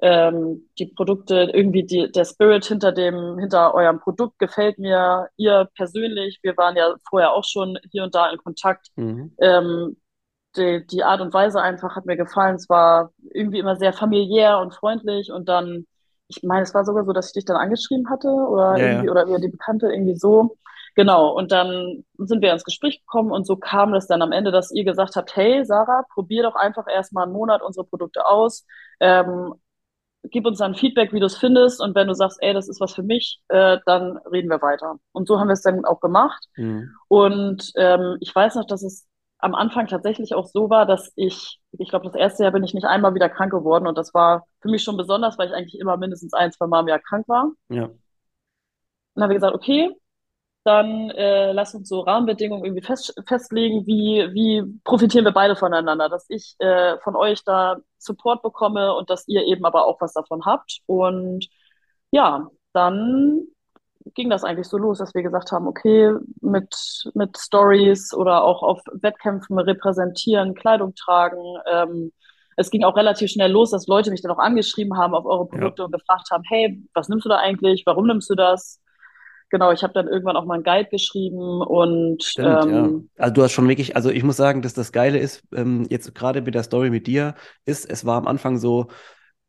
ähm, 0.00 0.68
die 0.78 0.86
Produkte, 0.86 1.50
irgendwie 1.52 1.84
die, 1.84 2.10
der 2.10 2.24
Spirit 2.24 2.64
hinter 2.64 2.92
dem, 2.92 3.38
hinter 3.38 3.74
eurem 3.74 4.00
Produkt 4.00 4.38
gefällt 4.38 4.78
mir, 4.78 5.28
ihr 5.36 5.68
persönlich, 5.76 6.40
wir 6.42 6.56
waren 6.56 6.76
ja 6.76 6.94
vorher 7.08 7.32
auch 7.32 7.44
schon 7.44 7.78
hier 7.90 8.04
und 8.04 8.14
da 8.14 8.30
in 8.30 8.38
Kontakt. 8.38 8.88
Mhm. 8.96 9.34
Ähm, 9.38 9.96
die, 10.56 10.86
die 10.86 11.02
Art 11.02 11.20
und 11.20 11.32
Weise 11.32 11.60
einfach 11.60 11.96
hat 11.96 12.06
mir 12.06 12.16
gefallen. 12.16 12.56
Es 12.56 12.68
war 12.68 13.10
irgendwie 13.32 13.58
immer 13.58 13.76
sehr 13.76 13.92
familiär 13.92 14.58
und 14.58 14.74
freundlich 14.74 15.32
und 15.32 15.48
dann, 15.48 15.86
ich 16.28 16.42
meine, 16.42 16.62
es 16.62 16.74
war 16.74 16.84
sogar 16.84 17.04
so, 17.04 17.12
dass 17.12 17.28
ich 17.28 17.32
dich 17.34 17.44
dann 17.44 17.56
angeschrieben 17.56 18.08
hatte 18.10 18.28
oder 18.28 18.76
ja, 18.76 18.86
irgendwie, 18.86 19.06
ja. 19.06 19.12
oder 19.12 19.24
über 19.24 19.38
die 19.38 19.48
Bekannte 19.48 19.88
irgendwie 19.88 20.16
so. 20.16 20.56
Genau, 20.96 21.30
und 21.32 21.50
dann 21.50 22.04
sind 22.18 22.40
wir 22.40 22.52
ins 22.52 22.62
Gespräch 22.62 23.00
gekommen 23.00 23.32
und 23.32 23.46
so 23.46 23.56
kam 23.56 23.94
es 23.94 24.06
dann 24.06 24.22
am 24.22 24.30
Ende, 24.30 24.52
dass 24.52 24.70
ihr 24.70 24.84
gesagt 24.84 25.16
habt, 25.16 25.34
hey 25.34 25.64
Sarah, 25.64 26.04
probier 26.14 26.44
doch 26.44 26.54
einfach 26.54 26.86
erstmal 26.88 27.24
einen 27.24 27.32
Monat 27.32 27.62
unsere 27.62 27.84
Produkte 27.84 28.26
aus. 28.26 28.64
Ähm, 29.00 29.54
gib 30.30 30.46
uns 30.46 30.58
dann 30.58 30.74
Feedback, 30.74 31.12
wie 31.12 31.20
du 31.20 31.26
es 31.26 31.36
findest. 31.36 31.80
Und 31.80 31.94
wenn 31.94 32.08
du 32.08 32.14
sagst, 32.14 32.38
ey, 32.40 32.52
das 32.52 32.68
ist 32.68 32.80
was 32.80 32.94
für 32.94 33.02
mich, 33.02 33.40
äh, 33.48 33.78
dann 33.86 34.18
reden 34.30 34.50
wir 34.50 34.62
weiter. 34.62 34.96
Und 35.12 35.28
so 35.28 35.38
haben 35.38 35.48
wir 35.48 35.54
es 35.54 35.62
dann 35.62 35.84
auch 35.84 36.00
gemacht. 36.00 36.44
Mhm. 36.56 36.90
Und 37.08 37.72
ähm, 37.76 38.16
ich 38.20 38.34
weiß 38.34 38.54
noch, 38.56 38.66
dass 38.66 38.82
es 38.82 39.06
am 39.38 39.54
Anfang 39.54 39.86
tatsächlich 39.86 40.34
auch 40.34 40.46
so 40.46 40.70
war, 40.70 40.86
dass 40.86 41.12
ich, 41.16 41.60
ich 41.72 41.90
glaube, 41.90 42.06
das 42.06 42.14
erste 42.14 42.44
Jahr 42.44 42.52
bin 42.52 42.64
ich 42.64 42.72
nicht 42.72 42.86
einmal 42.86 43.14
wieder 43.14 43.28
krank 43.28 43.52
geworden 43.52 43.86
und 43.86 43.98
das 43.98 44.14
war 44.14 44.46
für 44.62 44.70
mich 44.70 44.82
schon 44.82 44.96
besonders, 44.96 45.36
weil 45.36 45.48
ich 45.48 45.54
eigentlich 45.54 45.78
immer 45.78 45.98
mindestens 45.98 46.32
ein, 46.32 46.50
zwei 46.50 46.66
Mal 46.66 46.80
im 46.80 46.88
Jahr 46.88 47.00
krank 47.00 47.28
war. 47.28 47.50
Ja. 47.68 47.84
Und 47.84 48.00
dann 49.14 49.24
haben 49.24 49.30
wir 49.30 49.34
gesagt, 49.34 49.54
okay, 49.54 49.94
dann 50.64 51.10
äh, 51.10 51.52
lass 51.52 51.74
uns 51.74 51.88
so 51.88 52.00
Rahmenbedingungen 52.00 52.64
irgendwie 52.64 52.82
fest, 52.82 53.14
festlegen, 53.26 53.86
wie, 53.86 54.28
wie 54.32 54.80
profitieren 54.82 55.26
wir 55.26 55.32
beide 55.32 55.56
voneinander, 55.56 56.08
dass 56.08 56.24
ich 56.30 56.56
äh, 56.58 56.96
von 57.04 57.16
euch 57.16 57.44
da 57.44 57.76
Support 57.98 58.42
bekomme 58.42 58.94
und 58.94 59.10
dass 59.10 59.28
ihr 59.28 59.44
eben 59.44 59.64
aber 59.66 59.84
auch 59.86 60.00
was 60.00 60.14
davon 60.14 60.44
habt. 60.46 60.80
Und 60.86 61.46
ja, 62.10 62.48
dann 62.72 63.42
ging 64.14 64.30
das 64.30 64.44
eigentlich 64.44 64.68
so 64.68 64.78
los, 64.78 64.98
dass 64.98 65.14
wir 65.14 65.22
gesagt 65.22 65.52
haben, 65.52 65.66
okay, 65.66 66.14
mit, 66.40 66.74
mit 67.14 67.36
Stories 67.36 68.14
oder 68.14 68.42
auch 68.42 68.62
auf 68.62 68.80
Wettkämpfen 68.92 69.58
repräsentieren, 69.58 70.54
Kleidung 70.54 70.94
tragen. 70.94 71.42
Ähm, 71.70 72.12
es 72.56 72.70
ging 72.70 72.84
auch 72.84 72.96
relativ 72.96 73.30
schnell 73.30 73.50
los, 73.50 73.70
dass 73.70 73.86
Leute 73.86 74.10
mich 74.10 74.22
dann 74.22 74.30
auch 74.30 74.38
angeschrieben 74.38 74.96
haben 74.96 75.14
auf 75.14 75.26
eure 75.26 75.46
Produkte 75.46 75.82
ja. 75.82 75.86
und 75.86 75.92
gefragt 75.92 76.30
haben, 76.30 76.44
hey, 76.46 76.82
was 76.94 77.08
nimmst 77.08 77.24
du 77.24 77.28
da 77.28 77.36
eigentlich? 77.36 77.82
Warum 77.86 78.06
nimmst 78.06 78.30
du 78.30 78.34
das? 78.34 78.80
Genau, 79.54 79.70
ich 79.70 79.84
habe 79.84 79.92
dann 79.92 80.08
irgendwann 80.08 80.36
auch 80.36 80.46
mal 80.46 80.54
einen 80.54 80.64
Guide 80.64 80.88
geschrieben 80.90 81.62
und 81.62 82.24
Stimmt, 82.24 82.64
ähm, 82.64 83.08
ja. 83.16 83.22
Also 83.22 83.34
du 83.34 83.42
hast 83.44 83.52
schon 83.52 83.68
wirklich, 83.68 83.94
also 83.94 84.10
ich 84.10 84.24
muss 84.24 84.36
sagen, 84.36 84.62
dass 84.62 84.74
das 84.74 84.90
Geile 84.90 85.18
ist, 85.18 85.44
ähm, 85.54 85.86
jetzt 85.90 86.12
gerade 86.12 86.42
mit 86.42 86.56
der 86.56 86.64
Story 86.64 86.90
mit 86.90 87.06
dir, 87.06 87.36
ist, 87.64 87.88
es 87.88 88.04
war 88.04 88.16
am 88.16 88.26
Anfang 88.26 88.58
so, 88.58 88.88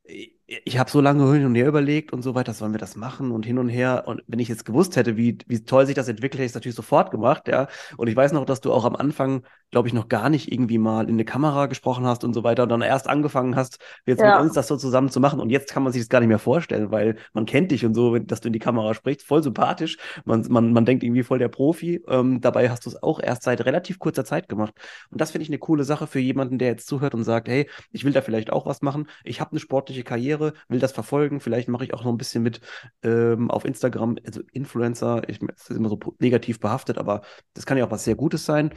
ich 0.05 0.77
habe 0.77 0.91
so 0.91 1.01
lange 1.01 1.33
hin 1.33 1.47
und 1.47 1.55
her 1.55 1.67
überlegt 1.67 2.13
und 2.13 2.21
so 2.21 2.35
weiter, 2.35 2.53
sollen 2.53 2.71
wir 2.71 2.79
das 2.79 2.95
machen 2.95 3.31
und 3.31 3.47
hin 3.47 3.57
und 3.57 3.67
her. 3.67 4.03
Und 4.05 4.21
wenn 4.27 4.37
ich 4.37 4.47
jetzt 4.47 4.63
gewusst 4.63 4.95
hätte, 4.95 5.17
wie, 5.17 5.39
wie 5.47 5.65
toll 5.65 5.87
sich 5.87 5.95
das 5.95 6.07
entwickelt, 6.07 6.35
hätte 6.35 6.45
ich 6.45 6.51
es 6.51 6.55
natürlich 6.55 6.75
sofort 6.75 7.09
gemacht, 7.09 7.47
ja. 7.47 7.67
Und 7.97 8.07
ich 8.07 8.15
weiß 8.15 8.31
noch, 8.31 8.45
dass 8.45 8.61
du 8.61 8.71
auch 8.71 8.85
am 8.85 8.95
Anfang, 8.95 9.43
glaube 9.71 9.87
ich, 9.87 9.93
noch 9.93 10.07
gar 10.07 10.29
nicht 10.29 10.51
irgendwie 10.51 10.77
mal 10.77 11.09
in 11.09 11.15
eine 11.15 11.25
Kamera 11.25 11.65
gesprochen 11.65 12.05
hast 12.05 12.23
und 12.23 12.33
so 12.33 12.43
weiter 12.43 12.63
und 12.63 12.69
dann 12.69 12.81
erst 12.81 13.09
angefangen 13.09 13.55
hast, 13.55 13.79
jetzt 14.05 14.21
ja. 14.21 14.35
mit 14.35 14.45
uns 14.45 14.53
das 14.53 14.67
so 14.67 14.77
zusammen 14.77 15.09
zu 15.09 15.19
machen. 15.19 15.39
Und 15.39 15.49
jetzt 15.49 15.71
kann 15.71 15.83
man 15.83 15.91
sich 15.91 16.01
das 16.01 16.09
gar 16.09 16.19
nicht 16.19 16.29
mehr 16.29 16.39
vorstellen, 16.39 16.91
weil 16.91 17.17
man 17.33 17.45
kennt 17.45 17.71
dich 17.71 17.85
und 17.85 17.93
so, 17.93 18.17
dass 18.17 18.41
du 18.41 18.47
in 18.47 18.53
die 18.53 18.59
Kamera 18.59 18.93
sprichst, 18.93 19.25
voll 19.25 19.43
sympathisch. 19.43 19.97
Man, 20.23 20.45
man, 20.49 20.71
man 20.71 20.85
denkt 20.85 21.03
irgendwie 21.03 21.23
voll 21.23 21.39
der 21.39 21.49
Profi. 21.49 22.01
Ähm, 22.07 22.41
dabei 22.41 22.69
hast 22.69 22.85
du 22.85 22.89
es 22.89 23.01
auch 23.01 23.19
erst 23.19 23.43
seit 23.43 23.65
relativ 23.65 23.99
kurzer 23.99 24.23
Zeit 24.23 24.47
gemacht. 24.47 24.73
Und 25.09 25.19
das 25.19 25.31
finde 25.31 25.43
ich 25.43 25.49
eine 25.49 25.59
coole 25.59 25.83
Sache 25.83 26.07
für 26.07 26.19
jemanden, 26.19 26.57
der 26.57 26.69
jetzt 26.69 26.87
zuhört 26.87 27.13
und 27.13 27.23
sagt, 27.23 27.47
hey, 27.47 27.69
ich 27.91 28.05
will 28.05 28.13
da 28.13 28.21
vielleicht 28.21 28.51
auch 28.51 28.65
was 28.65 28.81
machen. 28.81 29.07
Ich 29.23 29.41
habe 29.41 29.51
eine 29.51 29.59
sportliche 29.59 30.03
Karriere, 30.03 30.53
will 30.69 30.79
das 30.79 30.91
verfolgen. 30.91 31.39
Vielleicht 31.39 31.67
mache 31.67 31.83
ich 31.83 31.93
auch 31.93 32.03
noch 32.03 32.11
ein 32.11 32.17
bisschen 32.17 32.43
mit 32.43 32.61
ähm, 33.03 33.51
auf 33.51 33.65
Instagram, 33.65 34.17
also 34.25 34.41
Influencer. 34.51 35.27
Ich, 35.27 35.39
das 35.39 35.69
ist 35.69 35.77
immer 35.77 35.89
so 35.89 35.99
negativ 36.19 36.59
behaftet, 36.59 36.97
aber 36.97 37.21
das 37.53 37.65
kann 37.65 37.77
ja 37.77 37.85
auch 37.85 37.91
was 37.91 38.03
sehr 38.03 38.15
Gutes 38.15 38.45
sein. 38.45 38.71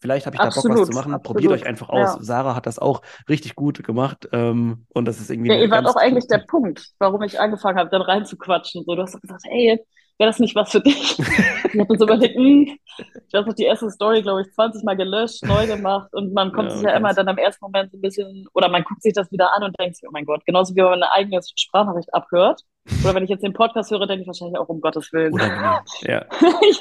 Vielleicht 0.00 0.26
habe 0.26 0.36
ich 0.36 0.40
absolut, 0.40 0.70
da 0.70 0.74
Bock, 0.74 0.80
was 0.82 0.90
zu 0.90 0.98
machen. 0.98 1.14
Absolut. 1.14 1.22
Probiert 1.22 1.52
euch 1.52 1.66
einfach 1.66 1.88
aus. 1.90 2.16
Ja. 2.16 2.22
Sarah 2.22 2.56
hat 2.56 2.66
das 2.66 2.78
auch 2.78 3.02
richtig 3.28 3.54
gut 3.54 3.84
gemacht. 3.84 4.28
Ähm, 4.32 4.86
und 4.94 5.04
das 5.04 5.20
ist 5.20 5.30
irgendwie. 5.30 5.50
Ja, 5.50 5.58
ihr 5.58 5.70
wart 5.70 5.86
auch 5.86 5.96
eigentlich 5.96 6.26
der 6.26 6.38
Punkt, 6.38 6.88
warum 6.98 7.22
ich 7.22 7.38
angefangen 7.38 7.78
habe, 7.78 7.90
dann 7.90 8.02
reinzuquatschen. 8.02 8.84
So, 8.84 8.94
du 8.94 9.02
hast 9.02 9.20
gesagt, 9.20 9.42
hey, 9.46 9.78
wäre 10.20 10.28
das 10.28 10.38
nicht 10.38 10.54
was 10.54 10.70
für 10.70 10.82
dich? 10.82 11.18
ich 11.18 11.80
habe 11.80 11.96
so 11.98 12.04
überlegt, 12.04 12.36
hm, 12.36 12.78
ich 13.28 13.34
habe 13.34 13.54
die 13.54 13.64
erste 13.64 13.90
Story, 13.90 14.20
glaube 14.20 14.42
ich, 14.42 14.52
20 14.52 14.84
Mal 14.84 14.96
gelöscht, 14.96 15.42
neu 15.44 15.66
gemacht 15.66 16.12
und 16.12 16.34
man 16.34 16.52
kommt 16.52 16.68
ja, 16.68 16.74
sich 16.76 16.84
ja 16.84 16.96
immer 16.96 17.14
dann 17.14 17.28
am 17.28 17.38
ersten 17.38 17.64
Moment 17.64 17.90
so 17.90 17.96
ein 17.96 18.02
bisschen, 18.02 18.46
oder 18.52 18.68
man 18.68 18.84
guckt 18.84 19.02
sich 19.02 19.14
das 19.14 19.32
wieder 19.32 19.54
an 19.54 19.62
und 19.62 19.78
denkt 19.80 19.96
sich, 19.96 20.06
oh 20.06 20.12
mein 20.12 20.26
Gott, 20.26 20.44
genauso 20.44 20.74
wie 20.74 20.78
wenn 20.78 20.90
man 20.90 21.02
eine 21.02 21.12
eigene 21.12 21.40
Sprachnachricht 21.56 22.12
abhört. 22.12 22.60
Oder 23.02 23.14
wenn 23.14 23.24
ich 23.24 23.30
jetzt 23.30 23.42
den 23.42 23.52
Podcast 23.52 23.90
höre, 23.90 24.06
denke 24.06 24.22
ich 24.22 24.26
wahrscheinlich 24.26 24.58
auch, 24.58 24.68
um 24.68 24.80
Gottes 24.80 25.12
Willen. 25.12 25.32
Oder 25.32 25.48
genau. 25.48 25.78
Ja. 26.02 26.24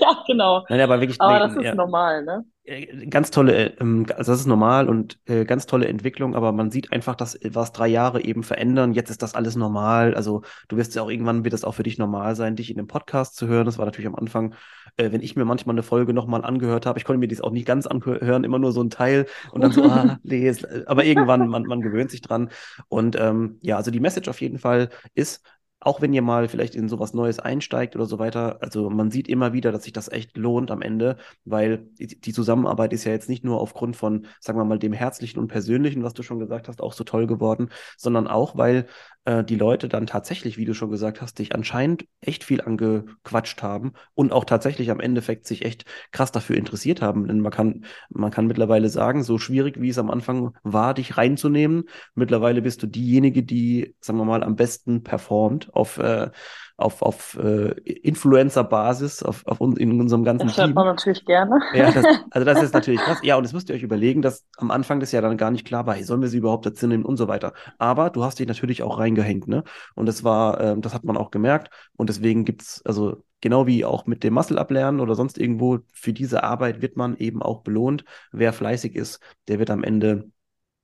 ja, 0.02 0.24
genau. 0.28 0.66
Nein, 0.70 0.82
aber 0.82 1.00
wirklich, 1.00 1.20
aber 1.22 1.40
das 1.40 1.56
ist 1.56 1.64
ja. 1.64 1.76
normal, 1.76 2.24
ne? 2.24 2.46
Äh, 2.70 3.08
ganz 3.08 3.32
tolle, 3.32 3.56
äh, 3.56 3.76
ähm, 3.80 4.06
also 4.16 4.32
das 4.32 4.42
ist 4.42 4.46
normal 4.46 4.88
und 4.88 5.18
äh, 5.26 5.44
ganz 5.46 5.66
tolle 5.66 5.88
Entwicklung, 5.88 6.36
aber 6.36 6.52
man 6.52 6.70
sieht 6.70 6.92
einfach, 6.92 7.16
dass 7.16 7.40
was 7.44 7.72
drei 7.72 7.88
Jahre 7.88 8.22
eben 8.22 8.44
verändern. 8.44 8.94
Jetzt 8.94 9.10
ist 9.10 9.24
das 9.24 9.34
alles 9.34 9.56
normal. 9.56 10.14
Also 10.14 10.44
du 10.68 10.78
wirst 10.78 10.94
ja 10.94 11.02
auch 11.02 11.10
irgendwann 11.10 11.44
wird 11.44 11.54
es 11.56 11.64
auch 11.64 11.74
für 11.74 11.84
dich 11.84 11.98
normal 11.98 12.36
sein, 12.36 12.56
dich 12.56 12.70
in 12.70 12.78
dem 12.78 12.88
Podcast 12.88 13.36
zu 13.36 13.48
hören. 13.48 13.66
Das 13.66 13.80
war 13.80 13.86
natürlich 13.86 14.08
am 14.08 14.16
Anfang, 14.16 14.54
wenn 14.98 15.22
ich 15.22 15.36
mir 15.36 15.46
manchmal 15.46 15.76
eine 15.76 15.84
Folge 15.84 16.14
nochmal 16.14 16.44
angehört 16.44 16.86
habe, 16.86 17.00
ich 17.00 17.06
konnte 17.06 17.20
mir 17.20 17.28
dies 17.28 17.40
auch 17.40 17.52
nicht 17.52 17.66
ganz 17.66 17.88
anhören, 17.88 18.44
immer 18.44 18.60
nur 18.60 18.74
so 18.74 18.84
ein 18.84 18.90
Teil 18.90 19.28
und 19.52 19.62
dann 19.62 19.72
so, 19.72 19.84
ah, 19.90 20.20
nee, 20.24 20.54
aber 20.88 21.06
irgendwann, 21.06 21.48
man, 21.48 21.64
man 21.64 21.82
gewöhnt 21.82 22.12
sich 22.12 22.22
dran. 22.22 22.50
Und 22.90 23.18
ähm, 23.18 23.60
ja, 23.62 23.78
also 23.78 23.92
die 23.92 24.02
Message 24.02 24.28
auf 24.28 24.42
jeden 24.42 24.58
Fall 24.58 24.90
ist, 25.16 25.42
auch 25.82 26.02
wenn 26.02 26.14
ihr 26.14 26.22
mal 26.22 26.50
vielleicht 26.50 26.76
in 26.76 26.90
sowas 26.90 27.14
Neues 27.14 27.40
einsteigt 27.40 27.96
oder 27.96 28.06
so 28.06 28.20
weiter, 28.20 28.62
also 28.62 28.90
man 28.90 29.12
sieht 29.12 29.30
immer 29.30 29.54
wieder, 29.54 29.72
dass 29.72 29.84
sich 29.84 29.94
das 29.94 30.12
echt 30.12 30.36
lohnt 30.36 30.72
am 30.72 30.82
Ende, 30.82 31.18
weil 31.46 31.88
die 32.00 32.34
Zusammenarbeit 32.34 32.92
ist 32.92 33.06
ja 33.06 33.14
jetzt 33.14 33.30
nicht 33.30 33.46
nur 33.46 33.62
aufgrund 33.62 33.96
von, 33.96 34.28
sagen 34.42 34.60
wir 34.60 34.66
mal, 34.66 34.80
dem 34.80 34.94
Herzlichen 34.94 35.40
und 35.40 35.48
Persönlichen, 35.48 36.04
was 36.04 36.14
du 36.14 36.24
schon 36.24 36.40
gesagt 36.40 36.68
hast, 36.68 36.82
auch 36.82 36.94
so 36.94 37.04
toll 37.06 37.28
geworden, 37.28 37.70
sondern 37.98 38.28
auch, 38.28 38.58
weil 38.58 38.88
äh, 39.30 39.44
die 39.44 39.56
Leute 39.56 39.88
dann 39.90 40.08
tatsächlich, 40.08 40.58
wie 40.58 40.66
du 40.66 40.74
schon 40.74 40.90
gesagt 40.90 41.22
hast, 41.22 41.38
dich 41.38 41.54
anscheinend 41.54 42.06
echt 42.20 42.44
viel 42.44 42.62
angequatscht 42.62 43.62
haben 43.62 43.94
und 44.16 44.32
auch 44.32 44.44
tatsächlich 44.44 44.90
am 44.90 45.00
Endeffekt 45.00 45.46
sich 45.46 45.66
echt 45.66 45.86
krass 46.12 46.32
dafür 46.32 46.58
interessiert 46.58 47.04
haben. 47.04 47.28
Denn 47.28 47.40
man 47.40 47.52
kann, 47.52 47.86
man 48.10 48.32
kann 48.32 48.48
mittlerweile 48.48 48.90
sagen, 48.90 49.22
so 49.22 49.38
schwierig 49.38 49.80
wie 49.80 49.90
es 49.90 50.00
am 50.00 50.10
Anfang 50.10 50.56
war, 50.64 50.96
dich 50.96 51.16
reinzunehmen, 51.16 51.84
mittlerweile 52.16 52.64
bist 52.64 52.82
du 52.82 52.88
diejenige, 52.88 53.44
die, 53.44 53.96
sagen 54.02 54.18
wir 54.18 54.26
mal, 54.26 54.44
am 54.44 54.56
besten 54.56 55.04
performt 55.04 55.72
auf, 55.76 56.00
äh, 56.00 56.32
auf, 56.80 57.02
auf 57.02 57.38
äh, 57.42 57.72
Influencer-Basis 57.82 59.24
auf, 59.24 59.46
auf 59.46 59.62
un, 59.62 59.76
in 59.78 60.00
unserem 60.00 60.24
ganzen 60.24 60.48
das 60.48 60.56
Team. 60.56 60.68
Das 60.68 60.76
man 60.76 60.88
natürlich 60.88 61.26
gerne. 61.26 61.60
Ja, 61.74 61.92
das, 61.92 62.06
also 62.32 62.46
das 62.46 62.64
ist 62.64 62.74
natürlich 62.74 63.02
krass. 63.02 63.20
Ja, 63.24 63.36
und 63.36 63.44
das 63.44 63.54
müsst 63.54 63.70
ihr 63.70 63.76
euch 63.76 63.84
überlegen, 63.84 64.22
dass 64.22 64.46
am 64.58 64.72
Anfang 64.72 65.00
das 65.00 65.12
ja 65.12 65.22
dann 65.22 65.38
gar 65.38 65.52
nicht 65.52 65.66
klar 65.66 65.86
war, 65.86 65.96
hey, 65.96 66.04
sollen 66.04 66.22
wir 66.22 66.30
sie 66.30 66.38
überhaupt 66.38 66.66
dazu 66.66 66.88
nehmen 66.88 67.06
und 67.06 67.18
so 67.18 67.28
weiter. 67.28 67.54
Aber 67.78 68.10
du 68.10 68.24
hast 68.24 68.40
dich 68.40 68.48
natürlich 68.48 68.84
auch 68.84 69.00
reingehängt, 69.00 69.48
ne? 69.48 69.64
Und 69.96 70.06
das 70.06 70.24
war, 70.24 70.60
äh, 70.60 70.80
das 70.80 70.94
hat 70.94 71.04
man 71.04 71.18
auch 71.18 71.32
gemerkt. 71.32 71.70
Und 71.98 72.10
deswegen 72.10 72.46
gibt's, 72.46 72.82
also 72.86 73.24
genau 73.42 73.68
wie 73.68 73.86
auch 73.86 74.06
mit 74.06 74.24
dem 74.24 74.34
Muscle 74.34 74.58
ablernen 74.58 75.00
oder 75.00 75.16
sonst 75.16 75.38
irgendwo, 75.38 75.80
für 75.94 76.14
diese 76.14 76.44
Arbeit 76.44 76.82
wird 76.82 76.98
man 76.98 77.18
eben 77.18 77.42
auch 77.42 77.62
belohnt. 77.62 78.04
Wer 78.32 78.54
fleißig 78.54 78.96
ist, 78.96 79.20
der 79.48 79.60
wird 79.60 79.70
am 79.70 79.84
Ende 79.84 80.30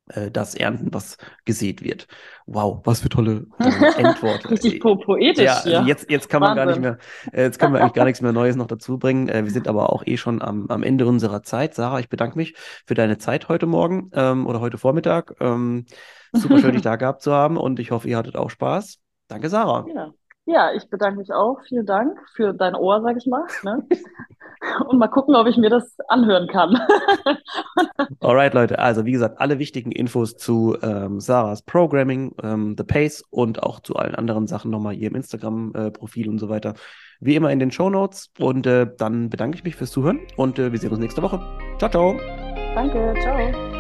äh, 0.08 0.30
das 0.32 0.56
ernten, 0.56 0.94
was 0.94 1.18
gesät 1.46 1.84
wird. 1.84 2.08
Wow, 2.46 2.82
was 2.84 3.02
für 3.02 3.10
tolle 3.10 3.48
äh, 3.60 4.02
Endworte. 4.02 4.50
Richtig 4.52 4.80
po 4.80 4.96
poetisch. 4.98 5.46
Ja, 5.46 5.56
also 5.56 5.88
jetzt, 5.88 6.10
jetzt 6.10 6.30
kann 6.30 6.42
man 6.42 6.56
Wahnsinn. 6.56 6.84
gar 6.84 6.92
nicht 6.92 7.02
mehr, 7.32 7.40
äh, 7.40 7.44
jetzt 7.44 7.60
können 7.60 7.74
wir 7.74 7.82
eigentlich 7.82 7.94
gar 7.94 8.06
nichts 8.06 8.22
mehr 8.22 8.32
Neues 8.32 8.56
noch 8.56 8.68
dazu 8.68 8.98
bringen. 9.00 9.30
Äh, 9.30 9.44
wir 9.44 9.52
sind 9.52 9.68
aber 9.68 9.92
auch 9.92 10.04
eh 10.06 10.18
schon 10.18 10.42
am, 10.42 10.68
am 10.70 10.84
Ende 10.84 11.06
unserer 11.06 11.44
Zeit. 11.44 11.74
Sarah, 11.74 12.00
ich 12.00 12.10
bedanke 12.10 12.38
mich 12.38 12.56
für 12.86 12.94
deine 12.94 13.18
Zeit 13.18 13.50
heute 13.50 13.66
Morgen 13.66 14.12
ähm, 14.14 14.46
oder 14.48 14.60
heute 14.60 14.78
Vormittag. 14.78 15.36
Ähm, 15.40 15.86
super 16.34 16.60
schön, 16.60 16.74
dich 16.74 16.82
da 16.84 16.96
gehabt 16.96 17.22
zu 17.22 17.34
haben 17.34 17.58
und 17.58 17.80
ich 17.80 17.92
hoffe, 17.92 18.08
ihr 18.08 18.18
hattet 18.18 18.36
auch 18.36 18.50
Spaß. 18.50 19.00
Danke, 19.28 19.50
Sarah. 19.50 19.86
Ja. 19.94 20.12
Ja, 20.48 20.72
ich 20.74 20.88
bedanke 20.92 21.18
mich 21.18 21.34
auch. 21.34 21.60
Vielen 21.68 21.88
Dank 21.88 22.20
für 22.36 22.54
dein 22.54 22.76
Ohr, 22.76 23.02
sag 23.02 23.18
ich 23.18 23.26
mal. 23.26 23.46
Ne? 23.64 23.84
Und 24.88 25.00
mal 25.00 25.08
gucken, 25.08 25.36
ob 25.36 25.48
ich 25.48 25.58
mir 25.58 25.70
das 25.70 25.96
anhören 26.08 26.48
kann. 26.48 26.80
Alright, 28.20 28.54
Leute. 28.54 28.80
Also, 28.80 29.06
wie 29.06 29.12
gesagt, 29.12 29.40
alle 29.40 29.60
wichtigen 29.60 29.92
Infos 29.92 30.38
zu 30.38 30.78
ähm, 30.82 31.20
Sarahs 31.20 31.62
Programming, 31.62 32.34
ähm, 32.44 32.76
The 32.78 32.84
Pace 32.84 33.24
und 33.30 33.64
auch 33.64 33.80
zu 33.80 33.96
allen 33.96 34.16
anderen 34.16 34.48
Sachen 34.48 34.72
nochmal 34.72 34.96
hier 34.96 35.10
im 35.10 35.16
Instagram-Profil 35.16 36.26
äh, 36.26 36.30
und 36.30 36.40
so 36.40 36.50
weiter. 36.50 36.74
Wie 37.20 37.36
immer 37.36 37.52
in 37.52 37.60
den 37.60 37.72
Show 37.72 37.90
Notes. 37.90 38.32
Und 38.40 38.68
äh, 38.68 38.88
dann 38.98 39.30
bedanke 39.30 39.58
ich 39.58 39.64
mich 39.64 39.76
fürs 39.76 39.92
Zuhören 39.92 40.20
und 40.38 40.60
äh, 40.60 40.72
wir 40.72 40.80
sehen 40.80 40.92
uns 40.92 41.00
nächste 41.00 41.22
Woche. 41.22 41.40
Ciao, 41.78 41.90
ciao. 41.90 42.16
Danke, 42.76 43.14
ciao. 43.22 43.75